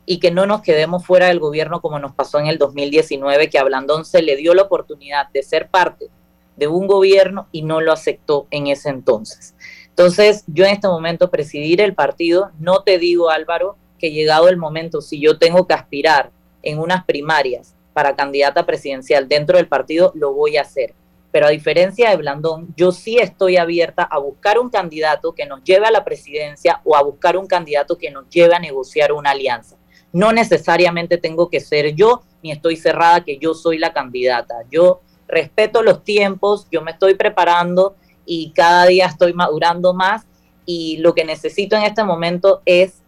y 0.05 0.19
que 0.19 0.31
no 0.31 0.45
nos 0.45 0.61
quedemos 0.61 1.05
fuera 1.05 1.27
del 1.27 1.39
gobierno 1.39 1.81
como 1.81 1.99
nos 1.99 2.13
pasó 2.13 2.39
en 2.39 2.47
el 2.47 2.57
2019, 2.57 3.49
que 3.49 3.59
a 3.59 3.63
Blandón 3.63 4.05
se 4.05 4.21
le 4.21 4.35
dio 4.35 4.53
la 4.53 4.63
oportunidad 4.63 5.29
de 5.29 5.43
ser 5.43 5.69
parte 5.69 6.09
de 6.55 6.67
un 6.67 6.87
gobierno 6.87 7.47
y 7.51 7.63
no 7.63 7.81
lo 7.81 7.91
aceptó 7.91 8.47
en 8.51 8.67
ese 8.67 8.89
entonces. 8.89 9.55
Entonces, 9.89 10.43
yo 10.47 10.65
en 10.65 10.71
este 10.71 10.87
momento 10.87 11.29
presidir 11.29 11.81
el 11.81 11.93
partido, 11.93 12.51
no 12.59 12.83
te 12.83 12.97
digo 12.97 13.29
Álvaro, 13.29 13.77
que 13.99 14.11
llegado 14.11 14.49
el 14.49 14.57
momento, 14.57 15.01
si 15.01 15.19
yo 15.19 15.37
tengo 15.37 15.67
que 15.67 15.73
aspirar 15.73 16.31
en 16.63 16.79
unas 16.79 17.05
primarias 17.05 17.75
para 17.93 18.15
candidata 18.15 18.65
presidencial 18.65 19.27
dentro 19.27 19.57
del 19.57 19.67
partido, 19.67 20.11
lo 20.15 20.33
voy 20.33 20.57
a 20.57 20.61
hacer. 20.61 20.93
Pero 21.31 21.47
a 21.47 21.49
diferencia 21.49 22.09
de 22.09 22.17
Blandón, 22.17 22.73
yo 22.75 22.91
sí 22.91 23.17
estoy 23.17 23.57
abierta 23.57 24.03
a 24.03 24.17
buscar 24.17 24.59
un 24.59 24.69
candidato 24.69 25.33
que 25.33 25.45
nos 25.45 25.63
lleve 25.63 25.85
a 25.85 25.91
la 25.91 26.03
presidencia 26.03 26.81
o 26.83 26.95
a 26.95 27.03
buscar 27.03 27.37
un 27.37 27.47
candidato 27.47 27.97
que 27.97 28.11
nos 28.11 28.29
lleve 28.29 28.55
a 28.55 28.59
negociar 28.59 29.13
una 29.13 29.31
alianza. 29.31 29.77
No 30.13 30.31
necesariamente 30.31 31.17
tengo 31.17 31.49
que 31.49 31.59
ser 31.59 31.95
yo, 31.95 32.23
ni 32.43 32.51
estoy 32.51 32.75
cerrada 32.75 33.23
que 33.23 33.37
yo 33.37 33.53
soy 33.53 33.77
la 33.77 33.93
candidata. 33.93 34.55
Yo 34.69 35.01
respeto 35.27 35.81
los 35.81 36.03
tiempos, 36.03 36.67
yo 36.71 36.81
me 36.81 36.91
estoy 36.91 37.15
preparando 37.15 37.95
y 38.25 38.51
cada 38.51 38.85
día 38.85 39.05
estoy 39.05 39.33
madurando 39.33 39.93
más 39.93 40.25
y 40.65 40.97
lo 40.97 41.13
que 41.13 41.25
necesito 41.25 41.75
en 41.75 41.83
este 41.83 42.03
momento 42.03 42.61
es 42.65 43.01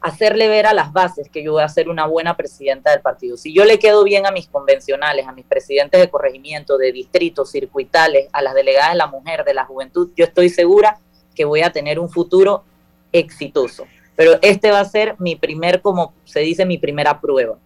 hacerle 0.00 0.48
ver 0.48 0.66
a 0.66 0.74
las 0.74 0.92
bases 0.92 1.28
que 1.30 1.44
yo 1.44 1.52
voy 1.52 1.62
a 1.62 1.68
ser 1.68 1.88
una 1.88 2.06
buena 2.06 2.36
presidenta 2.36 2.90
del 2.90 3.00
partido. 3.00 3.36
Si 3.36 3.54
yo 3.54 3.64
le 3.64 3.78
quedo 3.78 4.02
bien 4.02 4.26
a 4.26 4.32
mis 4.32 4.48
convencionales, 4.48 5.28
a 5.28 5.32
mis 5.32 5.46
presidentes 5.46 6.00
de 6.00 6.10
corregimiento, 6.10 6.76
de 6.76 6.90
distritos, 6.90 7.52
circuitales, 7.52 8.28
a 8.32 8.42
las 8.42 8.54
delegadas 8.54 8.92
de 8.92 8.98
la 8.98 9.06
mujer, 9.06 9.44
de 9.44 9.54
la 9.54 9.64
juventud, 9.64 10.10
yo 10.16 10.24
estoy 10.24 10.48
segura 10.48 10.98
que 11.36 11.44
voy 11.44 11.62
a 11.62 11.70
tener 11.70 12.00
un 12.00 12.10
futuro 12.10 12.64
exitoso. 13.12 13.86
Pero 14.22 14.38
este 14.40 14.70
va 14.70 14.78
a 14.78 14.84
ser 14.84 15.16
mi 15.18 15.34
primer, 15.34 15.82
como 15.82 16.14
se 16.22 16.38
dice, 16.38 16.64
mi 16.64 16.78
primera 16.78 17.20
prueba. 17.20 17.58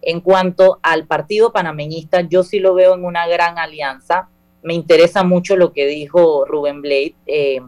En 0.00 0.20
cuanto 0.20 0.80
al 0.82 1.06
partido 1.06 1.52
panameñista, 1.52 2.22
yo 2.22 2.42
sí 2.42 2.58
lo 2.58 2.74
veo 2.74 2.94
en 2.94 3.04
una 3.04 3.28
gran 3.28 3.56
alianza. 3.56 4.28
Me 4.64 4.74
interesa 4.74 5.22
mucho 5.22 5.54
lo 5.54 5.72
que 5.72 5.86
dijo 5.86 6.44
Rubén 6.44 6.82
Blade. 6.82 7.14
Eh, 7.28 7.60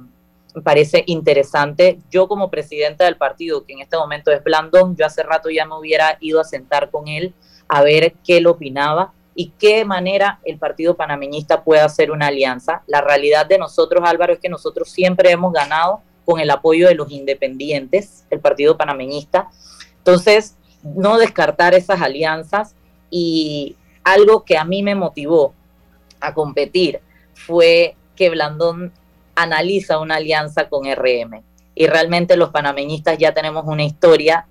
me 0.52 0.62
parece 0.62 1.04
interesante. 1.06 2.00
Yo 2.10 2.26
como 2.26 2.50
presidenta 2.50 3.04
del 3.04 3.16
partido, 3.16 3.64
que 3.64 3.74
en 3.74 3.78
este 3.78 3.96
momento 3.96 4.32
es 4.32 4.42
Blandón, 4.42 4.96
yo 4.96 5.06
hace 5.06 5.22
rato 5.22 5.48
ya 5.48 5.64
me 5.64 5.78
hubiera 5.78 6.18
ido 6.18 6.40
a 6.40 6.44
sentar 6.44 6.90
con 6.90 7.06
él 7.06 7.34
a 7.68 7.84
ver 7.84 8.14
qué 8.26 8.38
él 8.38 8.48
opinaba 8.48 9.12
y 9.36 9.50
qué 9.50 9.84
manera 9.84 10.40
el 10.44 10.58
partido 10.58 10.96
panameñista 10.96 11.62
puede 11.62 11.82
hacer 11.82 12.10
una 12.10 12.26
alianza. 12.26 12.82
La 12.88 13.00
realidad 13.00 13.46
de 13.46 13.58
nosotros, 13.58 14.02
Álvaro, 14.04 14.32
es 14.32 14.40
que 14.40 14.48
nosotros 14.48 14.90
siempre 14.90 15.30
hemos 15.30 15.52
ganado 15.52 16.02
con 16.24 16.40
el 16.40 16.50
apoyo 16.50 16.88
de 16.88 16.94
los 16.94 17.10
independientes, 17.10 18.24
el 18.30 18.40
partido 18.40 18.76
panameñista. 18.76 19.50
Entonces, 19.98 20.56
no 20.82 21.18
descartar 21.18 21.74
esas 21.74 22.00
alianzas 22.00 22.74
y 23.10 23.76
algo 24.02 24.44
que 24.44 24.58
a 24.58 24.64
mí 24.64 24.82
me 24.82 24.94
motivó 24.94 25.54
a 26.20 26.34
competir 26.34 27.00
fue 27.34 27.96
que 28.16 28.30
Blandón 28.30 28.92
analiza 29.34 29.98
una 29.98 30.16
alianza 30.16 30.68
con 30.68 30.84
RM. 30.84 31.42
Y 31.74 31.86
realmente 31.86 32.36
los 32.36 32.50
panameñistas 32.50 33.18
ya 33.18 33.32
tenemos 33.32 33.64
una 33.66 33.82
historia 33.82 34.46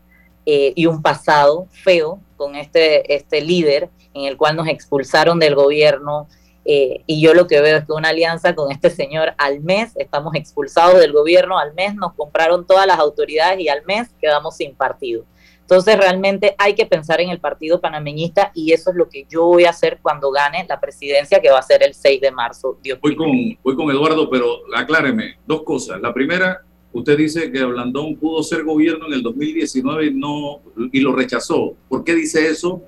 eh, 0.45 0.73
y 0.75 0.87
un 0.87 1.01
pasado 1.01 1.67
feo 1.71 2.19
con 2.35 2.55
este, 2.55 3.13
este 3.15 3.41
líder 3.41 3.89
en 4.13 4.25
el 4.25 4.37
cual 4.37 4.55
nos 4.55 4.67
expulsaron 4.67 5.39
del 5.39 5.55
gobierno. 5.55 6.27
Eh, 6.65 7.03
y 7.07 7.21
yo 7.21 7.33
lo 7.33 7.47
que 7.47 7.59
veo 7.59 7.77
es 7.77 7.85
que 7.85 7.91
una 7.91 8.09
alianza 8.09 8.55
con 8.55 8.71
este 8.71 8.89
señor 8.89 9.33
al 9.37 9.59
mes 9.59 9.91
estamos 9.95 10.33
expulsados 10.35 10.99
del 10.99 11.11
gobierno, 11.11 11.59
al 11.59 11.73
mes 11.73 11.95
nos 11.95 12.13
compraron 12.13 12.65
todas 12.65 12.87
las 12.87 12.99
autoridades 12.99 13.59
y 13.59 13.67
al 13.67 13.83
mes 13.85 14.09
quedamos 14.21 14.55
sin 14.55 14.75
partido. 14.75 15.25
Entonces 15.63 15.97
realmente 15.97 16.55
hay 16.57 16.75
que 16.75 16.85
pensar 16.85 17.21
en 17.21 17.29
el 17.29 17.39
partido 17.39 17.79
panameñista 17.79 18.51
y 18.53 18.73
eso 18.73 18.91
es 18.91 18.97
lo 18.97 19.09
que 19.09 19.25
yo 19.29 19.45
voy 19.45 19.63
a 19.63 19.69
hacer 19.69 19.99
cuando 20.01 20.29
gane 20.29 20.65
la 20.67 20.79
presidencia 20.79 21.39
que 21.41 21.49
va 21.49 21.59
a 21.59 21.63
ser 21.63 21.83
el 21.83 21.93
6 21.93 22.19
de 22.19 22.31
marzo. 22.31 22.77
Dios 22.83 22.99
voy, 23.01 23.15
con, 23.15 23.29
voy 23.63 23.75
con 23.75 23.89
Eduardo, 23.89 24.29
pero 24.29 24.45
acláreme 24.75 25.37
dos 25.47 25.63
cosas. 25.63 26.01
La 26.01 26.13
primera, 26.13 26.61
usted 26.91 27.17
dice 27.17 27.49
que 27.49 27.63
Blandón 27.63 28.17
pudo 28.17 28.43
ser 28.43 28.63
gobierno 28.63 29.07
en 29.07 29.13
el 29.13 29.23
2019 29.23 30.05
y, 30.05 30.13
no, 30.13 30.61
y 30.91 30.99
lo 30.99 31.15
rechazó. 31.15 31.75
¿Por 31.87 32.03
qué 32.03 32.13
dice 32.13 32.45
eso? 32.47 32.81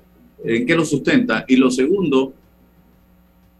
¿En 0.44 0.66
qué 0.66 0.74
lo 0.74 0.84
sustenta? 0.84 1.46
Y 1.48 1.56
lo 1.56 1.70
segundo, 1.70 2.34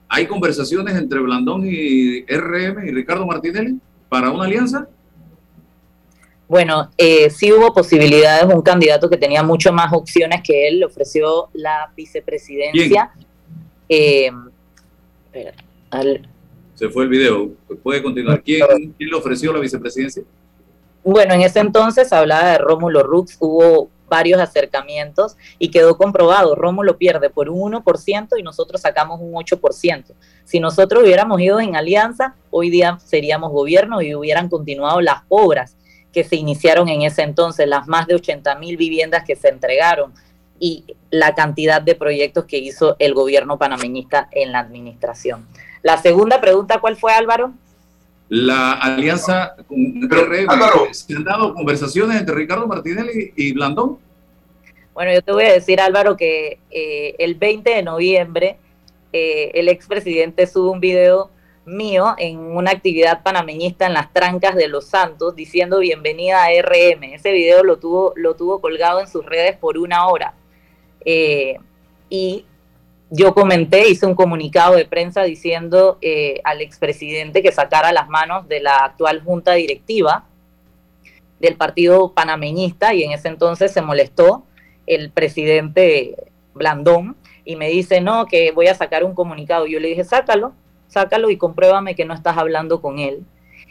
¿hay 0.08 0.26
conversaciones 0.26 0.96
entre 0.96 1.20
Blandón 1.20 1.66
y 1.66 2.22
RM 2.26 2.86
y 2.86 2.90
Ricardo 2.90 3.26
Martinelli 3.26 3.78
para 4.08 4.30
una 4.30 4.44
alianza? 4.44 4.88
Bueno, 6.48 6.90
eh, 6.96 7.28
sí 7.30 7.52
hubo 7.52 7.74
posibilidades, 7.74 8.44
un 8.52 8.62
candidato 8.62 9.10
que 9.10 9.16
tenía 9.16 9.42
mucho 9.42 9.72
más 9.72 9.92
opciones 9.92 10.42
que 10.44 10.68
él, 10.68 10.78
le 10.80 10.86
ofreció 10.86 11.48
la 11.52 11.92
vicepresidencia. 11.96 13.10
Eh, 13.88 14.30
Se 16.74 16.88
fue 16.88 17.04
el 17.04 17.10
video, 17.10 17.50
puede 17.82 18.00
continuar. 18.02 18.42
¿Quién, 18.42 18.64
¿Quién, 18.96 19.10
le 19.10 19.16
ofreció 19.16 19.52
la 19.52 19.58
vicepresidencia? 19.58 20.22
Bueno, 21.02 21.34
en 21.34 21.40
ese 21.40 21.60
entonces 21.60 22.12
hablaba 22.12 22.52
de 22.52 22.58
Rómulo 22.58 23.02
Rux, 23.02 23.36
hubo 23.40 23.90
varios 24.08 24.40
acercamientos 24.40 25.36
y 25.58 25.70
quedó 25.70 25.96
comprobado, 25.96 26.54
Rómulo 26.54 26.98
pierde 26.98 27.30
por 27.30 27.48
un 27.48 27.72
1% 27.72 28.38
y 28.38 28.42
nosotros 28.42 28.80
sacamos 28.80 29.20
un 29.20 29.32
8%. 29.32 30.12
Si 30.44 30.60
nosotros 30.60 31.02
hubiéramos 31.02 31.40
ido 31.40 31.60
en 31.60 31.76
alianza, 31.76 32.34
hoy 32.50 32.70
día 32.70 32.98
seríamos 33.04 33.52
gobierno 33.52 34.02
y 34.02 34.14
hubieran 34.14 34.48
continuado 34.48 35.00
las 35.00 35.22
obras 35.28 35.76
que 36.12 36.24
se 36.24 36.36
iniciaron 36.36 36.88
en 36.88 37.02
ese 37.02 37.22
entonces, 37.22 37.68
las 37.68 37.86
más 37.88 38.06
de 38.06 38.14
80 38.14 38.54
mil 38.56 38.76
viviendas 38.76 39.24
que 39.24 39.36
se 39.36 39.48
entregaron 39.48 40.14
y 40.58 40.96
la 41.10 41.34
cantidad 41.34 41.82
de 41.82 41.94
proyectos 41.94 42.46
que 42.46 42.58
hizo 42.58 42.96
el 42.98 43.12
gobierno 43.12 43.58
panameñista 43.58 44.28
en 44.32 44.52
la 44.52 44.60
administración. 44.60 45.46
La 45.82 45.98
segunda 45.98 46.40
pregunta, 46.40 46.80
¿cuál 46.80 46.96
fue 46.96 47.12
Álvaro? 47.12 47.52
La 48.28 48.72
alianza 48.72 49.54
con 49.68 49.78
¿se 50.92 51.14
han 51.14 51.24
dado 51.24 51.54
conversaciones 51.54 52.18
entre 52.20 52.34
Ricardo 52.34 52.66
Martinelli 52.66 53.32
y 53.36 53.52
Blandón? 53.52 53.98
Bueno, 54.94 55.12
yo 55.12 55.22
te 55.22 55.32
voy 55.32 55.44
a 55.44 55.52
decir, 55.52 55.80
Álvaro, 55.80 56.16
que 56.16 56.58
eh, 56.70 57.14
el 57.18 57.34
20 57.34 57.70
de 57.70 57.82
noviembre 57.82 58.56
eh, 59.12 59.50
el 59.54 59.68
expresidente 59.68 60.46
sube 60.46 60.70
un 60.70 60.80
video 60.80 61.30
mío 61.66 62.14
en 62.18 62.38
una 62.38 62.70
actividad 62.70 63.22
panameñista 63.22 63.86
en 63.86 63.94
las 63.94 64.12
trancas 64.12 64.54
de 64.54 64.68
Los 64.68 64.86
Santos 64.86 65.34
diciendo 65.34 65.80
bienvenida 65.80 66.44
a 66.44 66.48
RM. 66.48 67.14
Ese 67.14 67.32
video 67.32 67.62
lo 67.64 67.78
tuvo, 67.78 68.12
lo 68.16 68.36
tuvo 68.36 68.60
colgado 68.60 69.00
en 69.00 69.08
sus 69.08 69.24
redes 69.26 69.56
por 69.56 69.78
una 69.78 70.06
hora. 70.08 70.34
Eh, 71.04 71.58
y 72.08 72.46
yo 73.10 73.34
comenté, 73.34 73.88
hice 73.88 74.06
un 74.06 74.14
comunicado 74.14 74.74
de 74.74 74.84
prensa 74.84 75.22
diciendo 75.22 75.98
eh, 76.00 76.40
al 76.44 76.60
expresidente 76.60 77.42
que 77.42 77.52
sacara 77.52 77.92
las 77.92 78.08
manos 78.08 78.48
de 78.48 78.60
la 78.60 78.76
actual 78.78 79.22
junta 79.22 79.54
directiva 79.54 80.24
del 81.38 81.56
partido 81.56 82.12
panameñista 82.12 82.94
y 82.94 83.04
en 83.04 83.12
ese 83.12 83.28
entonces 83.28 83.72
se 83.72 83.82
molestó 83.82 84.44
el 84.86 85.10
presidente 85.10 86.16
Blandón 86.54 87.16
y 87.44 87.56
me 87.56 87.68
dice, 87.68 88.00
no, 88.00 88.26
que 88.26 88.50
voy 88.50 88.66
a 88.66 88.74
sacar 88.74 89.04
un 89.04 89.14
comunicado. 89.14 89.66
Yo 89.66 89.78
le 89.78 89.88
dije, 89.88 90.02
sácalo, 90.02 90.52
sácalo 90.88 91.30
y 91.30 91.36
compruébame 91.36 91.94
que 91.94 92.04
no 92.04 92.14
estás 92.14 92.36
hablando 92.36 92.80
con 92.80 92.98
él. 92.98 93.24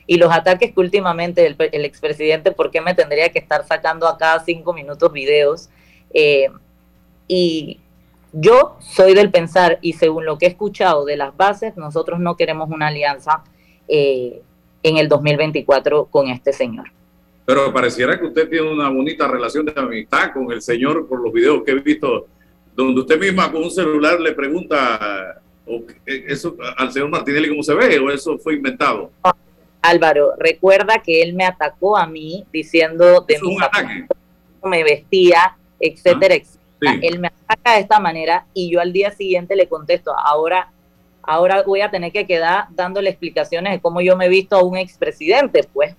Y 0.08 0.18
los 0.18 0.32
ataques 0.32 0.74
que 0.74 0.80
últimamente 0.80 1.46
el, 1.46 1.86
expresidente, 1.86 2.52
¿por 2.52 2.72
qué 2.72 2.80
me 2.80 2.94
tendría 2.94 3.30
que 3.30 3.40
estar 3.40 3.66
sacando 3.66 4.08
a 4.08 4.18
cada 4.18 4.40
cinco 4.40 4.72
minutos 4.72 5.12
videos? 5.12 5.70
Eh, 6.14 6.48
y 7.28 7.80
yo 8.38 8.76
soy 8.80 9.14
del 9.14 9.32
pensar, 9.32 9.80
y 9.82 9.94
según 9.94 10.26
lo 10.26 10.38
que 10.38 10.46
he 10.46 10.50
escuchado 10.50 11.06
de 11.06 11.16
las 11.16 11.36
bases, 11.36 11.78
nosotros 11.78 12.20
no 12.20 12.36
queremos 12.36 12.70
una 12.70 12.88
alianza 12.88 13.44
eh, 13.88 14.42
en 14.84 14.98
el 14.98 15.08
2024 15.08 16.06
con 16.08 16.28
este 16.28 16.52
señor. 16.52 16.92
Pero 17.46 17.72
pareciera 17.72 18.20
que 18.20 18.26
usted 18.26 18.50
tiene 18.50 18.70
una 18.70 18.90
bonita 18.90 19.28
relación 19.28 19.66
de 19.66 19.74
amistad 19.76 20.34
con 20.34 20.52
el 20.52 20.62
señor 20.62 21.08
por 21.08 21.22
los 21.22 21.32
videos 21.32 21.64
que 21.64 21.72
he 21.72 21.80
visto, 21.80 22.28
donde 22.76 23.02
usted 23.02 23.18
misma 23.18 23.52
con 23.52 23.64
un 23.64 23.72
celular 23.72 24.20
le 24.20 24.34
pregunta 24.34 25.42
eso 26.06 26.56
al 26.78 26.92
señor 26.92 27.10
Martinelli 27.10 27.50
cómo 27.50 27.64
se 27.64 27.74
ve 27.74 27.98
o 28.00 28.12
eso 28.12 28.38
fue 28.38 28.56
inventado? 28.56 29.12
Álvaro, 29.82 30.34
recuerda 30.38 31.02
que 31.02 31.22
él 31.22 31.34
me 31.34 31.46
atacó 31.46 31.98
a 31.98 32.06
mí 32.06 32.44
diciendo 32.52 33.22
de 33.28 33.40
mi 33.42 33.58
me 34.68 34.84
vestía, 34.84 35.56
etcétera, 35.80 36.34
ah, 36.34 36.38
etcétera. 36.38 36.55
Él 36.82 37.20
me 37.20 37.30
ataca 37.30 37.74
de 37.74 37.82
esta 37.82 38.00
manera 38.00 38.46
y 38.54 38.70
yo 38.70 38.82
al 38.82 38.94
día 38.94 39.12
siguiente 39.12 39.56
le 39.56 39.68
contesto, 39.68 40.18
ahora, 40.18 40.72
ahora 41.24 41.64
voy 41.64 41.82
a 41.82 41.90
tener 41.90 42.12
que 42.12 42.28
quedar 42.28 42.68
dándole 42.72 43.10
explicaciones 43.10 43.74
de 43.74 43.82
cómo 43.82 44.02
yo 44.02 44.16
me 44.16 44.26
he 44.26 44.30
visto 44.30 44.56
a 44.56 44.64
un 44.64 44.78
expresidente, 44.78 45.64
pues. 45.74 45.96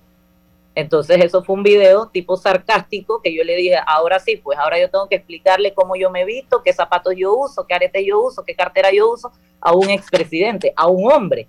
Entonces 0.75 1.17
eso 1.25 1.43
fue 1.43 1.55
un 1.55 1.63
video 1.63 2.07
tipo 2.07 2.37
sarcástico 2.37 3.19
que 3.23 3.33
yo 3.35 3.43
le 3.43 3.55
dije, 3.55 3.77
ahora 3.87 4.19
sí, 4.19 4.37
pues 4.37 4.59
ahora 4.59 4.79
yo 4.79 4.91
tengo 4.91 5.09
que 5.09 5.15
explicarle 5.15 5.73
cómo 5.73 5.95
yo 5.95 6.11
me 6.11 6.23
visto, 6.23 6.61
qué 6.61 6.71
zapatos 6.71 7.15
yo 7.17 7.33
uso, 7.33 7.65
qué 7.65 7.73
aretes 7.73 8.05
yo 8.05 8.21
uso, 8.21 8.43
qué 8.43 8.53
cartera 8.53 8.91
yo 8.93 9.11
uso 9.11 9.31
a 9.59 9.73
un 9.73 9.89
expresidente, 9.89 10.73
a 10.75 10.87
un 10.87 11.11
hombre. 11.11 11.47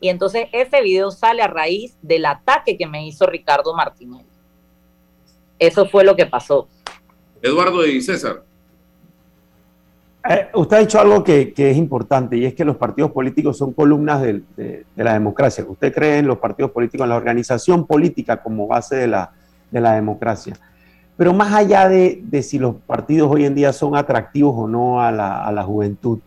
Y 0.00 0.08
entonces 0.08 0.48
ese 0.52 0.80
video 0.80 1.10
sale 1.10 1.42
a 1.42 1.46
raíz 1.46 1.96
del 2.00 2.24
ataque 2.24 2.78
que 2.78 2.86
me 2.86 3.06
hizo 3.06 3.26
Ricardo 3.26 3.74
Martínez. 3.74 4.24
Eso 5.58 5.86
fue 5.86 6.04
lo 6.04 6.16
que 6.16 6.24
pasó. 6.24 6.68
Eduardo 7.42 7.86
y 7.86 8.00
César. 8.00 8.42
Eh, 10.28 10.48
usted 10.54 10.76
ha 10.76 10.80
dicho 10.80 11.00
algo 11.00 11.24
que, 11.24 11.54
es 11.56 11.76
importante 11.76 12.36
y 12.36 12.44
es 12.44 12.52
que 12.52 12.64
los 12.64 12.76
partidos 12.76 13.12
políticos 13.12 13.56
son 13.56 13.72
columnas 13.72 14.20
de, 14.20 14.84
la 14.96 15.14
democracia. 15.14 15.64
Usted 15.66 15.92
cree 15.94 16.18
en 16.18 16.26
los 16.26 16.38
partidos 16.38 16.70
políticos, 16.70 17.04
en 17.04 17.10
la 17.10 17.16
organización 17.16 17.86
política 17.86 18.42
como 18.42 18.66
base 18.66 18.96
de 18.96 19.06
la, 19.06 19.32
democracia. 19.70 20.54
Pero 21.16 21.32
más 21.32 21.54
allá 21.54 21.88
de, 21.88 22.42
si 22.42 22.58
los 22.58 22.76
partidos 22.86 23.30
hoy 23.32 23.46
en 23.46 23.54
día 23.54 23.72
son 23.72 23.96
atractivos 23.96 24.54
o 24.56 24.68
no 24.68 25.00
a 25.00 25.10
la, 25.10 25.62
juventud, 25.62 26.18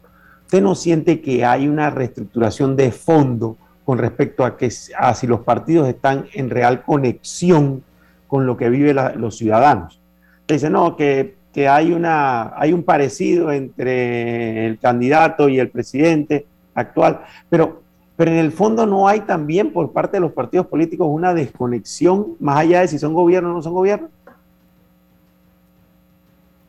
¿usted 0.46 0.62
no 0.64 0.74
siente 0.74 1.22
que 1.22 1.46
hay 1.46 1.68
una 1.68 1.92
reestructuración 1.92 2.76
de 2.76 2.92
fondo 2.92 3.56
con 3.86 4.00
respecto 4.00 4.44
a, 4.46 4.58
que, 4.58 4.72
a 4.98 5.14
si 5.14 5.28
los 5.28 5.42
partidos 5.42 5.88
están 5.88 6.26
en 6.34 6.50
real 6.50 6.84
conexión 6.84 7.84
con 8.28 8.48
lo 8.48 8.58
que 8.58 8.70
viven 8.70 8.98
los 9.18 9.38
ciudadanos? 9.38 10.01
Dice, 10.48 10.70
no, 10.70 10.96
que 10.96 11.36
que 11.54 11.68
hay, 11.68 11.92
una, 11.92 12.54
hay 12.58 12.74
un 12.74 12.84
parecido 12.84 13.52
entre 13.52 14.66
el 14.68 14.80
candidato 14.80 15.50
y 15.50 15.60
el 15.60 15.70
presidente 15.70 16.46
actual, 16.74 17.22
pero, 17.50 17.82
pero 18.16 18.32
en 18.32 18.38
el 18.38 18.52
fondo 18.52 18.86
no 18.86 19.08
hay 19.08 19.22
también 19.22 19.74
por 19.74 19.92
parte 19.92 20.18
de 20.18 20.22
los 20.22 20.32
partidos 20.32 20.68
políticos 20.68 21.08
una 21.10 21.34
desconexión 21.34 22.36
más 22.40 22.58
allá 22.58 22.82
de 22.82 22.88
si 22.88 23.00
son 23.00 23.14
gobierno 23.14 23.52
o 23.52 23.54
no 23.54 23.62
son 23.62 23.74
gobierno. 23.74 24.10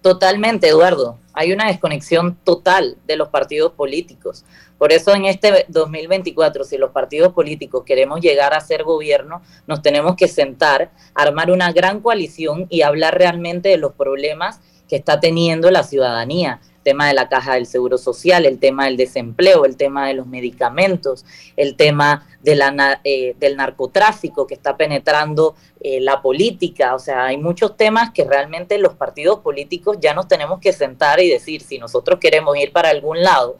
Totalmente, 0.00 0.68
Eduardo. 0.68 1.18
Hay 1.32 1.52
una 1.52 1.68
desconexión 1.68 2.36
total 2.42 2.96
de 3.06 3.16
los 3.16 3.28
partidos 3.28 3.72
políticos. 3.72 4.44
Por 4.82 4.92
eso 4.92 5.14
en 5.14 5.26
este 5.26 5.64
2024, 5.68 6.64
si 6.64 6.76
los 6.76 6.90
partidos 6.90 7.32
políticos 7.32 7.84
queremos 7.86 8.20
llegar 8.20 8.52
a 8.52 8.58
ser 8.58 8.82
gobierno, 8.82 9.40
nos 9.68 9.80
tenemos 9.80 10.16
que 10.16 10.26
sentar, 10.26 10.90
armar 11.14 11.52
una 11.52 11.70
gran 11.70 12.00
coalición 12.00 12.66
y 12.68 12.82
hablar 12.82 13.16
realmente 13.16 13.68
de 13.68 13.76
los 13.76 13.92
problemas 13.92 14.58
que 14.88 14.96
está 14.96 15.20
teniendo 15.20 15.70
la 15.70 15.84
ciudadanía. 15.84 16.60
El 16.78 16.82
tema 16.82 17.06
de 17.06 17.14
la 17.14 17.28
caja 17.28 17.54
del 17.54 17.66
seguro 17.66 17.96
social, 17.96 18.44
el 18.44 18.58
tema 18.58 18.86
del 18.86 18.96
desempleo, 18.96 19.66
el 19.66 19.76
tema 19.76 20.08
de 20.08 20.14
los 20.14 20.26
medicamentos, 20.26 21.24
el 21.56 21.76
tema 21.76 22.26
de 22.42 22.56
la, 22.56 23.00
eh, 23.04 23.36
del 23.38 23.56
narcotráfico 23.56 24.48
que 24.48 24.54
está 24.54 24.76
penetrando 24.76 25.54
eh, 25.80 26.00
la 26.00 26.20
política. 26.20 26.96
O 26.96 26.98
sea, 26.98 27.26
hay 27.26 27.36
muchos 27.36 27.76
temas 27.76 28.10
que 28.10 28.24
realmente 28.24 28.76
los 28.78 28.94
partidos 28.94 29.38
políticos 29.38 29.98
ya 30.00 30.12
nos 30.12 30.26
tenemos 30.26 30.58
que 30.58 30.72
sentar 30.72 31.20
y 31.20 31.30
decir, 31.30 31.62
si 31.62 31.78
nosotros 31.78 32.18
queremos 32.18 32.56
ir 32.56 32.72
para 32.72 32.90
algún 32.90 33.22
lado, 33.22 33.58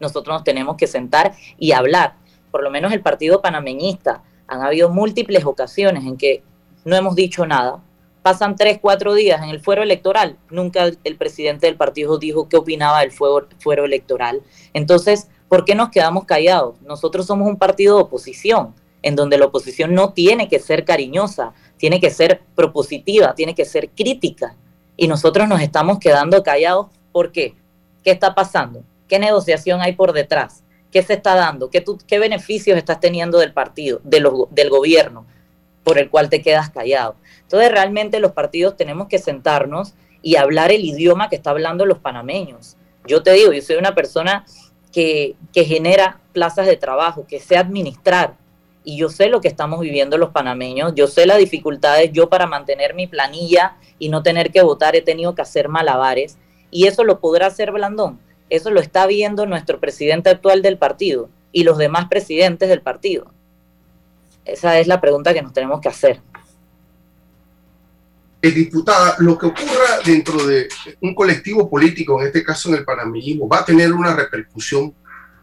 nosotros 0.00 0.34
nos 0.34 0.44
tenemos 0.44 0.76
que 0.76 0.86
sentar 0.86 1.32
y 1.58 1.72
hablar. 1.72 2.16
Por 2.50 2.62
lo 2.62 2.70
menos 2.70 2.92
el 2.92 3.00
partido 3.00 3.40
panameñista, 3.40 4.22
han 4.46 4.62
habido 4.62 4.90
múltiples 4.90 5.44
ocasiones 5.44 6.04
en 6.04 6.16
que 6.16 6.42
no 6.84 6.96
hemos 6.96 7.14
dicho 7.14 7.46
nada, 7.46 7.82
pasan 8.22 8.56
tres, 8.56 8.78
cuatro 8.80 9.14
días 9.14 9.42
en 9.42 9.50
el 9.50 9.60
fuero 9.60 9.82
electoral. 9.82 10.38
Nunca 10.50 10.90
el 11.04 11.16
presidente 11.16 11.66
del 11.66 11.76
partido 11.76 12.18
dijo 12.18 12.48
qué 12.48 12.56
opinaba 12.56 13.00
del 13.00 13.12
fuero, 13.12 13.84
electoral. 13.84 14.42
Entonces, 14.72 15.28
¿por 15.48 15.64
qué 15.64 15.74
nos 15.74 15.90
quedamos 15.90 16.24
callados? 16.24 16.80
Nosotros 16.82 17.26
somos 17.26 17.48
un 17.48 17.56
partido 17.56 17.96
de 17.96 18.02
oposición, 18.04 18.74
en 19.02 19.16
donde 19.16 19.38
la 19.38 19.46
oposición 19.46 19.94
no 19.94 20.12
tiene 20.12 20.48
que 20.48 20.60
ser 20.60 20.84
cariñosa, 20.84 21.52
tiene 21.76 22.00
que 22.00 22.10
ser 22.10 22.42
propositiva, 22.54 23.34
tiene 23.34 23.54
que 23.54 23.64
ser 23.64 23.90
crítica. 23.90 24.54
Y 24.96 25.08
nosotros 25.08 25.48
nos 25.48 25.60
estamos 25.60 25.98
quedando 25.98 26.42
callados. 26.42 26.86
¿Por 27.10 27.32
qué? 27.32 27.56
¿Qué 28.04 28.12
está 28.12 28.34
pasando? 28.34 28.84
¿Qué 29.12 29.18
negociación 29.18 29.82
hay 29.82 29.92
por 29.92 30.14
detrás? 30.14 30.64
¿Qué 30.90 31.02
se 31.02 31.12
está 31.12 31.34
dando? 31.34 31.68
¿Qué, 31.68 32.18
beneficios 32.18 32.78
estás 32.78 32.98
teniendo 32.98 33.40
del 33.40 33.52
partido, 33.52 34.00
del 34.04 34.70
gobierno, 34.70 35.26
por 35.84 35.98
el 35.98 36.08
cual 36.08 36.30
te 36.30 36.40
quedas 36.40 36.70
callado? 36.70 37.16
Entonces 37.42 37.70
realmente 37.70 38.20
los 38.20 38.32
partidos 38.32 38.74
tenemos 38.74 39.08
que 39.08 39.18
sentarnos 39.18 39.92
y 40.22 40.36
hablar 40.36 40.72
el 40.72 40.82
idioma 40.82 41.28
que 41.28 41.36
está 41.36 41.50
hablando 41.50 41.84
los 41.84 41.98
panameños. 41.98 42.78
Yo 43.06 43.22
te 43.22 43.32
digo, 43.32 43.52
yo 43.52 43.60
soy 43.60 43.76
una 43.76 43.94
persona 43.94 44.46
que, 44.90 45.36
genera 45.52 46.18
plazas 46.32 46.66
de 46.66 46.78
trabajo, 46.78 47.26
que 47.26 47.38
sé 47.38 47.58
administrar, 47.58 48.38
y 48.82 48.96
yo 48.96 49.10
sé 49.10 49.28
lo 49.28 49.42
que 49.42 49.48
estamos 49.48 49.80
viviendo 49.80 50.16
los 50.16 50.30
panameños, 50.30 50.94
yo 50.94 51.06
sé 51.06 51.26
las 51.26 51.36
dificultades, 51.36 52.12
yo 52.12 52.30
para 52.30 52.46
mantener 52.46 52.94
mi 52.94 53.06
planilla 53.06 53.76
y 53.98 54.08
no 54.08 54.22
tener 54.22 54.50
que 54.50 54.62
votar 54.62 54.96
he 54.96 55.02
tenido 55.02 55.34
que 55.34 55.42
hacer 55.42 55.68
malabares, 55.68 56.38
y 56.70 56.86
eso 56.86 57.04
lo 57.04 57.20
podrá 57.20 57.48
hacer 57.48 57.72
Blandón, 57.72 58.18
eso 58.52 58.70
lo 58.70 58.80
está 58.80 59.06
viendo 59.06 59.46
nuestro 59.46 59.80
presidente 59.80 60.28
actual 60.28 60.60
del 60.60 60.76
partido 60.76 61.30
y 61.52 61.64
los 61.64 61.78
demás 61.78 62.08
presidentes 62.08 62.68
del 62.68 62.82
partido. 62.82 63.32
Esa 64.44 64.78
es 64.78 64.86
la 64.86 65.00
pregunta 65.00 65.32
que 65.32 65.40
nos 65.40 65.54
tenemos 65.54 65.80
que 65.80 65.88
hacer. 65.88 66.20
Eh, 68.42 68.50
diputada, 68.50 69.16
lo 69.20 69.38
que 69.38 69.46
ocurra 69.46 70.00
dentro 70.04 70.46
de 70.46 70.68
un 71.00 71.14
colectivo 71.14 71.70
político, 71.70 72.20
en 72.20 72.26
este 72.26 72.44
caso 72.44 72.68
en 72.68 72.74
el 72.74 72.84
panameñismo, 72.84 73.48
va 73.48 73.60
a 73.60 73.64
tener 73.64 73.90
una 73.90 74.14
repercusión 74.14 74.94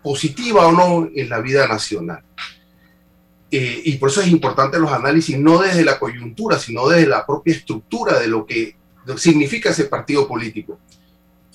positiva 0.03 0.68
o 0.68 0.72
no 0.72 1.10
en 1.12 1.30
la 1.30 1.39
vida 1.39 1.68
nacional. 1.68 2.22
Eh, 3.49 3.82
y 3.86 3.97
por 3.97 4.10
eso 4.10 4.22
es 4.22 4.28
importante 4.28 4.78
los 4.78 4.91
análisis, 4.91 5.36
no 5.39 5.57
desde 5.57 5.84
la 5.84 5.97
coyuntura, 5.97 6.60
sino 6.60 6.88
desde 6.88 7.07
la 7.07 7.26
propia 7.26 7.55
estructura 7.55 8.20
de 8.20 8.28
lo 8.28 8.45
que 8.45 8.76
significa 9.18 9.72
ese 9.72 9.86
partido 9.86 10.28
político. 10.28 10.78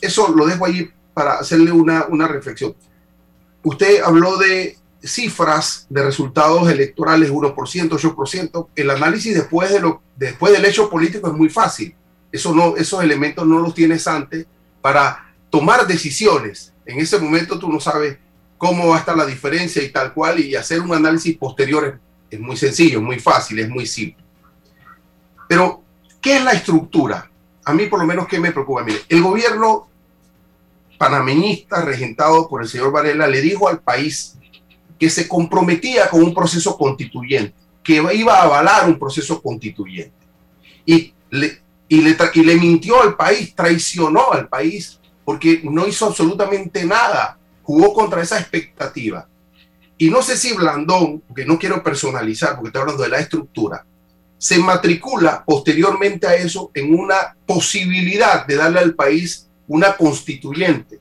Eso 0.01 0.35
lo 0.35 0.47
dejo 0.47 0.67
ahí 0.67 0.91
para 1.15 1.35
hacerle 1.35 1.73
una, 1.73 2.07
una 2.09 2.29
reflexión. 2.29 2.75
Usted 3.63 4.03
habló 4.03 4.37
de 4.37 4.77
cifras 5.05 5.87
de 5.91 6.03
resultados 6.03 6.69
electorales 6.69 7.31
1%, 7.31 7.55
8%. 7.55 8.69
El 8.75 8.91
análisis 8.91 9.35
después, 9.35 9.71
de 9.71 9.81
lo, 9.81 10.03
después 10.17 10.53
del 10.53 10.65
hecho 10.65 10.91
político 10.91 11.29
es 11.29 11.35
muy 11.35 11.49
fácil. 11.49 11.95
Eso 12.33 12.55
no, 12.55 12.77
esos 12.77 13.03
elementos 13.03 13.47
no 13.47 13.61
los 13.61 13.75
tienes 13.75 14.07
antes 14.07 14.47
para 14.81 15.33
tomar 15.51 15.87
decisiones. 15.87 16.73
En 16.85 16.99
ese 16.99 17.19
momento 17.19 17.59
tú 17.59 17.71
no 17.71 17.79
sabes 17.79 18.19
cómo 18.59 18.89
va 18.89 18.97
a 18.97 18.99
estar 19.01 19.17
la 19.17 19.27
diferencia 19.27 19.83
y 19.83 19.91
tal 19.91 20.13
cual, 20.13 20.41
y 20.41 20.57
hacer 20.57 20.81
un 20.81 20.95
análisis 20.95 21.37
posterior 21.37 22.01
es, 22.31 22.41
muy 22.41 22.57
sencillo, 22.57 22.99
es 22.99 23.05
muy 23.05 23.21
fácil, 23.21 23.59
es 23.59 23.69
muy 23.69 23.87
simple. 23.87 24.25
Pero, 25.49 25.83
¿qué 26.21 26.39
es 26.39 26.45
la 26.45 26.53
estructura? 26.53 27.31
A 27.65 27.73
mí 27.73 27.87
por 27.87 28.01
lo 28.01 28.07
menos, 28.07 28.27
¿qué 28.27 28.41
me 28.41 28.53
preocupa? 28.53 28.83
Mire, 28.83 29.03
el 29.09 29.23
gobierno 29.23 29.89
panameñista 30.99 31.83
regentado 31.83 32.49
por 32.49 32.63
el 32.63 32.69
señor 32.69 32.93
Varela 32.93 33.27
le 33.27 33.41
dijo 33.41 33.69
al 33.69 33.81
país 33.81 34.37
que 34.99 35.11
se 35.11 35.29
comprometía 35.29 36.09
con 36.09 36.23
un 36.23 36.35
proceso 36.35 36.77
constituyente, 36.77 37.55
que 37.83 38.03
iba 38.15 38.39
a 38.39 38.43
avalar 38.45 38.89
un 38.89 38.99
proceso 38.99 39.43
constituyente. 39.43 40.15
Y 40.87 41.13
le, 41.31 41.61
y 41.89 42.01
le, 42.01 42.57
mintió 42.57 43.03
al 43.03 43.17
país, 43.17 43.55
traicionó 43.55 44.33
al 44.33 44.49
país, 44.49 45.01
porque 45.25 45.61
no 45.65 45.87
hizo 45.87 46.07
absolutamente 46.07 46.85
nada, 46.85 47.39
jugó 47.63 47.93
contra 47.93 48.23
esa 48.23 48.39
expectativa. 48.39 49.29
Y 49.99 50.11
no 50.11 50.23
sé 50.23 50.37
si 50.37 50.55
Blandón, 50.55 51.21
porque 51.27 51.45
no 51.45 51.59
quiero 51.59 51.83
personalizar, 51.83 52.57
porque 52.57 52.69
estoy 52.69 52.83
hablando 52.83 53.03
de 53.03 53.09
la 53.09 53.19
estructura, 53.19 53.85
se 54.39 54.59
matricula 54.59 55.45
posteriormente 55.45 56.27
a 56.27 56.35
eso 56.35 56.71
en 56.75 56.99
una 56.99 57.37
posibilidad 57.47 58.47
de 58.47 58.57
darle 58.57 58.81
al 58.81 58.95
país 58.95 59.49
una 59.69 59.97
constituyente. 59.97 61.01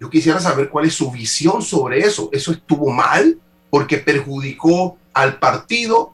Yo 0.00 0.10
quisiera 0.10 0.40
saber 0.40 0.68
cuál 0.68 0.86
es 0.86 0.94
su 0.94 1.10
visión 1.10 1.62
sobre 1.62 2.00
eso. 2.00 2.28
¿Eso 2.32 2.52
estuvo 2.52 2.90
mal 2.90 3.38
porque 3.70 3.98
perjudicó 3.98 4.96
al 5.12 5.38
partido? 5.38 6.12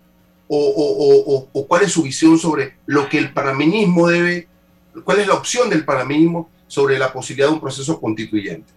¿O, 0.49 1.47
cuál 1.67 1.83
es 1.83 1.93
su 1.93 2.03
visión 2.03 2.39
sobre 2.39 2.75
lo 2.87 3.09
que 3.09 3.19
el 3.19 3.33
panameñismo 3.33 4.09
debe, 4.09 4.49
cuál 5.05 5.21
es 5.21 5.27
la 5.27 5.35
opción 5.35 5.69
del 5.69 5.85
panameñismo 5.85 6.49
sobre 6.67 6.99
la 6.99 7.13
posibilidad 7.13 7.49
de 7.49 7.55
un 7.55 7.61
proceso 7.61 8.01
constituyente? 8.01 8.73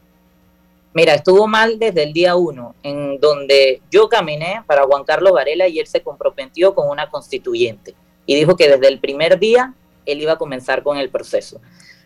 Mira, 0.93 1.13
estuvo 1.13 1.47
mal 1.47 1.79
desde 1.79 2.03
el 2.03 2.11
día 2.11 2.35
uno, 2.35 2.75
en 2.83 3.17
donde 3.21 3.81
yo 3.89 4.09
caminé 4.09 4.61
para 4.67 4.83
Juan 4.83 5.05
Carlos 5.05 5.31
Varela 5.31 5.67
y 5.69 5.79
él 5.79 5.87
se 5.87 6.01
comprometió 6.01 6.75
con 6.75 6.89
una 6.89 7.09
constituyente 7.09 7.95
y 8.25 8.35
dijo 8.35 8.57
que 8.57 8.67
desde 8.69 8.87
el 8.87 8.99
primer 8.99 9.39
día 9.39 9.73
él 10.05 10.21
iba 10.21 10.33
a 10.33 10.37
comenzar 10.37 10.83
con 10.83 10.97
el 10.97 11.09
proceso. 11.09 11.61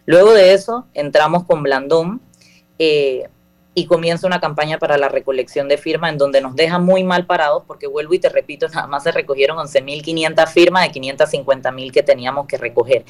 Luego 0.05 0.33
de 0.33 0.53
eso 0.53 0.85
entramos 0.93 1.45
con 1.45 1.63
Blandón 1.63 2.21
eh, 2.79 3.27
y 3.73 3.85
comienza 3.87 4.27
una 4.27 4.39
campaña 4.39 4.77
para 4.77 4.97
la 4.97 5.09
recolección 5.09 5.67
de 5.67 5.77
firmas 5.77 6.11
en 6.11 6.17
donde 6.17 6.41
nos 6.41 6.55
deja 6.55 6.79
muy 6.79 7.03
mal 7.03 7.25
parados 7.25 7.63
porque 7.67 7.87
vuelvo 7.87 8.13
y 8.13 8.19
te 8.19 8.29
repito, 8.29 8.67
nada 8.73 8.87
más 8.87 9.03
se 9.03 9.11
recogieron 9.11 9.57
11.500 9.57 10.47
firmas 10.47 10.87
de 10.87 10.99
550.000 10.99 11.91
que 11.91 12.03
teníamos 12.03 12.47
que 12.47 12.57
recoger. 12.57 13.05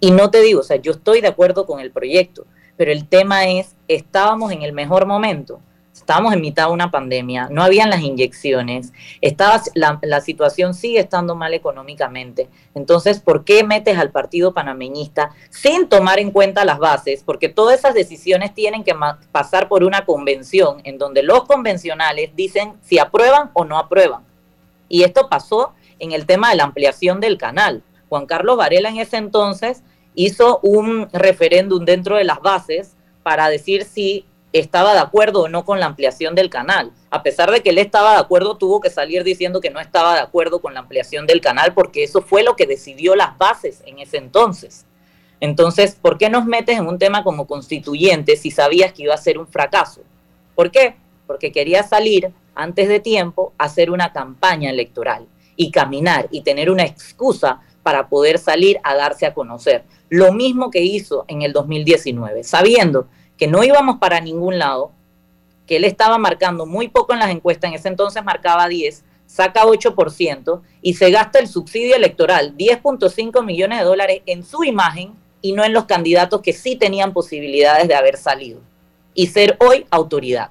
Y 0.00 0.10
no 0.10 0.30
te 0.30 0.40
digo, 0.40 0.60
o 0.60 0.64
sea, 0.64 0.76
yo 0.76 0.92
estoy 0.92 1.20
de 1.20 1.28
acuerdo 1.28 1.66
con 1.66 1.80
el 1.80 1.90
proyecto, 1.90 2.46
pero 2.76 2.92
el 2.92 3.08
tema 3.08 3.46
es, 3.48 3.74
estábamos 3.88 4.52
en 4.52 4.62
el 4.62 4.72
mejor 4.72 5.06
momento. 5.06 5.60
Estábamos 5.96 6.34
en 6.34 6.42
mitad 6.42 6.66
de 6.66 6.72
una 6.72 6.90
pandemia, 6.90 7.48
no 7.50 7.62
habían 7.62 7.88
las 7.90 8.02
inyecciones, 8.02 8.92
estaba, 9.22 9.62
la, 9.74 9.98
la, 10.02 10.20
situación 10.20 10.74
sigue 10.74 11.00
estando 11.00 11.34
mal 11.34 11.54
económicamente. 11.54 12.48
Entonces, 12.74 13.18
¿por 13.18 13.44
qué 13.44 13.64
metes 13.64 13.98
al 13.98 14.10
partido 14.10 14.52
panameñista 14.52 15.30
sin 15.50 15.88
tomar 15.88 16.18
en 16.18 16.30
cuenta 16.30 16.64
las 16.66 16.78
bases? 16.78 17.22
Porque 17.24 17.48
todas 17.48 17.78
esas 17.78 17.94
decisiones 17.94 18.54
tienen 18.54 18.84
que 18.84 18.94
pasar 19.32 19.68
por 19.68 19.84
una 19.84 20.04
convención 20.04 20.80
en 20.84 20.98
donde 20.98 21.22
los 21.22 21.44
convencionales 21.44 22.30
dicen 22.36 22.74
si 22.82 22.98
aprueban 22.98 23.50
o 23.54 23.64
no 23.64 23.78
aprueban. 23.78 24.22
Y 24.88 25.02
esto 25.02 25.28
pasó 25.28 25.72
en 25.98 26.12
el 26.12 26.26
tema 26.26 26.50
de 26.50 26.56
la 26.56 26.64
ampliación 26.64 27.20
del 27.20 27.38
canal. 27.38 27.82
Juan 28.08 28.26
Carlos 28.26 28.56
Varela 28.56 28.90
en 28.90 28.98
ese 28.98 29.16
entonces 29.16 29.82
hizo 30.14 30.60
un 30.62 31.08
referéndum 31.12 31.84
dentro 31.84 32.16
de 32.16 32.24
las 32.24 32.40
bases 32.40 32.96
para 33.22 33.48
decir 33.48 33.84
si 33.84 34.24
estaba 34.52 34.94
de 34.94 35.00
acuerdo 35.00 35.42
o 35.42 35.48
no 35.48 35.64
con 35.64 35.80
la 35.80 35.86
ampliación 35.86 36.34
del 36.34 36.50
canal. 36.50 36.92
A 37.10 37.22
pesar 37.22 37.50
de 37.50 37.62
que 37.62 37.70
él 37.70 37.78
estaba 37.78 38.12
de 38.12 38.20
acuerdo, 38.20 38.56
tuvo 38.56 38.80
que 38.80 38.90
salir 38.90 39.24
diciendo 39.24 39.60
que 39.60 39.70
no 39.70 39.80
estaba 39.80 40.14
de 40.14 40.20
acuerdo 40.20 40.60
con 40.60 40.74
la 40.74 40.80
ampliación 40.80 41.26
del 41.26 41.40
canal 41.40 41.74
porque 41.74 42.04
eso 42.04 42.22
fue 42.22 42.42
lo 42.42 42.56
que 42.56 42.66
decidió 42.66 43.16
las 43.16 43.36
bases 43.38 43.82
en 43.86 43.98
ese 43.98 44.16
entonces. 44.18 44.86
Entonces, 45.40 45.96
¿por 46.00 46.16
qué 46.16 46.30
nos 46.30 46.46
metes 46.46 46.78
en 46.78 46.86
un 46.86 46.98
tema 46.98 47.22
como 47.22 47.46
constituyente 47.46 48.36
si 48.36 48.50
sabías 48.50 48.92
que 48.92 49.02
iba 49.02 49.14
a 49.14 49.18
ser 49.18 49.38
un 49.38 49.46
fracaso? 49.46 50.00
¿Por 50.54 50.70
qué? 50.70 50.96
Porque 51.26 51.52
quería 51.52 51.82
salir 51.82 52.32
antes 52.54 52.88
de 52.88 53.00
tiempo 53.00 53.52
a 53.58 53.64
hacer 53.64 53.90
una 53.90 54.12
campaña 54.12 54.70
electoral 54.70 55.26
y 55.56 55.70
caminar 55.70 56.28
y 56.30 56.40
tener 56.40 56.70
una 56.70 56.84
excusa 56.84 57.60
para 57.82 58.08
poder 58.08 58.38
salir 58.38 58.78
a 58.82 58.94
darse 58.94 59.26
a 59.26 59.34
conocer. 59.34 59.84
Lo 60.08 60.32
mismo 60.32 60.70
que 60.70 60.82
hizo 60.82 61.24
en 61.28 61.42
el 61.42 61.52
2019, 61.52 62.42
sabiendo 62.42 63.08
que 63.36 63.46
no 63.46 63.62
íbamos 63.62 63.98
para 63.98 64.20
ningún 64.20 64.58
lado, 64.58 64.92
que 65.66 65.76
él 65.76 65.84
estaba 65.84 66.18
marcando 66.18 66.66
muy 66.66 66.88
poco 66.88 67.12
en 67.12 67.18
las 67.18 67.30
encuestas, 67.30 67.68
en 67.68 67.74
ese 67.74 67.88
entonces 67.88 68.24
marcaba 68.24 68.68
10, 68.68 69.04
saca 69.26 69.64
8% 69.64 70.62
y 70.82 70.94
se 70.94 71.10
gasta 71.10 71.38
el 71.38 71.48
subsidio 71.48 71.96
electoral, 71.96 72.56
10.5 72.56 73.44
millones 73.44 73.78
de 73.80 73.84
dólares 73.84 74.22
en 74.26 74.44
su 74.44 74.64
imagen 74.64 75.14
y 75.42 75.52
no 75.52 75.64
en 75.64 75.72
los 75.72 75.84
candidatos 75.84 76.40
que 76.40 76.52
sí 76.52 76.76
tenían 76.76 77.12
posibilidades 77.12 77.88
de 77.88 77.94
haber 77.94 78.16
salido 78.16 78.60
y 79.14 79.26
ser 79.26 79.56
hoy 79.60 79.86
autoridad. 79.90 80.50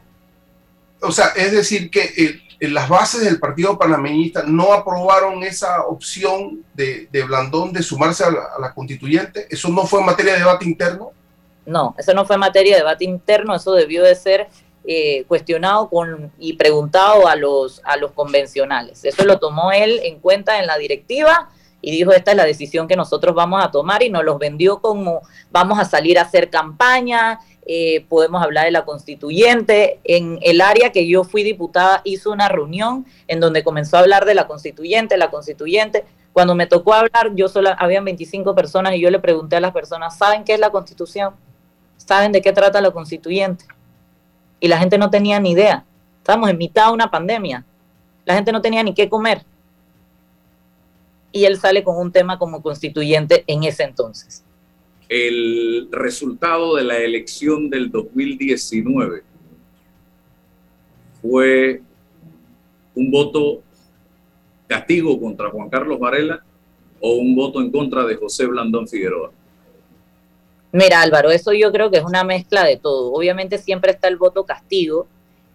O 1.02 1.12
sea, 1.12 1.28
es 1.36 1.52
decir, 1.52 1.90
que 1.90 2.02
eh, 2.18 2.42
las 2.68 2.90
bases 2.90 3.22
del 3.22 3.40
Partido 3.40 3.78
Panameñista 3.78 4.44
no 4.44 4.74
aprobaron 4.74 5.44
esa 5.44 5.84
opción 5.84 6.64
de, 6.74 7.08
Blandón 7.26 7.74
de 7.74 7.84
sumarse 7.84 8.24
a 8.24 8.32
la, 8.32 8.74
constituyente. 8.74 9.48
¿Eso 9.50 9.70
no 9.70 9.86
fue 9.86 10.04
materia 10.04 10.34
de 10.34 10.40
debate 10.40 10.66
interno? 10.66 11.12
No, 11.66 11.95
eso 11.97 12.13
no 12.13 12.26
fue 12.26 12.38
materia 12.38 12.74
de 12.74 12.82
debate 12.82 13.05
interno, 13.05 13.55
eso 13.55 13.74
debió 13.74 14.03
de 14.03 14.16
ser 14.16 14.47
eh, 14.86 15.24
cuestionado 15.28 15.89
con, 15.89 16.32
y 16.38 16.53
preguntado 16.53 17.28
a 17.28 17.36
los, 17.36 17.82
a 17.84 17.97
los 17.97 18.11
convencionales. 18.11 19.03
Eso 19.03 19.26
lo 19.26 19.39
tomó 19.39 19.72
él 19.72 19.99
en 20.03 20.20
cuenta 20.20 20.59
en 20.59 20.68
la 20.68 20.78
directiva 20.78 21.49
y 21.82 21.91
dijo, 21.91 22.11
esta 22.11 22.32
es 22.32 22.38
la 22.38 22.45
decisión 22.45 22.88
que 22.88 22.95
nosotros 22.95 23.36
vamos 23.36 23.63
a 23.63 23.72
tomar 23.72 24.03
y 24.03 24.09
nos 24.09 24.24
los 24.24 24.39
vendió 24.39 24.80
como 24.80 25.22
vamos 25.51 25.80
a 25.80 25.86
salir 25.86 26.20
a 26.20 26.24
hacer 26.24 26.49
campaña, 26.49 27.39
eh, 27.68 28.05
podemos 28.09 28.43
hablar 28.43 28.66
de 28.66 28.72
la 28.72 28.86
constituyente. 28.86 29.99
En 30.03 30.38
el 30.41 30.61
área 30.61 30.91
que 30.91 31.07
yo 31.07 31.24
fui 31.24 31.43
diputada 31.43 32.01
hizo 32.03 32.32
una 32.32 32.47
reunión 32.47 33.05
en 33.28 33.39
donde 33.39 33.63
comenzó 33.63 33.97
a 33.97 34.01
hablar 34.01 34.26
de 34.26 34.36
la 34.36 34.47
constituyente, 34.47 35.18
la 35.18 35.32
constituyente. 35.32 36.05
Cuando 36.32 36.53
me 36.53 36.68
tocó 36.68 36.93
hablar, 36.93 37.32
yo 37.34 37.47
solo, 37.47 37.72
habían 37.78 38.05
25 38.05 38.53
personas 38.53 38.95
y 38.95 38.99
yo 38.99 39.09
le 39.09 39.20
pregunté 39.20 39.55
a 39.55 39.61
las 39.61 39.72
personas, 39.72 40.18
¿saben 40.18 40.43
qué 40.43 40.53
es 40.53 40.59
la 40.59 40.70
constitución? 40.70 41.34
¿Saben 41.98 42.32
de 42.32 42.41
qué 42.41 42.52
trata 42.54 42.82
la 42.82 42.91
constituyente? 42.91 43.66
Y 44.60 44.68
la 44.68 44.78
gente 44.78 44.98
no 44.98 45.10
tenía 45.10 45.39
ni 45.39 45.52
idea. 45.52 45.86
Estábamos 46.18 46.50
en 46.50 46.58
mitad 46.58 46.88
de 46.88 46.93
una 46.93 47.12
pandemia. 47.12 47.66
La 48.26 48.36
gente 48.36 48.52
no 48.52 48.62
tenía 48.62 48.84
ni 48.84 48.93
qué 48.93 49.10
comer. 49.10 49.43
Y 51.32 51.46
él 51.46 51.60
sale 51.60 51.84
con 51.84 51.98
un 51.98 52.12
tema 52.12 52.39
como 52.39 52.62
constituyente 52.62 53.43
en 53.48 53.64
ese 53.64 53.84
entonces 53.84 54.46
el 55.08 55.88
resultado 55.91 56.76
de 56.76 56.84
la 56.84 56.98
elección 56.98 57.70
del 57.70 57.91
2019 57.91 59.24
fue 61.22 61.82
un 62.96 63.12
voto 63.12 63.62
castigo 64.68 65.20
contra 65.20 65.50
Juan 65.50 65.70
Carlos 65.70 66.00
Varela 66.00 66.43
o 67.00 67.16
un 67.16 67.36
voto 67.36 67.62
en 67.62 67.72
contra 67.72 68.04
de 68.06 68.16
José 68.16 68.46
Blandón 68.48 68.88
Figueroa? 68.88 69.32
Mira 70.72 71.01
Álvaro, 71.01 71.32
eso 71.32 71.53
yo 71.53 71.72
creo 71.72 71.89
que 71.89 71.97
es 71.97 72.03
una 72.03 72.24
mezcla 72.24 72.63
de 72.63 72.78
todo. 72.78 73.13
Obviamente 73.13 73.57
siempre 73.57 73.91
está 73.91 74.07
el 74.07 74.18
voto 74.18 74.45
castigo, 74.45 75.07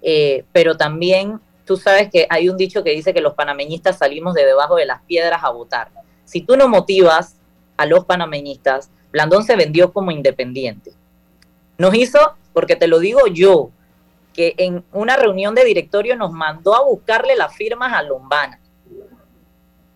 eh, 0.02 0.44
pero 0.52 0.76
también 0.76 1.40
tú 1.64 1.76
sabes 1.76 2.10
que 2.10 2.26
hay 2.30 2.48
un 2.48 2.56
dicho 2.56 2.82
que 2.82 2.90
dice 2.90 3.12
que 3.12 3.20
los 3.20 3.34
panameñistas 3.34 3.98
salimos 3.98 4.34
de 4.34 4.46
debajo 4.46 4.76
de 4.76 4.86
las 4.86 5.02
piedras 5.02 5.44
a 5.44 5.50
votar. 5.50 5.90
Si 6.24 6.40
tú 6.42 6.56
no 6.56 6.68
motivas 6.68 7.36
a 7.76 7.86
los 7.86 8.04
panameñistas, 8.04 8.90
Blandón 9.10 9.44
se 9.44 9.56
vendió 9.56 9.92
como 9.92 10.10
independiente. 10.10 10.92
Nos 11.76 11.94
hizo, 11.94 12.18
porque 12.52 12.76
te 12.76 12.86
lo 12.86 12.98
digo 12.98 13.26
yo, 13.26 13.70
que 14.32 14.54
en 14.58 14.84
una 14.92 15.16
reunión 15.16 15.54
de 15.54 15.64
directorio 15.64 16.16
nos 16.16 16.32
mandó 16.32 16.74
a 16.74 16.84
buscarle 16.84 17.36
las 17.36 17.54
firmas 17.54 17.92
a 17.92 18.02
Lombana. 18.02 18.59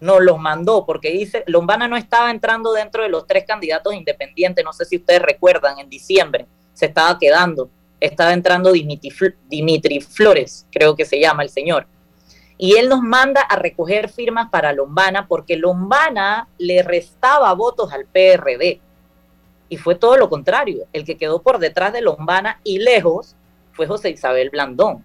Nos 0.05 0.22
los 0.22 0.38
mandó 0.38 0.84
porque 0.84 1.11
dice, 1.11 1.44
Lombana 1.46 1.88
no 1.88 1.96
estaba 1.96 2.30
entrando 2.30 2.74
dentro 2.74 3.02
de 3.02 3.09
los 3.09 3.26
tres 3.26 3.46
candidatos 3.46 3.94
independientes, 3.94 4.62
no 4.62 4.74
sé 4.74 4.84
si 4.84 4.98
ustedes 4.98 5.22
recuerdan, 5.22 5.78
en 5.78 5.88
diciembre 5.88 6.46
se 6.74 6.86
estaba 6.86 7.18
quedando, 7.18 7.70
estaba 8.00 8.34
entrando 8.34 8.70
Dimitri, 8.70 9.11
Dimitri 9.48 10.02
Flores, 10.02 10.66
creo 10.70 10.94
que 10.94 11.07
se 11.07 11.18
llama 11.18 11.42
el 11.42 11.48
señor. 11.48 11.86
Y 12.59 12.76
él 12.76 12.90
nos 12.90 13.00
manda 13.00 13.40
a 13.40 13.57
recoger 13.57 14.11
firmas 14.11 14.50
para 14.50 14.74
Lombana 14.74 15.26
porque 15.26 15.57
Lombana 15.57 16.48
le 16.59 16.82
restaba 16.82 17.50
votos 17.55 17.90
al 17.90 18.05
PRD 18.05 18.82
y 19.70 19.76
fue 19.78 19.94
todo 19.94 20.18
lo 20.18 20.28
contrario. 20.28 20.84
El 20.92 21.07
que 21.07 21.16
quedó 21.16 21.40
por 21.40 21.59
detrás 21.59 21.94
de 21.94 22.02
Lombana 22.02 22.61
y 22.62 22.78
lejos 22.78 23.36
fue 23.72 23.86
José 23.86 24.11
Isabel 24.11 24.50
Blandón. 24.50 25.02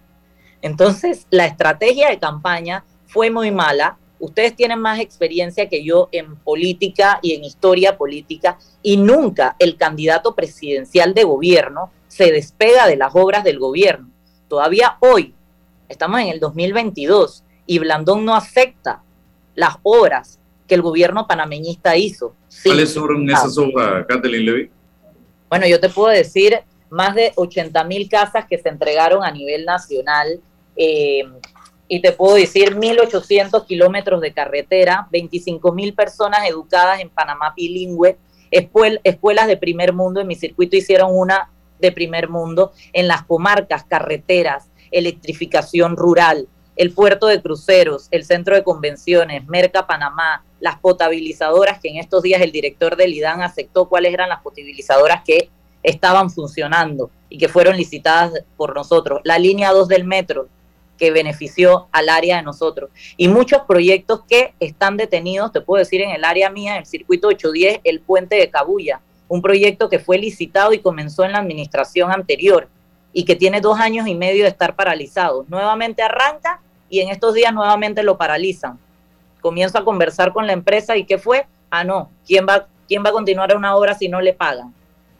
Entonces, 0.60 1.26
la 1.30 1.46
estrategia 1.46 2.10
de 2.10 2.18
campaña 2.18 2.84
fue 3.06 3.30
muy 3.30 3.50
mala. 3.50 3.96
Ustedes 4.20 4.54
tienen 4.54 4.78
más 4.78 5.00
experiencia 5.00 5.68
que 5.68 5.82
yo 5.82 6.08
en 6.12 6.36
política 6.36 7.18
y 7.22 7.34
en 7.34 7.42
historia 7.42 7.96
política 7.96 8.58
y 8.82 8.98
nunca 8.98 9.56
el 9.58 9.76
candidato 9.76 10.34
presidencial 10.34 11.14
de 11.14 11.24
gobierno 11.24 11.90
se 12.06 12.30
despega 12.30 12.86
de 12.86 12.96
las 12.96 13.14
obras 13.14 13.44
del 13.44 13.58
gobierno. 13.58 14.10
Todavía 14.46 14.98
hoy, 15.00 15.34
estamos 15.88 16.20
en 16.20 16.28
el 16.28 16.38
2022 16.38 17.44
y 17.66 17.78
Blandón 17.78 18.24
no 18.24 18.34
acepta 18.34 19.02
las 19.54 19.76
obras 19.82 20.38
que 20.68 20.74
el 20.74 20.82
gobierno 20.82 21.26
panameñista 21.26 21.96
hizo. 21.96 22.34
¿Cuáles 22.62 22.92
son 22.92 23.28
esas 23.28 23.56
obras, 23.56 24.04
Kathleen 24.06 24.44
Levy? 24.44 24.70
Bueno, 25.48 25.66
yo 25.66 25.80
te 25.80 25.88
puedo 25.88 26.08
decir 26.08 26.60
más 26.90 27.14
de 27.14 27.32
80 27.36 27.84
mil 27.84 28.08
casas 28.08 28.44
que 28.48 28.58
se 28.58 28.68
entregaron 28.68 29.24
a 29.24 29.30
nivel 29.30 29.64
nacional. 29.64 30.40
Eh, 30.76 31.22
y 31.92 32.00
te 32.00 32.12
puedo 32.12 32.36
decir 32.36 32.76
1.800 32.76 33.66
kilómetros 33.66 34.20
de 34.20 34.32
carretera, 34.32 35.08
25 35.10 35.72
mil 35.72 35.92
personas 35.92 36.48
educadas 36.48 37.00
en 37.00 37.10
Panamá 37.10 37.52
bilingüe, 37.56 38.16
escuelas 38.52 39.48
de 39.48 39.56
primer 39.56 39.92
mundo, 39.92 40.20
en 40.20 40.28
mi 40.28 40.36
circuito 40.36 40.76
hicieron 40.76 41.10
una 41.12 41.50
de 41.80 41.90
primer 41.90 42.28
mundo, 42.28 42.70
en 42.92 43.08
las 43.08 43.24
comarcas, 43.24 43.82
carreteras, 43.82 44.70
electrificación 44.92 45.96
rural, 45.96 46.46
el 46.76 46.92
puerto 46.92 47.26
de 47.26 47.42
cruceros, 47.42 48.06
el 48.12 48.24
centro 48.24 48.54
de 48.54 48.62
convenciones, 48.62 49.48
Merca 49.48 49.88
Panamá, 49.88 50.44
las 50.60 50.78
potabilizadoras, 50.78 51.80
que 51.80 51.88
en 51.88 51.96
estos 51.96 52.22
días 52.22 52.40
el 52.40 52.52
director 52.52 52.94
del 52.94 53.14
IDAN 53.14 53.42
aceptó 53.42 53.88
cuáles 53.88 54.14
eran 54.14 54.28
las 54.28 54.42
potabilizadoras 54.42 55.24
que 55.24 55.50
estaban 55.82 56.30
funcionando 56.30 57.10
y 57.28 57.36
que 57.36 57.48
fueron 57.48 57.76
licitadas 57.76 58.44
por 58.56 58.76
nosotros, 58.76 59.22
la 59.24 59.40
línea 59.40 59.72
2 59.72 59.88
del 59.88 60.04
metro, 60.04 60.46
que 61.00 61.10
benefició 61.10 61.88
al 61.92 62.10
área 62.10 62.36
de 62.36 62.42
nosotros, 62.42 62.90
y 63.16 63.26
muchos 63.26 63.62
proyectos 63.62 64.20
que 64.28 64.52
están 64.60 64.98
detenidos, 64.98 65.50
te 65.50 65.62
puedo 65.62 65.78
decir, 65.78 66.02
en 66.02 66.10
el 66.10 66.24
área 66.24 66.50
mía, 66.50 66.74
en 66.74 66.80
el 66.80 66.86
circuito 66.86 67.28
810, 67.28 67.80
el 67.84 68.00
puente 68.00 68.36
de 68.36 68.50
Cabuya, 68.50 69.00
un 69.26 69.40
proyecto 69.40 69.88
que 69.88 69.98
fue 69.98 70.18
licitado 70.18 70.74
y 70.74 70.80
comenzó 70.80 71.24
en 71.24 71.32
la 71.32 71.38
administración 71.38 72.12
anterior 72.12 72.68
y 73.14 73.24
que 73.24 73.34
tiene 73.34 73.62
dos 73.62 73.80
años 73.80 74.06
y 74.06 74.14
medio 74.14 74.42
de 74.42 74.50
estar 74.50 74.76
paralizado. 74.76 75.46
Nuevamente 75.48 76.02
arranca 76.02 76.60
y 76.90 77.00
en 77.00 77.08
estos 77.08 77.32
días 77.32 77.54
nuevamente 77.54 78.02
lo 78.02 78.18
paralizan. 78.18 78.78
Comienzo 79.40 79.78
a 79.78 79.84
conversar 79.84 80.32
con 80.32 80.46
la 80.46 80.52
empresa 80.52 80.96
y 80.96 81.06
¿qué 81.06 81.16
fue? 81.16 81.46
Ah, 81.70 81.82
no, 81.82 82.10
¿quién 82.26 82.46
va, 82.46 82.66
quién 82.86 83.02
va 83.02 83.08
a 83.08 83.12
continuar 83.12 83.56
una 83.56 83.74
obra 83.74 83.94
si 83.94 84.08
no 84.08 84.20
le 84.20 84.34
pagan? 84.34 84.74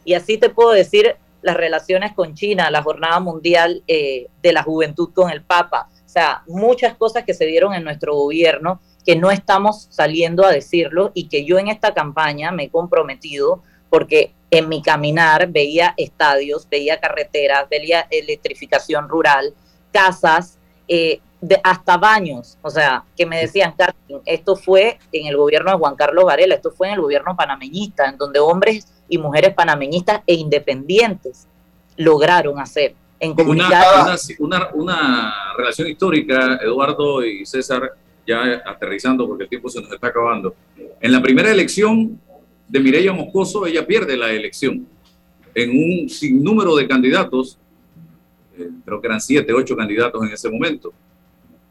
Y 0.05 0.13
así 0.13 0.37
te 0.37 0.49
puedo 0.49 0.71
decir 0.71 1.15
las 1.41 1.57
relaciones 1.57 2.13
con 2.13 2.33
China, 2.33 2.69
la 2.69 2.83
Jornada 2.83 3.19
Mundial 3.19 3.83
eh, 3.87 4.27
de 4.41 4.53
la 4.53 4.63
Juventud 4.63 5.09
con 5.13 5.31
el 5.31 5.41
Papa, 5.41 5.89
o 6.05 6.09
sea, 6.09 6.43
muchas 6.47 6.95
cosas 6.95 7.23
que 7.23 7.33
se 7.33 7.45
dieron 7.45 7.73
en 7.73 7.83
nuestro 7.83 8.13
gobierno 8.15 8.81
que 9.05 9.15
no 9.15 9.31
estamos 9.31 9.87
saliendo 9.91 10.45
a 10.45 10.51
decirlo 10.51 11.11
y 11.13 11.27
que 11.29 11.45
yo 11.45 11.57
en 11.57 11.69
esta 11.69 11.93
campaña 11.93 12.51
me 12.51 12.65
he 12.65 12.69
comprometido 12.69 13.63
porque 13.89 14.33
en 14.51 14.67
mi 14.67 14.81
caminar 14.81 15.47
veía 15.47 15.93
estadios, 15.97 16.67
veía 16.69 16.99
carreteras, 16.99 17.67
veía 17.69 18.07
electrificación 18.09 19.07
rural, 19.07 19.53
casas, 19.91 20.57
eh, 20.87 21.21
de, 21.39 21.59
hasta 21.63 21.97
baños, 21.97 22.57
o 22.61 22.69
sea, 22.69 23.03
que 23.17 23.25
me 23.25 23.39
decían, 23.39 23.73
esto 24.25 24.55
fue 24.55 24.99
en 25.11 25.27
el 25.27 25.37
gobierno 25.37 25.71
de 25.71 25.77
Juan 25.77 25.95
Carlos 25.95 26.25
Varela, 26.25 26.55
esto 26.55 26.71
fue 26.71 26.87
en 26.87 26.95
el 26.95 27.01
gobierno 27.01 27.35
panameñista, 27.35 28.09
en 28.09 28.17
donde 28.17 28.39
hombres 28.39 28.85
y 29.11 29.17
mujeres 29.17 29.53
panameñistas 29.53 30.21
e 30.25 30.33
independientes 30.35 31.45
lograron 31.97 32.57
hacer. 32.59 32.95
En 33.19 33.35
una, 33.47 34.15
una, 34.39 34.69
una, 34.73 35.33
relación 35.55 35.89
histórica, 35.89 36.57
Eduardo 36.63 37.23
y 37.23 37.45
César, 37.45 37.91
ya 38.25 38.63
aterrizando 38.65 39.27
porque 39.27 39.43
el 39.43 39.49
tiempo 39.49 39.69
se 39.69 39.81
nos 39.81 39.91
está 39.91 40.07
acabando. 40.07 40.55
En 40.99 41.11
la 41.11 41.21
primera 41.21 41.51
elección 41.51 42.19
de 42.67 42.79
Mireya 42.79 43.11
Moscoso, 43.11 43.67
ella 43.67 43.85
pierde 43.85 44.15
la 44.15 44.31
elección. 44.31 44.87
En 45.53 45.69
un 45.71 46.09
sinnúmero 46.09 46.73
de 46.77 46.87
candidatos, 46.87 47.59
eh, 48.57 48.69
creo 48.85 49.01
que 49.01 49.07
eran 49.07 49.19
siete, 49.19 49.53
ocho 49.53 49.75
candidatos 49.75 50.23
en 50.25 50.31
ese 50.31 50.49
momento. 50.49 50.93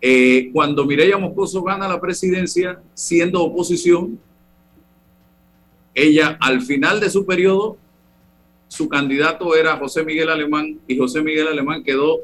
Eh, 0.01 0.51
cuando 0.53 0.84
Mireya 0.84 1.16
Moscoso 1.16 1.62
gana 1.62 1.88
la 1.88 2.01
presidencia 2.01 2.80
siendo 2.95 3.43
oposición, 3.43 4.20
ella 6.03 6.36
al 6.40 6.62
final 6.62 7.01
de 7.01 7.11
su 7.11 7.26
periodo, 7.26 7.78
su 8.68 8.88
candidato 8.88 9.57
era 9.57 9.76
José 9.76 10.05
Miguel 10.05 10.28
Alemán 10.28 10.78
y 10.86 10.96
José 10.96 11.22
Miguel 11.22 11.48
Alemán 11.48 11.82
quedó 11.82 12.20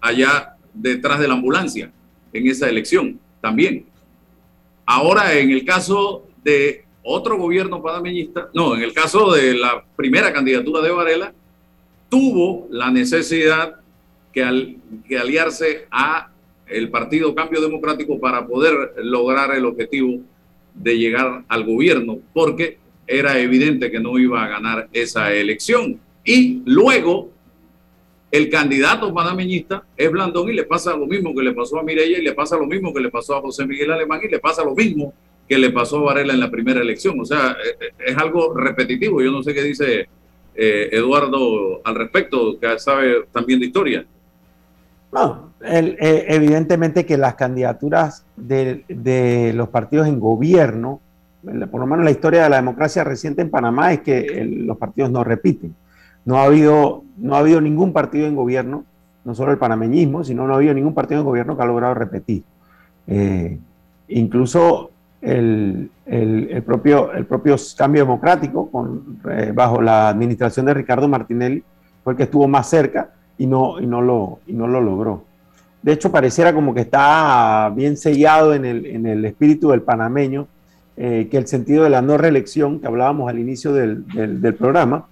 allá 0.00 0.56
detrás 0.72 1.20
de 1.20 1.28
la 1.28 1.34
ambulancia 1.34 1.92
en 2.32 2.46
esa 2.46 2.68
elección 2.68 3.18
también. 3.40 3.86
Ahora, 4.86 5.34
en 5.38 5.50
el 5.50 5.64
caso 5.64 6.26
de 6.42 6.84
otro 7.02 7.36
gobierno 7.36 7.82
panameñista, 7.82 8.50
no, 8.54 8.74
en 8.74 8.82
el 8.82 8.92
caso 8.92 9.32
de 9.32 9.54
la 9.54 9.84
primera 9.96 10.32
candidatura 10.32 10.80
de 10.80 10.90
Varela, 10.90 11.32
tuvo 12.08 12.68
la 12.70 12.90
necesidad 12.90 13.76
que, 14.32 14.76
que 15.08 15.18
aliarse 15.18 15.86
a 15.90 16.30
el 16.66 16.90
Partido 16.90 17.34
Cambio 17.34 17.60
Democrático 17.60 18.18
para 18.18 18.46
poder 18.46 18.94
lograr 18.98 19.54
el 19.54 19.66
objetivo 19.66 20.20
de 20.74 20.98
llegar 20.98 21.44
al 21.48 21.64
gobierno, 21.64 22.18
porque 22.32 22.78
era 23.06 23.38
evidente 23.38 23.90
que 23.90 24.00
no 24.00 24.18
iba 24.18 24.42
a 24.42 24.48
ganar 24.48 24.88
esa 24.92 25.32
elección. 25.32 26.00
Y 26.24 26.62
luego 26.64 27.30
el 28.30 28.48
candidato 28.48 29.12
panameñista 29.12 29.84
es 29.96 30.10
Blandón 30.10 30.48
y 30.48 30.54
le 30.54 30.64
pasa 30.64 30.96
lo 30.96 31.06
mismo 31.06 31.34
que 31.34 31.42
le 31.42 31.52
pasó 31.52 31.78
a 31.78 31.82
Mireya 31.82 32.18
y 32.18 32.22
le 32.22 32.32
pasa 32.32 32.56
lo 32.56 32.66
mismo 32.66 32.94
que 32.94 33.00
le 33.00 33.10
pasó 33.10 33.36
a 33.36 33.42
José 33.42 33.66
Miguel 33.66 33.92
Alemán 33.92 34.20
y 34.24 34.28
le 34.28 34.38
pasa 34.38 34.64
lo 34.64 34.74
mismo 34.74 35.12
que 35.46 35.58
le 35.58 35.70
pasó 35.70 35.98
a 35.98 36.02
Varela 36.04 36.32
en 36.32 36.40
la 36.40 36.50
primera 36.50 36.80
elección. 36.80 37.20
O 37.20 37.26
sea, 37.26 37.58
eh, 37.62 37.76
eh, 37.78 37.90
es 38.06 38.16
algo 38.16 38.54
repetitivo. 38.54 39.20
Yo 39.20 39.30
no 39.30 39.42
sé 39.42 39.52
qué 39.52 39.62
dice 39.62 40.08
eh, 40.54 40.88
Eduardo 40.92 41.82
al 41.84 41.94
respecto, 41.94 42.58
que 42.58 42.78
sabe 42.78 43.24
también 43.32 43.60
de 43.60 43.66
historia. 43.66 44.06
No, 45.12 45.50
evidentemente 45.60 47.04
que 47.04 47.18
las 47.18 47.34
candidaturas 47.34 48.24
de, 48.36 49.52
los 49.54 49.68
partidos 49.68 50.08
en 50.08 50.18
gobierno, 50.18 51.00
por 51.70 51.80
lo 51.80 51.86
menos 51.86 52.04
la 52.04 52.10
historia 52.10 52.44
de 52.44 52.48
la 52.48 52.56
democracia 52.56 53.04
reciente 53.04 53.42
en 53.42 53.50
Panamá 53.50 53.92
es 53.92 54.00
que 54.00 54.42
los 54.44 54.78
partidos 54.78 55.10
no 55.10 55.22
repiten. 55.22 55.74
No 56.24 56.38
ha, 56.38 56.44
habido, 56.44 57.02
no 57.18 57.34
ha 57.34 57.40
habido 57.40 57.60
ningún 57.60 57.92
partido 57.92 58.26
en 58.26 58.36
gobierno, 58.36 58.84
no 59.24 59.34
solo 59.34 59.52
el 59.52 59.58
panameñismo, 59.58 60.24
sino 60.24 60.46
no 60.46 60.54
ha 60.54 60.56
habido 60.56 60.72
ningún 60.72 60.94
partido 60.94 61.20
en 61.20 61.26
gobierno 61.26 61.56
que 61.56 61.62
ha 61.62 61.66
logrado 61.66 61.94
repetir. 61.94 62.44
Eh, 63.06 63.58
incluso 64.08 64.92
el, 65.20 65.90
propio, 66.64 67.12
el 67.12 67.26
propio 67.26 67.56
cambio 67.76 68.02
democrático 68.02 68.70
eh, 69.30 69.52
bajo 69.54 69.82
la 69.82 70.08
administración 70.08 70.66
de 70.66 70.74
Ricardo 70.74 71.06
Martinelli 71.06 71.62
fue 72.02 72.14
el 72.14 72.16
que 72.16 72.22
estuvo 72.24 72.48
más 72.48 72.70
cerca 72.70 73.10
y 73.42 73.46
no, 73.48 73.80
y 73.80 73.86
no, 73.86 74.00
lo, 74.00 74.38
y 74.46 74.52
no 74.52 74.68
lo 74.68 74.80
logró. 74.80 75.24
De 75.82 75.92
hecho, 75.92 76.12
pareciera 76.12 76.54
como 76.54 76.72
que 76.72 76.82
está 76.82 77.72
bien 77.74 77.96
sellado 77.96 78.54
en 78.54 78.64
el, 78.64 78.86
en 78.86 79.04
el 79.04 79.24
espíritu 79.24 79.70
del 79.70 79.82
panameño, 79.82 80.46
eh, 80.96 81.26
que 81.28 81.38
el 81.38 81.48
sentido 81.48 81.82
de 81.82 81.90
la 81.90 82.02
no 82.02 82.16
reelección, 82.16 82.78
que 82.78 82.86
hablábamos 82.86 83.28
al 83.28 83.40
inicio 83.40 83.72
del, 83.72 84.06
del, 84.06 84.54
programa, 84.54 85.08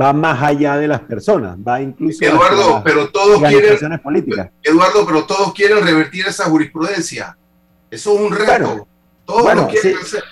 va 0.00 0.12
más 0.12 0.40
allá 0.40 0.76
de 0.76 0.86
las 0.86 1.00
personas, 1.00 1.56
va 1.58 1.82
incluso 1.82 2.24
Eduardo, 2.24 2.82
pero 2.84 3.08
todos 3.08 3.42
quieren 3.42 3.98
políticas. 3.98 4.50
Eduardo, 4.62 5.04
pero 5.04 5.24
todos 5.24 5.52
quieren 5.52 5.84
revertir 5.84 6.24
esa 6.28 6.44
jurisprudencia. 6.44 7.36
Eso 7.90 8.14
es 8.14 8.20
un 8.20 8.30
reto. 8.30 8.86
todos 9.24 9.56
lo 9.56 9.66
quieren 9.66 9.96
hacer. 9.96 10.22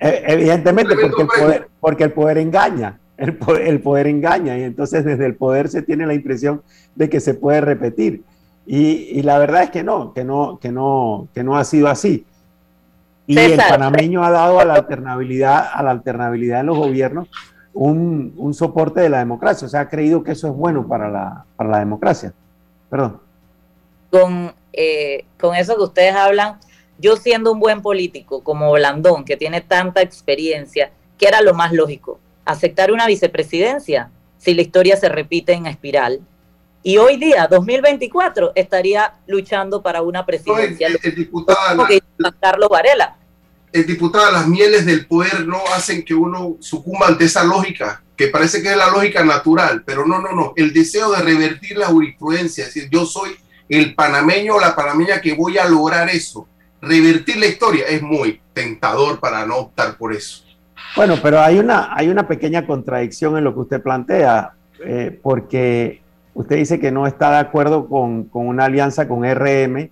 E, 0.00 0.24
evidentemente, 0.26 0.96
porque 0.96 1.22
el, 1.22 1.28
poder, 1.28 1.68
porque 1.78 2.04
el 2.04 2.12
poder 2.12 2.38
engaña 2.38 2.98
el 3.18 3.80
poder, 3.80 4.06
engaña 4.06 4.58
y 4.58 4.62
entonces 4.62 5.04
desde 5.04 5.26
el 5.26 5.36
poder 5.36 5.68
se 5.68 5.82
tiene 5.82 6.06
la 6.06 6.14
impresión 6.14 6.62
de 6.94 7.08
que 7.08 7.20
se 7.20 7.34
puede 7.34 7.60
repetir. 7.60 8.22
Y, 8.66 9.22
la 9.22 9.38
verdad 9.38 9.62
es 9.64 9.70
que 9.70 9.84
no, 9.84 10.12
que 10.12 10.24
no, 10.24 10.58
que 10.60 10.72
no, 10.72 11.28
que 11.34 11.44
no 11.44 11.56
ha 11.56 11.64
sido 11.64 11.88
así. 11.88 12.26
Y 13.28 13.38
el 13.38 13.56
panameño 13.56 14.24
ha 14.24 14.30
dado 14.30 14.60
a 14.60 14.64
la 14.64 14.74
alternabilidad, 14.74 15.68
a 15.72 15.82
la 15.82 15.92
alternabilidad 15.92 16.58
de 16.58 16.64
los 16.64 16.76
gobiernos 16.76 17.28
un, 17.76 18.54
soporte 18.54 19.00
de 19.00 19.08
la 19.08 19.18
democracia. 19.18 19.66
O 19.66 19.68
sea, 19.68 19.80
ha 19.80 19.88
creído 19.88 20.22
que 20.22 20.32
eso 20.32 20.48
es 20.48 20.54
bueno 20.54 20.86
para 20.88 21.08
la, 21.08 21.44
para 21.56 21.70
la 21.70 21.78
democracia. 21.78 22.32
Perdón. 22.90 23.20
Con, 24.10 24.52
eh, 24.72 25.24
con 25.38 25.54
eso 25.54 25.76
que 25.76 25.82
ustedes 25.82 26.14
hablan, 26.14 26.58
yo 26.98 27.16
siendo 27.16 27.52
un 27.52 27.60
buen 27.60 27.82
político 27.82 28.42
como 28.42 28.72
Blandón, 28.72 29.24
que 29.24 29.36
tiene 29.36 29.60
tanta 29.60 30.00
experiencia, 30.00 30.90
¿qué 31.18 31.28
era 31.28 31.40
lo 31.42 31.54
más 31.54 31.72
lógico? 31.72 32.18
Aceptar 32.46 32.92
una 32.92 33.06
vicepresidencia 33.06 34.10
si 34.38 34.54
la 34.54 34.62
historia 34.62 34.96
se 34.96 35.08
repite 35.08 35.52
en 35.52 35.66
espiral. 35.66 36.20
Y 36.82 36.98
hoy 36.98 37.16
día, 37.16 37.48
2024, 37.50 38.52
estaría 38.54 39.14
luchando 39.26 39.82
para 39.82 40.02
una 40.02 40.24
presidencia. 40.24 40.86
el, 41.02 41.14
diputado 41.14 41.84
Carlos 42.40 42.68
Varela. 42.68 43.16
El 43.72 43.86
diputado, 43.86 44.30
las 44.30 44.46
mieles 44.46 44.86
del 44.86 45.06
poder 45.06 45.46
no 45.46 45.58
hacen 45.74 46.04
que 46.04 46.14
uno 46.14 46.56
sucumba 46.60 47.08
ante 47.08 47.24
esa 47.24 47.42
lógica, 47.42 48.02
que 48.16 48.28
parece 48.28 48.62
que 48.62 48.70
es 48.70 48.76
la 48.76 48.88
lógica 48.88 49.24
natural, 49.24 49.82
pero 49.84 50.06
no, 50.06 50.20
no, 50.20 50.32
no. 50.32 50.52
El 50.56 50.72
deseo 50.72 51.10
de 51.10 51.22
revertir 51.22 51.76
la 51.76 51.86
jurisprudencia, 51.86 52.64
es 52.64 52.72
decir, 52.72 52.88
yo 52.90 53.04
soy 53.04 53.36
el 53.68 53.96
panameño 53.96 54.54
o 54.54 54.60
la 54.60 54.76
panameña 54.76 55.20
que 55.20 55.34
voy 55.34 55.58
a 55.58 55.68
lograr 55.68 56.08
eso. 56.08 56.46
Revertir 56.80 57.38
la 57.38 57.46
historia 57.46 57.84
es 57.88 58.00
muy 58.00 58.40
tentador 58.54 59.18
para 59.18 59.44
no 59.44 59.56
optar 59.56 59.98
por 59.98 60.14
eso. 60.14 60.45
Bueno, 60.96 61.14
pero 61.22 61.40
hay 61.40 61.58
una, 61.58 61.94
hay 61.94 62.08
una 62.08 62.26
pequeña 62.26 62.66
contradicción 62.66 63.36
en 63.36 63.44
lo 63.44 63.54
que 63.54 63.60
usted 63.60 63.82
plantea, 63.82 64.52
eh, 64.84 65.18
porque 65.22 66.00
usted 66.34 66.56
dice 66.56 66.80
que 66.80 66.92
no 66.92 67.06
está 67.06 67.30
de 67.32 67.38
acuerdo 67.38 67.86
con, 67.88 68.28
una 68.32 68.64
alianza 68.64 69.08
con 69.08 69.24
RM 69.24 69.90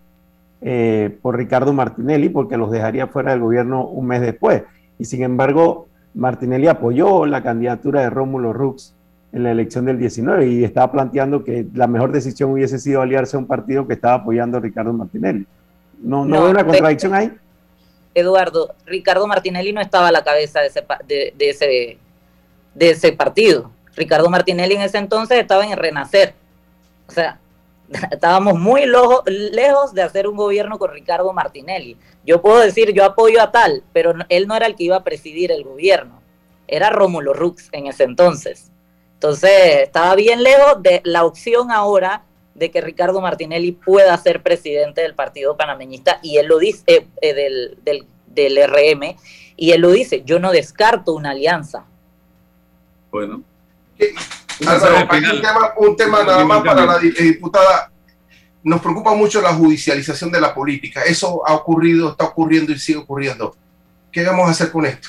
eh, 0.60 1.18
por 1.22 1.36
Ricardo 1.36 1.72
Martinelli, 1.72 2.28
porque 2.28 2.56
los 2.56 2.70
dejaría 2.70 3.06
fuera 3.06 3.32
del 3.32 3.40
gobierno 3.40 3.86
un 3.86 4.06
mes 4.06 4.20
después. 4.20 4.62
Y 4.98 5.04
sin 5.04 5.22
embargo, 5.22 5.88
Martinelli 6.14 6.68
apoyó 6.68 7.26
la 7.26 7.42
candidatura 7.42 8.02
de 8.02 8.10
Rómulo 8.10 8.52
Rux 8.52 8.94
en 9.32 9.42
la 9.42 9.50
elección 9.50 9.84
del 9.84 9.98
19 9.98 10.46
y 10.46 10.64
estaba 10.64 10.92
planteando 10.92 11.42
que 11.42 11.66
la 11.74 11.88
mejor 11.88 12.12
decisión 12.12 12.52
hubiese 12.52 12.78
sido 12.78 13.02
aliarse 13.02 13.36
a 13.36 13.40
un 13.40 13.46
partido 13.46 13.86
que 13.86 13.94
estaba 13.94 14.14
apoyando 14.14 14.58
a 14.58 14.60
Ricardo 14.60 14.92
Martinelli. 14.92 15.44
¿No, 16.02 16.24
no, 16.24 16.40
no 16.40 16.50
una 16.50 16.64
contradicción 16.64 17.14
ahí? 17.14 17.32
Eduardo, 18.14 18.74
Ricardo 18.86 19.26
Martinelli 19.26 19.72
no 19.72 19.80
estaba 19.80 20.08
a 20.08 20.12
la 20.12 20.24
cabeza 20.24 20.60
de 20.60 20.66
ese, 20.66 20.84
de, 21.06 21.50
ese, 21.50 21.98
de 22.74 22.90
ese 22.90 23.12
partido. 23.12 23.70
Ricardo 23.96 24.28
Martinelli 24.30 24.74
en 24.74 24.82
ese 24.82 24.98
entonces 24.98 25.38
estaba 25.38 25.66
en 25.66 25.76
Renacer. 25.76 26.34
O 27.08 27.12
sea, 27.12 27.38
estábamos 28.10 28.58
muy 28.58 28.86
lejos 28.86 29.94
de 29.94 30.02
hacer 30.02 30.26
un 30.26 30.36
gobierno 30.36 30.78
con 30.78 30.92
Ricardo 30.92 31.32
Martinelli. 31.32 31.96
Yo 32.24 32.40
puedo 32.40 32.60
decir, 32.60 32.92
yo 32.92 33.04
apoyo 33.04 33.42
a 33.42 33.50
tal, 33.50 33.82
pero 33.92 34.14
él 34.28 34.46
no 34.46 34.56
era 34.56 34.66
el 34.66 34.76
que 34.76 34.84
iba 34.84 34.96
a 34.96 35.04
presidir 35.04 35.52
el 35.52 35.64
gobierno. 35.64 36.22
Era 36.66 36.90
Rómulo 36.90 37.34
Rux 37.34 37.68
en 37.72 37.86
ese 37.86 38.04
entonces. 38.04 38.70
Entonces, 39.14 39.82
estaba 39.82 40.14
bien 40.14 40.42
lejos 40.42 40.82
de 40.82 41.00
la 41.04 41.24
opción 41.24 41.70
ahora 41.70 42.24
de 42.54 42.70
que 42.70 42.80
Ricardo 42.80 43.20
Martinelli 43.20 43.72
pueda 43.72 44.16
ser 44.16 44.42
presidente 44.42 45.00
del 45.00 45.14
Partido 45.14 45.56
Panameñista 45.56 46.20
y 46.22 46.38
él 46.38 46.46
lo 46.46 46.58
dice, 46.58 46.82
eh, 46.86 47.06
eh, 47.20 47.34
del, 47.34 47.78
del, 47.84 48.06
del, 48.26 48.68
RM, 48.68 49.16
y 49.56 49.72
él 49.72 49.80
lo 49.80 49.90
dice, 49.90 50.22
yo 50.24 50.38
no 50.38 50.52
descarto 50.52 51.12
una 51.14 51.30
alianza. 51.30 51.84
Bueno. 53.10 53.42
un, 55.76 55.96
tema, 55.96 56.22
nada 56.24 56.44
más 56.44 56.62
para 56.64 56.86
la 56.86 56.98
diputada. 56.98 57.90
Nos 58.62 58.80
preocupa 58.80 59.14
mucho 59.14 59.42
la 59.42 59.52
judicialización 59.52 60.32
de 60.32 60.40
la 60.40 60.54
política. 60.54 61.02
Eso 61.02 61.46
ha 61.46 61.54
ocurrido, 61.54 62.12
está 62.12 62.24
ocurriendo 62.24 62.72
y 62.72 62.78
sigue 62.78 62.98
ocurriendo. 62.98 63.54
¿Qué 64.10 64.24
vamos 64.24 64.48
a 64.48 64.52
hacer 64.52 64.72
con 64.72 64.86
esto? 64.86 65.08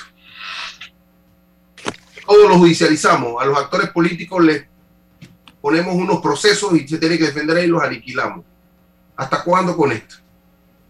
Todos 2.26 2.50
lo 2.50 2.58
judicializamos. 2.58 3.40
A 3.40 3.46
los 3.46 3.56
actores 3.56 3.88
políticos 3.90 4.44
les 4.44 4.66
ponemos 5.66 5.96
unos 5.96 6.20
procesos 6.20 6.72
y 6.74 6.86
se 6.86 6.96
tiene 6.96 7.18
que 7.18 7.24
defender 7.24 7.64
y 7.64 7.66
los 7.66 7.82
aniquilamos. 7.82 8.44
¿Hasta 9.16 9.42
cuándo 9.42 9.76
con 9.76 9.90
esto? 9.90 10.14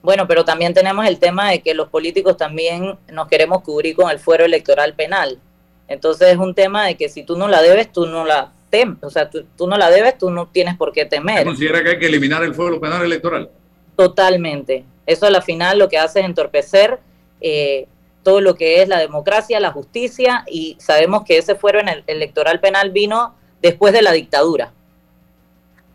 Bueno, 0.02 0.28
pero 0.28 0.44
también 0.44 0.74
tenemos 0.74 1.06
el 1.06 1.18
tema 1.18 1.48
de 1.50 1.62
que 1.62 1.72
los 1.72 1.88
políticos 1.88 2.36
también 2.36 2.98
nos 3.10 3.26
queremos 3.26 3.62
cubrir 3.62 3.96
con 3.96 4.10
el 4.10 4.18
fuero 4.18 4.44
electoral 4.44 4.92
penal. 4.92 5.40
Entonces 5.88 6.28
es 6.28 6.36
un 6.36 6.54
tema 6.54 6.84
de 6.84 6.94
que 6.94 7.08
si 7.08 7.22
tú 7.22 7.38
no 7.38 7.48
la 7.48 7.62
debes, 7.62 7.90
tú 7.90 8.04
no 8.04 8.26
la 8.26 8.52
temes, 8.68 8.98
o 9.02 9.08
sea, 9.08 9.30
tú, 9.30 9.46
no 9.66 9.78
la 9.78 9.88
debes, 9.88 10.18
tú 10.18 10.30
no 10.30 10.48
tienes 10.48 10.76
por 10.76 10.92
qué 10.92 11.06
temer. 11.06 11.46
¿Considera 11.46 11.82
que 11.82 11.92
hay 11.92 11.98
que 11.98 12.08
eliminar 12.08 12.42
el 12.42 12.54
fuero 12.54 12.78
penal 12.78 13.02
electoral? 13.02 13.48
Totalmente. 13.96 14.84
Eso 15.06 15.24
a 15.24 15.30
la 15.30 15.40
final 15.40 15.78
lo 15.78 15.88
que 15.88 15.96
hace 15.96 16.20
es 16.20 16.26
entorpecer 16.26 17.00
eh, 17.40 17.88
todo 18.22 18.42
lo 18.42 18.56
que 18.56 18.82
es 18.82 18.88
la 18.88 18.98
democracia, 18.98 19.58
la 19.58 19.72
justicia, 19.72 20.44
y 20.46 20.76
sabemos 20.78 21.24
que 21.24 21.38
ese 21.38 21.54
fuero 21.54 21.80
en 21.80 21.88
el 21.88 22.04
electoral 22.06 22.60
penal 22.60 22.90
vino 22.90 23.34
después 23.62 23.92
de 23.92 24.02
la 24.02 24.12
dictadura. 24.12 24.72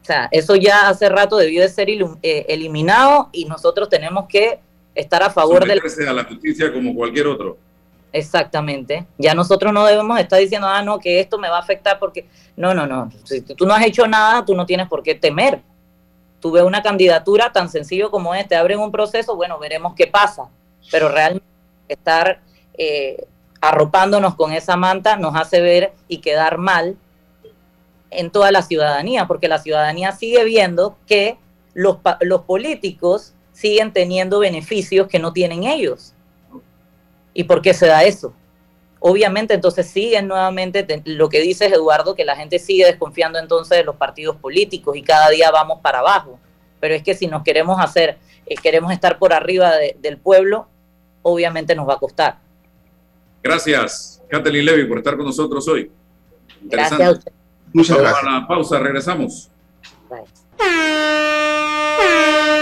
O 0.01 0.05
sea, 0.05 0.28
eso 0.32 0.55
ya 0.55 0.89
hace 0.89 1.09
rato 1.09 1.38
debió 1.38 1.62
de 1.62 1.70
ser 1.70 1.89
eh, 1.89 2.45
eliminado 2.49 3.30
y 3.32 3.45
nosotros 3.45 3.88
tenemos 3.88 4.28
que 4.28 4.59
estar 4.95 5.22
a 5.22 5.30
favor 5.30 5.66
de 5.66 5.76
la... 5.76 6.09
a 6.09 6.14
la 6.14 6.24
justicia 6.24 6.74
como 6.74 6.95
cualquier 6.95 7.28
otro. 7.28 7.57
Exactamente. 8.12 9.05
Ya 9.18 9.34
nosotros 9.34 9.72
no 9.72 9.86
debemos 9.86 10.20
estar 10.20 10.39
diciendo, 10.39 10.68
ah, 10.68 10.82
no, 10.82 10.99
que 10.99 11.20
esto 11.20 11.38
me 11.38 11.49
va 11.49 11.57
a 11.57 11.62
afectar 11.62 11.99
porque... 11.99 12.28
No, 12.57 12.74
no, 12.74 12.86
no. 12.86 13.09
Si 13.24 13.41
tú 13.41 13.66
no 13.66 13.74
has 13.74 13.86
hecho 13.86 14.07
nada, 14.07 14.43
tú 14.43 14.55
no 14.55 14.66
tienes 14.66 14.88
por 14.88 15.03
qué 15.03 15.16
temer. 15.16 15.62
Tú 16.39 16.51
ves 16.51 16.64
una 16.64 16.82
candidatura 16.82 17.51
tan 17.51 17.70
sencillo 17.70 18.09
como 18.09 18.34
este, 18.36 18.55
abren 18.55 18.80
un 18.80 18.91
proceso, 18.91 19.36
bueno, 19.36 19.59
veremos 19.59 19.93
qué 19.95 20.07
pasa. 20.07 20.49
Pero 20.91 21.09
realmente 21.09 21.45
estar 21.88 22.41
eh, 22.78 23.28
arropándonos 23.62 24.36
con 24.36 24.51
esa 24.51 24.76
manta 24.76 25.16
nos 25.16 25.36
hace 25.36 25.62
ver 25.62 25.93
y 26.07 26.18
quedar 26.18 26.57
mal 26.57 26.97
en 28.12 28.30
toda 28.30 28.51
la 28.51 28.62
ciudadanía, 28.62 29.26
porque 29.26 29.47
la 29.47 29.57
ciudadanía 29.57 30.12
sigue 30.12 30.43
viendo 30.43 30.97
que 31.07 31.38
los, 31.74 31.97
los 32.20 32.41
políticos 32.41 33.34
siguen 33.53 33.93
teniendo 33.93 34.39
beneficios 34.39 35.07
que 35.07 35.20
no 35.20 35.34
tienen 35.34 35.64
ellos. 35.64 36.14
¿Y 37.34 37.45
por 37.45 37.62
qué 37.62 37.74
se 37.74 37.88
da 37.88 38.03
eso? 38.03 38.34
Obviamente 38.99 39.53
entonces 39.53 39.88
siguen 39.88 40.28
nuevamente 40.28 40.86
lo 41.05 41.30
que 41.30 41.39
dice 41.39 41.66
Eduardo, 41.66 42.14
que 42.14 42.26
la 42.26 42.36
gente 42.36 42.59
sigue 42.59 42.86
desconfiando 42.86 43.39
entonces 43.39 43.78
de 43.78 43.84
los 43.84 43.95
partidos 43.95 44.36
políticos 44.36 44.95
y 44.95 45.01
cada 45.01 45.30
día 45.30 45.49
vamos 45.49 45.80
para 45.82 45.99
abajo. 45.99 46.39
Pero 46.80 46.93
es 46.93 47.01
que 47.01 47.16
si 47.16 47.28
nos 47.28 47.43
queremos 47.43 47.80
hacer, 47.80 48.18
eh, 48.45 48.55
queremos 48.62 48.91
estar 48.91 49.18
por 49.18 49.34
arriba 49.34 49.74
del 49.97 50.18
pueblo, 50.18 50.68
obviamente 51.24 51.76
nos 51.76 51.88
va 51.88 51.93
a 51.93 51.99
costar. 51.99 52.39
Gracias, 53.41 54.22
Kathleen 54.28 54.66
Levy, 54.66 54.86
por 54.86 54.99
estar 54.99 55.16
con 55.16 55.26
nosotros 55.26 55.68
hoy. 55.68 55.91
Gracias 56.62 57.01
a 57.01 57.12
usted. 57.12 57.32
Muchas 57.74 57.97
gracias. 57.97 58.24
A 58.24 58.39
la 58.39 58.47
pausa, 58.47 58.80
regresamos. 58.80 59.51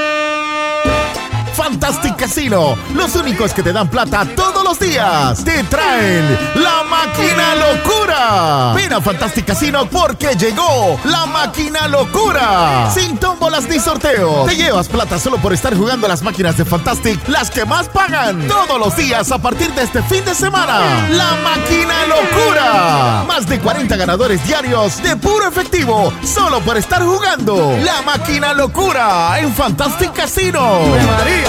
Fantastic 1.60 2.16
Casino, 2.16 2.78
los 2.96 3.14
únicos 3.18 3.54
que 3.54 3.62
te 3.62 3.74
dan 3.74 3.90
plata 3.90 4.26
todos 4.34 4.64
los 4.64 4.80
días. 4.80 5.44
Te 5.44 5.62
traen 5.66 6.26
la 6.56 6.84
máquina 6.84 7.54
locura. 7.56 8.72
Ven 8.74 8.94
a 8.94 9.02
Fantastic 9.02 9.46
Casino 9.46 9.86
porque 9.90 10.36
llegó 10.38 10.98
la 11.04 11.26
máquina 11.26 11.90
locura. 11.90 12.90
Sin 12.94 13.18
tómbolas 13.18 13.68
ni 13.68 13.78
sorteos. 13.78 14.48
Te 14.48 14.56
llevas 14.56 14.88
plata 14.88 15.20
solo 15.20 15.36
por 15.38 15.52
estar 15.52 15.76
jugando 15.76 16.08
las 16.08 16.22
máquinas 16.22 16.56
de 16.56 16.64
Fantastic, 16.64 17.28
las 17.28 17.52
que 17.52 17.66
más 17.66 17.90
pagan. 17.90 18.48
Todos 18.48 18.80
los 18.80 18.96
días 18.96 19.30
a 19.30 19.38
partir 19.38 19.74
de 19.74 19.84
este 19.84 20.02
fin 20.04 20.24
de 20.24 20.34
semana. 20.34 21.10
La 21.10 21.36
máquina 21.44 22.06
locura. 22.08 23.26
Más 23.28 23.46
de 23.48 23.60
40 23.60 23.98
ganadores 23.98 24.42
diarios 24.48 25.04
de 25.04 25.18
puro 25.18 25.50
efectivo 25.50 26.14
solo 26.24 26.62
por 26.62 26.78
estar 26.78 27.04
jugando. 27.04 27.78
La 27.84 28.02
máquina 28.04 28.54
locura 28.54 29.38
en 29.40 29.54
Fantastic 29.54 30.14
Casino. 30.14 30.80
María. 31.06 31.49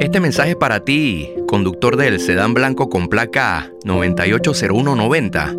Este 0.00 0.20
mensaje 0.20 0.56
para 0.56 0.80
ti, 0.80 1.28
conductor 1.46 1.96
del 1.96 2.18
sedán 2.18 2.54
blanco 2.54 2.88
con 2.88 3.08
placa 3.08 3.70
980190. 3.84 5.54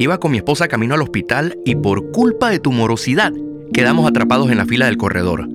Iba 0.00 0.18
con 0.18 0.32
mi 0.32 0.38
esposa 0.38 0.66
camino 0.66 0.94
al 0.94 1.02
hospital 1.02 1.56
y 1.64 1.76
por 1.76 2.10
culpa 2.10 2.50
de 2.50 2.58
tu 2.58 2.72
morosidad 2.72 3.32
quedamos 3.72 4.08
atrapados 4.08 4.50
en 4.50 4.58
la 4.58 4.66
fila 4.66 4.86
del 4.86 4.96
corredor. 4.96 5.48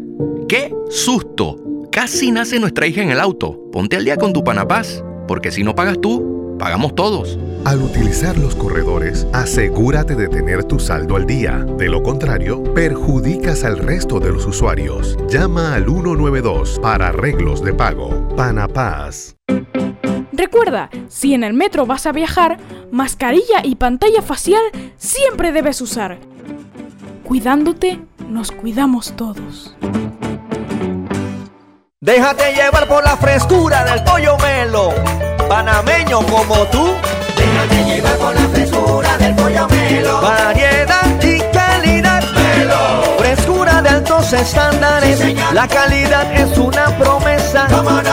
¡Qué 0.48 0.74
susto! 0.90 1.58
Casi 1.92 2.32
nace 2.32 2.60
nuestra 2.60 2.88
hija 2.88 3.02
en 3.02 3.12
el 3.12 3.20
auto. 3.20 3.60
Ponte 3.72 3.98
al 3.98 4.06
día 4.06 4.16
con 4.16 4.32
tu 4.32 4.44
Panapaz, 4.44 5.04
porque 5.28 5.52
si 5.52 5.64
no 5.64 5.76
pagas 5.76 6.00
tú, 6.00 6.33
pagamos 6.64 6.96
todos. 6.96 7.38
Al 7.66 7.82
utilizar 7.82 8.38
los 8.38 8.56
corredores, 8.56 9.28
asegúrate 9.34 10.16
de 10.16 10.30
tener 10.30 10.64
tu 10.64 10.80
saldo 10.80 11.18
al 11.18 11.26
día. 11.26 11.58
De 11.78 11.90
lo 11.90 12.02
contrario, 12.02 12.64
perjudicas 12.74 13.66
al 13.66 13.80
resto 13.80 14.22
de 14.22 14.32
los 14.32 14.46
usuarios. 14.46 15.18
Llama 15.28 15.76
al 15.76 15.84
192 15.84 16.80
para 16.82 17.10
arreglos 17.10 17.62
de 17.62 17.74
pago. 17.74 18.30
Panapaz. 18.38 19.36
Recuerda, 20.32 20.90
si 21.10 21.34
en 21.34 21.44
el 21.44 21.54
metro 21.54 21.86
vas 21.86 22.06
a 22.06 22.14
viajar, 22.14 22.58
mascarilla 22.92 23.60
y 23.62 23.76
pantalla 23.76 24.22
facial 24.22 24.64
siempre 24.96 25.52
debes 25.52 25.82
usar. 25.82 26.18
Cuidándote, 27.26 28.00
nos 28.30 28.52
cuidamos 28.52 29.14
todos. 29.18 29.76
Déjate 32.00 32.54
llevar 32.54 32.88
por 32.88 33.04
la 33.04 33.18
frescura 33.18 33.86
del 33.86 34.04
pollo 34.04 34.38
melo, 34.38 34.92
panameño 35.54 36.20
como 36.26 36.56
tú. 36.74 36.96
Déjate 37.38 37.80
llevar 37.86 38.18
por 38.18 38.34
la 38.34 38.48
frescura 38.54 39.18
del 39.20 39.36
pollo 39.36 39.68
melo. 39.68 40.20
Variedad 40.22 41.10
y 41.22 41.38
calidad. 41.58 42.24
Melo. 42.34 42.82
Frescura 43.20 43.82
de 43.84 43.90
altos 43.90 44.34
estándares. 44.34 45.20
la 45.54 45.68
calidad 45.68 46.26
es 46.34 46.58
una 46.58 46.86
promesa. 46.98 47.68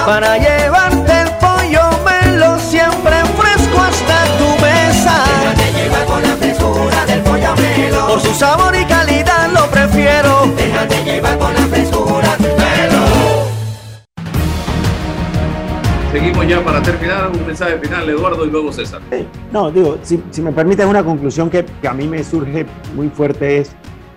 Para 0.04 0.36
llevarte 0.36 1.12
el 1.24 1.30
pollo 1.44 1.84
melo 2.10 2.58
siempre 2.58 3.16
fresco 3.38 3.78
hasta 3.88 4.16
tu 4.38 4.48
mesa. 4.66 5.14
Déjate 5.30 5.66
llevar 5.78 6.04
por 6.10 6.20
la 6.26 6.34
frescura 6.42 7.06
del 7.06 7.20
pollo 7.22 7.52
melo. 7.56 8.06
Por 8.06 8.20
su 8.20 8.34
sabor 8.34 8.76
y 8.76 8.84
calidad 8.84 9.48
lo 9.48 9.64
prefiero. 9.70 10.32
Déjate 10.56 11.04
llevar 11.04 11.38
por 11.38 11.52
la 11.58 11.66
frescura 11.68 11.89
Seguimos 16.12 16.48
ya 16.48 16.60
para 16.64 16.82
terminar. 16.82 17.30
Un 17.30 17.46
mensaje 17.46 17.78
final, 17.78 18.08
Eduardo, 18.08 18.44
y 18.44 18.50
luego 18.50 18.72
César. 18.72 19.00
No, 19.52 19.70
digo, 19.70 19.96
si, 20.02 20.20
me 20.42 20.50
permites 20.50 20.84
una 20.84 21.04
conclusión 21.04 21.48
que, 21.48 21.64
a 21.88 21.94
mí 21.94 22.08
me 22.08 22.24
surge 22.24 22.66
muy 22.96 23.10
fuerte 23.10 23.58
es 23.58 23.76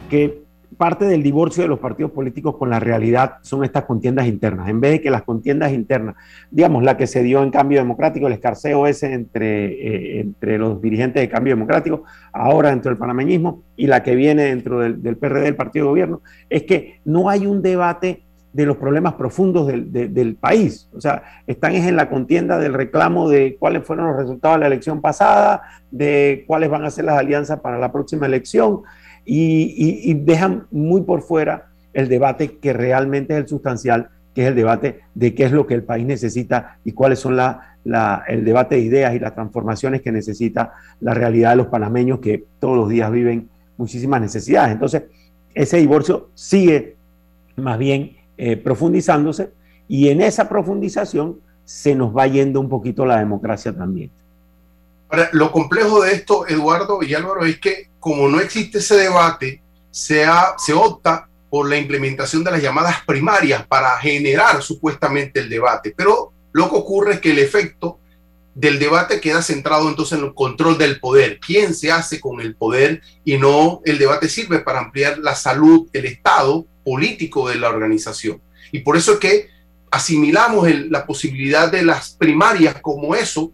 que 0.09 0.41
parte 0.75 1.05
del 1.05 1.21
divorcio 1.21 1.61
de 1.61 1.69
los 1.69 1.77
partidos 1.77 2.11
políticos 2.11 2.55
con 2.57 2.71
la 2.71 2.79
realidad 2.79 3.35
son 3.43 3.63
estas 3.63 3.83
contiendas 3.83 4.25
internas. 4.25 4.69
En 4.69 4.81
vez 4.81 4.93
de 4.93 5.01
que 5.01 5.11
las 5.11 5.21
contiendas 5.21 5.71
internas, 5.71 6.15
digamos, 6.49 6.83
la 6.83 6.97
que 6.97 7.05
se 7.05 7.21
dio 7.21 7.43
en 7.43 7.51
Cambio 7.51 7.77
Democrático, 7.77 8.25
el 8.25 8.33
escarceo 8.33 8.87
ese 8.87 9.13
entre, 9.13 9.65
eh, 9.65 10.19
entre 10.21 10.57
los 10.57 10.81
dirigentes 10.81 11.21
de 11.21 11.29
Cambio 11.29 11.53
Democrático, 11.53 12.05
ahora 12.31 12.71
dentro 12.71 12.89
del 12.89 12.97
panameñismo, 12.97 13.61
y 13.77 13.85
la 13.85 14.01
que 14.01 14.15
viene 14.15 14.45
dentro 14.45 14.79
del, 14.79 15.03
del 15.03 15.15
PRD, 15.15 15.49
el 15.49 15.55
Partido 15.55 15.85
de 15.85 15.89
Gobierno, 15.89 16.21
es 16.49 16.63
que 16.63 17.01
no 17.05 17.29
hay 17.29 17.45
un 17.45 17.61
debate 17.61 18.23
de 18.53 18.67
los 18.67 18.77
problemas 18.77 19.15
profundos 19.15 19.67
del, 19.67 20.37
país. 20.39 20.87
O 20.95 21.01
sea, 21.01 21.23
están 21.47 21.73
en 21.73 21.95
la 21.95 22.09
contienda 22.09 22.59
del 22.59 22.73
reclamo 22.73 23.27
de 23.27 23.57
cuáles 23.59 23.83
fueron 23.83 24.07
los 24.07 24.17
resultados 24.17 24.57
de 24.57 24.59
la 24.61 24.67
elección 24.67 25.01
pasada, 25.01 25.63
de 25.89 26.43
cuáles 26.47 26.69
van 26.69 26.85
a 26.85 26.91
ser 26.91 27.05
las 27.05 27.17
alianzas 27.17 27.59
para 27.59 27.79
la 27.79 27.91
próxima 27.91 28.27
elección, 28.27 28.81
y, 29.25 30.13
dejan 30.13 30.67
muy 30.69 31.01
por 31.01 31.21
fuera 31.21 31.69
el 31.93 32.09
debate 32.09 32.57
que 32.57 32.73
realmente 32.73 33.33
es 33.33 33.39
el 33.39 33.47
sustancial, 33.47 34.09
que 34.35 34.43
es 34.43 34.47
el 34.49 34.55
debate 34.55 35.01
de 35.15 35.33
qué 35.33 35.45
es 35.45 35.51
lo 35.51 35.65
que 35.65 35.73
el 35.73 35.83
país 35.83 36.05
necesita 36.05 36.77
y 36.83 36.91
cuáles 36.91 37.19
son 37.19 37.35
la, 37.35 37.75
el 38.27 38.45
debate 38.45 38.75
de 38.75 38.81
ideas 38.81 39.15
y 39.15 39.19
las 39.19 39.33
transformaciones 39.33 40.01
que 40.01 40.11
necesita 40.11 40.73
la 40.99 41.13
realidad 41.13 41.51
de 41.51 41.55
los 41.57 41.67
panameños 41.67 42.19
que 42.19 42.43
todos 42.59 42.77
los 42.77 42.89
días 42.89 43.11
viven 43.11 43.49
muchísimas 43.77 44.21
necesidades. 44.21 44.73
Entonces, 44.73 45.03
ese 45.53 45.77
divorcio 45.77 46.29
sigue 46.33 46.95
más 47.55 47.77
bien 47.77 48.17
eh, 48.37 48.57
profundizándose 48.57 49.51
y 49.87 50.09
en 50.09 50.21
esa 50.21 50.49
profundización 50.49 51.39
se 51.65 51.95
nos 51.95 52.15
va 52.15 52.27
yendo 52.27 52.59
un 52.59 52.69
poquito 52.69 53.05
la 53.05 53.19
democracia 53.19 53.75
también. 53.75 54.11
Ahora, 55.09 55.29
lo 55.33 55.51
complejo 55.51 56.01
de 56.01 56.13
esto, 56.13 56.47
Eduardo 56.47 57.03
y 57.03 57.13
Álvaro, 57.13 57.45
es 57.45 57.59
que 57.59 57.89
como 57.99 58.27
no 58.27 58.39
existe 58.39 58.79
ese 58.79 58.95
debate, 58.95 59.61
se, 59.91 60.25
se 60.57 60.73
opta 60.73 61.29
por 61.49 61.69
la 61.69 61.77
implementación 61.77 62.43
de 62.43 62.51
las 62.51 62.61
llamadas 62.61 62.97
primarias 63.05 63.65
para 63.67 63.91
generar 63.99 64.61
supuestamente 64.63 65.39
el 65.39 65.49
debate. 65.49 65.93
Pero 65.95 66.33
lo 66.51 66.69
que 66.69 66.75
ocurre 66.75 67.13
es 67.13 67.19
que 67.21 67.31
el 67.31 67.39
efecto 67.39 67.99
del 68.55 68.79
debate 68.79 69.21
queda 69.21 69.41
centrado 69.41 69.87
entonces 69.87 70.17
en 70.17 70.25
el 70.25 70.33
control 70.33 70.77
del 70.77 70.99
poder, 70.99 71.39
quién 71.39 71.73
se 71.73 71.91
hace 71.91 72.19
con 72.19 72.41
el 72.41 72.55
poder 72.55 73.01
y 73.23 73.37
no 73.37 73.81
el 73.85 73.97
debate 73.97 74.29
sirve 74.29 74.59
para 74.59 74.79
ampliar 74.79 75.19
la 75.19 75.35
salud, 75.35 75.87
el 75.93 76.05
estado 76.05 76.65
político 76.83 77.49
de 77.49 77.55
la 77.55 77.69
organización. 77.69 78.41
Y 78.71 78.79
por 78.79 78.97
eso 78.97 79.13
es 79.13 79.19
que 79.19 79.49
asimilamos 79.91 80.67
la 80.89 81.05
posibilidad 81.05 81.71
de 81.71 81.83
las 81.83 82.11
primarias 82.11 82.81
como 82.81 83.15
eso. 83.15 83.51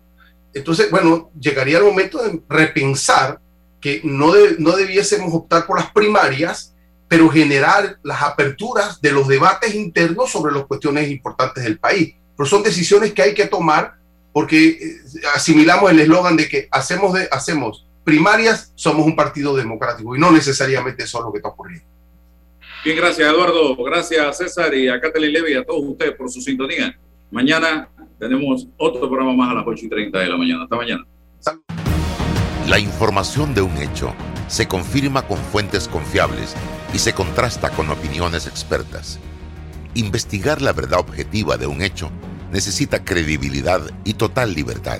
Entonces, 0.54 0.90
bueno, 0.90 1.32
llegaría 1.40 1.78
el 1.78 1.84
momento 1.84 2.24
de 2.24 2.42
repensar 2.48 3.40
que 3.82 4.02
no, 4.04 4.34
no 4.58 4.72
debiésemos 4.72 5.34
optar 5.34 5.66
por 5.66 5.80
las 5.80 5.92
primarias, 5.92 6.74
pero 7.08 7.30
generar 7.30 7.98
las 8.04 8.22
aperturas 8.22 9.02
de 9.02 9.12
los 9.12 9.28
debates 9.28 9.76
internos 9.76 10.32
sobre 10.32 10.54
las 10.54 10.66
cuestiones 10.66 11.10
importantes 11.10 11.64
del 11.64 11.80
país. 11.80 12.16
Pero 12.38 12.48
son 12.48 12.64
decisiones 12.64 13.14
que 13.14 13.22
hay 13.22 13.34
que 13.34 13.48
tomar 13.48 13.96
porque 14.32 14.70
eh, 14.70 15.02
asimilamos 15.36 15.92
el 15.92 16.00
eslogan 16.00 16.38
de 16.38 16.48
que 16.48 16.68
hacemos, 16.72 17.14
de, 17.14 17.28
hacemos 17.32 17.86
primarias, 18.04 18.72
somos 18.76 19.06
un 19.06 19.16
partido 19.16 19.56
democrático 19.56 20.16
y 20.16 20.20
no 20.20 20.32
necesariamente 20.32 21.04
eso 21.04 21.20
es 21.20 21.26
lo 21.26 21.32
que 21.32 21.40
está 21.40 21.50
ocurriendo. 21.50 21.86
Bien, 22.84 22.96
gracias 22.96 23.30
Eduardo, 23.30 23.76
gracias 23.84 24.38
César 24.38 24.74
y 24.74 24.88
a 24.88 25.02
Kathleen 25.02 25.34
Levy 25.34 25.54
a 25.54 25.66
todos 25.66 25.84
ustedes 25.84 26.14
por 26.14 26.32
su 26.32 26.40
sintonía. 26.40 26.98
Mañana 27.30 27.90
tenemos 28.18 28.68
otro 28.78 29.02
programa 29.10 29.34
más 29.34 29.52
a 29.52 29.56
las 29.56 29.64
8 29.68 29.86
y 29.86 29.90
30 29.90 30.20
de 30.20 30.28
la 30.28 30.38
mañana. 30.38 30.64
Hasta 30.64 30.76
mañana. 30.78 31.06
La 32.70 32.80
información 32.80 33.54
de 33.54 33.62
un 33.62 33.78
hecho 33.78 34.14
se 34.48 34.68
confirma 34.68 35.28
con 35.28 35.38
fuentes 35.38 35.88
confiables 35.88 36.56
y 36.94 37.00
se 37.00 37.14
contrasta 37.14 37.70
con 37.70 37.90
opiniones 37.90 38.48
expertas. 38.48 39.20
Investigar 39.94 40.62
la 40.62 40.72
verdad 40.72 41.00
objetiva 41.00 41.58
de 41.58 41.68
un 41.68 41.82
hecho 41.82 42.10
necesita 42.52 43.04
credibilidad 43.04 43.82
y 44.06 44.14
total 44.14 44.54
libertad. 44.54 44.98